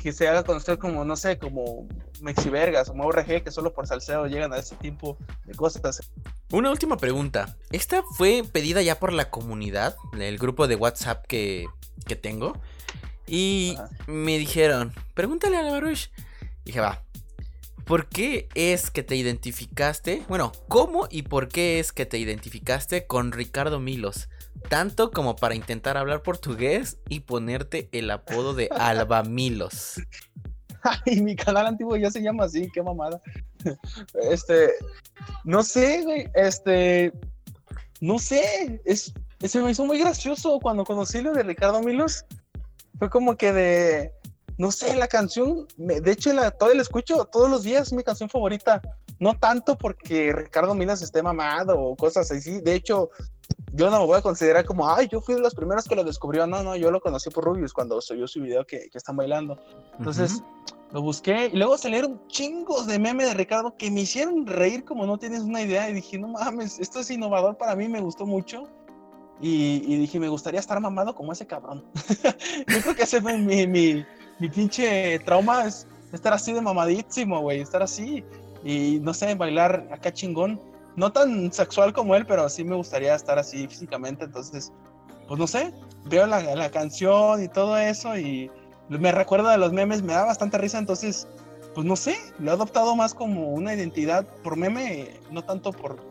[0.01, 1.87] que, se haga conocer como, no sé, como
[2.21, 6.01] Mexivergas o MRG, que solo por salseo llegan a ese tipo de cosas.
[6.51, 7.57] Una última pregunta.
[7.71, 11.65] Esta fue pedida ya por la comunidad, el grupo de WhatsApp que,
[12.07, 12.53] que tengo.
[13.27, 13.77] Y
[14.07, 16.09] me dijeron, pregúntale a la Baruch.
[16.63, 17.03] Dije, va.
[17.85, 20.25] ¿Por qué es que te identificaste?
[20.27, 24.27] Bueno, ¿cómo y por qué es que te identificaste con Ricardo Milos?
[24.67, 30.01] Tanto como para intentar hablar portugués y ponerte el apodo de Alba Milos.
[31.05, 33.21] Ay, mi canal antiguo ya se llama así, qué mamada.
[34.31, 34.69] Este,
[35.43, 37.11] no sé, güey, este,
[37.99, 42.23] no sé, es, se me hizo muy gracioso cuando conocí lo de Ricardo Milos.
[42.97, 44.13] Fue como que de,
[44.57, 48.03] no sé, la canción, de hecho la, todavía la escucho todos los días, es mi
[48.03, 48.81] canción favorita.
[49.19, 53.09] No tanto porque Ricardo Milos esté mamado o cosas así, de hecho,
[53.77, 56.03] yo no me voy a considerar como, ay, yo fui de los primeros que lo
[56.03, 56.47] descubrió.
[56.47, 59.59] No, no, yo lo conocí por Rubius cuando subió su video que, que están bailando.
[59.99, 60.41] Entonces,
[60.91, 65.05] lo busqué y luego salieron chingos de memes de Ricardo que me hicieron reír como
[65.05, 65.87] no tienes una idea.
[65.91, 68.67] Y dije, no mames, esto es innovador para mí, me gustó mucho.
[69.39, 71.85] Y, y dije, me gustaría estar mamado como ese cabrón.
[72.67, 74.03] yo creo que ese fue mi, mi,
[74.39, 78.25] mi pinche trauma, es estar así de mamadísimo, güey, estar así.
[78.63, 80.59] Y no sé, bailar acá chingón
[80.97, 84.25] no tan sexual como él, pero sí me gustaría estar así físicamente.
[84.25, 84.73] Entonces,
[85.27, 85.71] pues no sé,
[86.05, 88.51] veo la, la canción y todo eso y
[88.89, 90.79] me recuerda de los memes, me da bastante risa.
[90.79, 91.27] Entonces,
[91.75, 96.03] pues no sé, lo he adoptado más como una identidad por meme, no tanto por,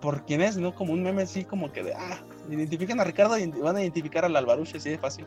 [0.00, 3.36] por quién es, sino como un meme así como que de, ah, identifican a Ricardo
[3.36, 5.26] y van a identificar al Alvaruche, así de fácil.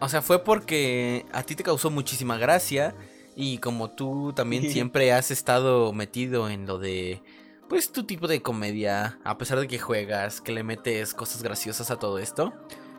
[0.00, 2.96] O sea, fue porque a ti te causó muchísima gracia
[3.36, 7.22] y como tú también siempre has estado metido en lo de
[7.68, 11.90] pues tu tipo de comedia, a pesar de que juegas, que le metes cosas graciosas
[11.90, 12.52] a todo esto.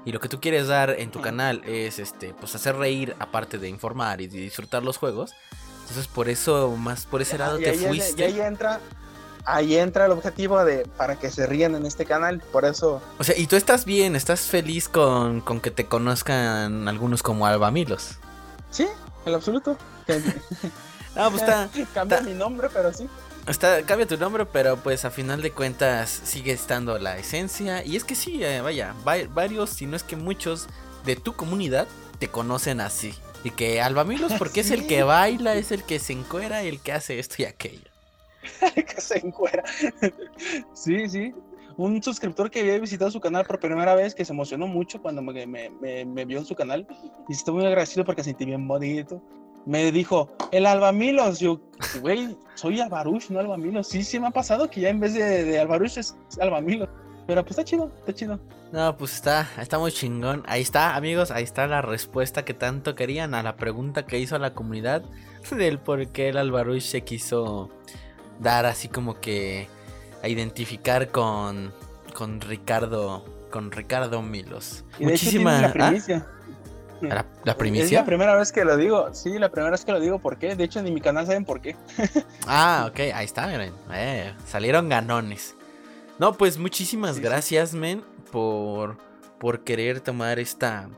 [0.06, 3.58] Y lo que tú quieres dar en tu canal es este, pues hacer reír aparte
[3.58, 5.34] de informar y disfrutar los juegos.
[5.82, 8.22] Entonces por eso, más por ese lado te fuiste.
[8.22, 8.80] Y ahí entra,
[9.46, 12.42] ahí entra el objetivo de para que se rían en este canal.
[12.52, 13.02] Por eso.
[13.18, 17.48] O sea, y tú estás bien, estás feliz con, con que te conozcan algunos como
[17.48, 18.20] Alba Milos.
[18.70, 18.88] Sí,
[19.26, 19.78] en absoluto.
[21.18, 21.70] Ah, pues está.
[21.94, 23.08] Cambia mi nombre, pero sí.
[23.48, 27.84] Está, cambia tu nombre, pero pues a final de cuentas sigue estando la esencia.
[27.84, 30.68] Y es que sí, eh, vaya, varios, si no es que muchos
[31.06, 31.88] de tu comunidad
[32.20, 33.14] te conocen así.
[33.44, 36.92] Y que Albamilos, porque es el que baila, es el que se encuera, el que
[36.92, 37.90] hace esto y aquello.
[38.76, 39.64] que se encuera.
[40.74, 41.34] sí, sí.
[41.78, 45.22] Un suscriptor que había visitado su canal por primera vez, que se emocionó mucho cuando
[45.22, 46.88] me, me, vio en su canal.
[47.28, 49.22] Y estoy muy agradecido porque sentí bien bonito
[49.66, 51.40] me dijo, el Albamilos.
[51.40, 51.60] Yo,
[52.02, 53.88] güey, soy Albarush, no Albamilos.
[53.88, 56.90] Sí, sí me ha pasado que ya en vez de, de Albarush es Albamilos.
[57.28, 58.40] Pero pues está chido, está chido.
[58.72, 60.44] No, pues está, está muy chingón.
[60.48, 64.38] Ahí está, amigos, ahí está la respuesta que tanto querían a la pregunta que hizo
[64.38, 65.04] la comunidad
[65.52, 67.70] del por qué el Albarush se quiso
[68.40, 69.68] dar así como que
[70.22, 71.74] a identificar con,
[72.14, 74.84] con Ricardo, con Ricardo Milos.
[75.00, 75.62] Muchísimas.
[75.62, 76.28] ¿La, primicia?
[77.02, 77.10] Es
[77.44, 77.58] la
[78.06, 79.14] primera vez que lo digo.
[79.14, 80.20] Sí, la primera vez que lo digo.
[80.20, 80.56] ¿Por qué?
[80.56, 81.76] De hecho, en mi canal saben por qué.
[82.48, 83.00] ah, ok.
[83.14, 83.74] Ahí está, miren.
[83.92, 85.56] Eh, salieron ganones.
[86.18, 88.02] No, pues muchísimas gracias, men,
[88.32, 88.98] por,
[89.38, 90.90] por querer tomar esta,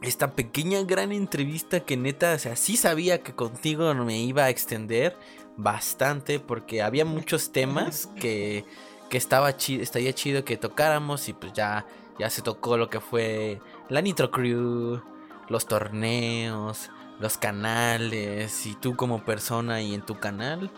[0.00, 4.50] esta pequeña gran entrevista que neta, o sea, sí sabía que contigo me iba a
[4.50, 5.14] extender
[5.58, 8.64] bastante porque había muchos temas que,
[9.10, 11.86] que estaba chido, estaría chido que tocáramos y pues ya,
[12.18, 13.60] ya se tocó lo que fue
[13.90, 15.02] la Nitro Crew,
[15.48, 20.70] los torneos, los canales y tú como persona y en tu canal.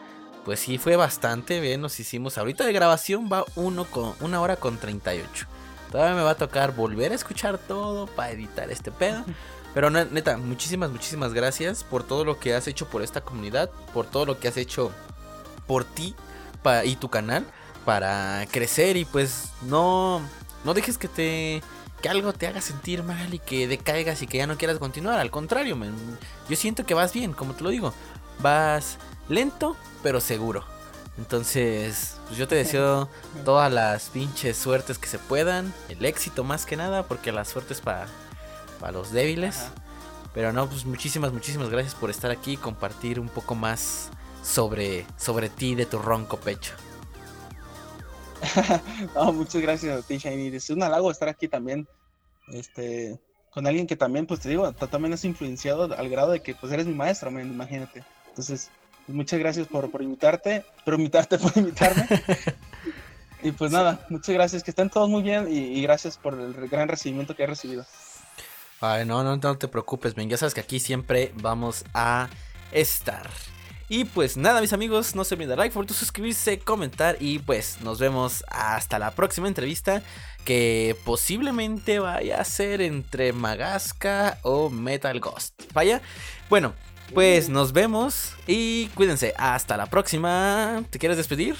[0.45, 2.39] Pues sí, fue bastante bien, nos hicimos.
[2.39, 5.47] Ahorita de grabación va uno con, una hora con 38.
[5.91, 9.25] Todavía me va a tocar volver a escuchar todo para editar este pedo.
[9.75, 14.07] Pero neta, muchísimas, muchísimas gracias por todo lo que has hecho por esta comunidad, por
[14.07, 14.91] todo lo que has hecho
[15.67, 16.15] por ti
[16.85, 17.47] y tu canal
[17.85, 20.21] para crecer y pues no,
[20.65, 21.63] no dejes que te
[22.03, 25.19] que algo te haga sentir mal y que decaigas y que ya no quieras continuar.
[25.19, 25.77] Al contrario,
[26.49, 27.93] yo siento que vas bien, como te lo digo.
[28.41, 28.99] Vas
[29.29, 30.65] lento, pero seguro.
[31.19, 33.09] Entonces, pues yo te deseo
[33.45, 35.73] todas las pinches suertes que se puedan.
[35.89, 38.07] El éxito más que nada, porque la suerte es para,
[38.93, 39.67] los débiles.
[40.33, 44.11] Pero no, pues muchísimas, muchísimas gracias por estar aquí y compartir un poco más
[44.43, 46.75] sobre, sobre ti de tu ronco pecho.
[49.15, 50.55] no, muchas gracias a ti, Shiny.
[50.57, 51.87] Es un halago estar aquí también.
[52.49, 53.21] Este,
[53.51, 56.73] con alguien que también, pues te digo, también has influenciado al grado de que pues
[56.73, 58.05] eres mi maestro, imagínate.
[58.29, 58.71] Entonces,
[59.07, 62.07] pues, muchas gracias por, por invitarte, por invitarte, por invitarme.
[63.43, 66.89] y pues nada, muchas gracias, que estén todos muy bien y, gracias por el gran
[66.89, 67.85] recibimiento que he recibido.
[68.81, 72.29] Ay, no, no, no te preocupes, bien, ya sabes que aquí siempre vamos a
[72.71, 73.29] estar.
[73.89, 77.81] Y pues nada, mis amigos, no se olviden de like, por suscribirse, comentar y pues
[77.81, 80.03] nos vemos hasta la próxima entrevista
[80.45, 85.55] que posiblemente vaya a ser entre Magasca o Metal Ghost.
[85.73, 86.03] Vaya,
[86.51, 86.75] bueno,
[87.15, 89.35] pues nos vemos y cuídense.
[89.39, 90.83] Hasta la próxima.
[90.91, 91.57] ¿Te quieres despedir?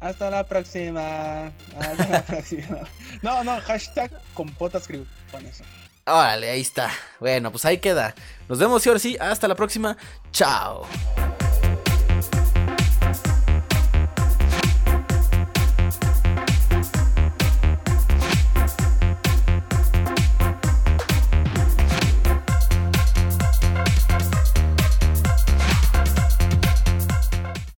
[0.00, 1.52] Hasta la próxima.
[1.78, 2.78] Hasta la próxima.
[3.20, 5.64] No, no, hashtag compotas con eso.
[6.06, 6.90] Órale, ahí está.
[7.20, 8.14] Bueno, pues ahí queda.
[8.48, 9.96] Nos vemos y ahora sí, hasta la próxima.
[10.32, 10.86] Chao.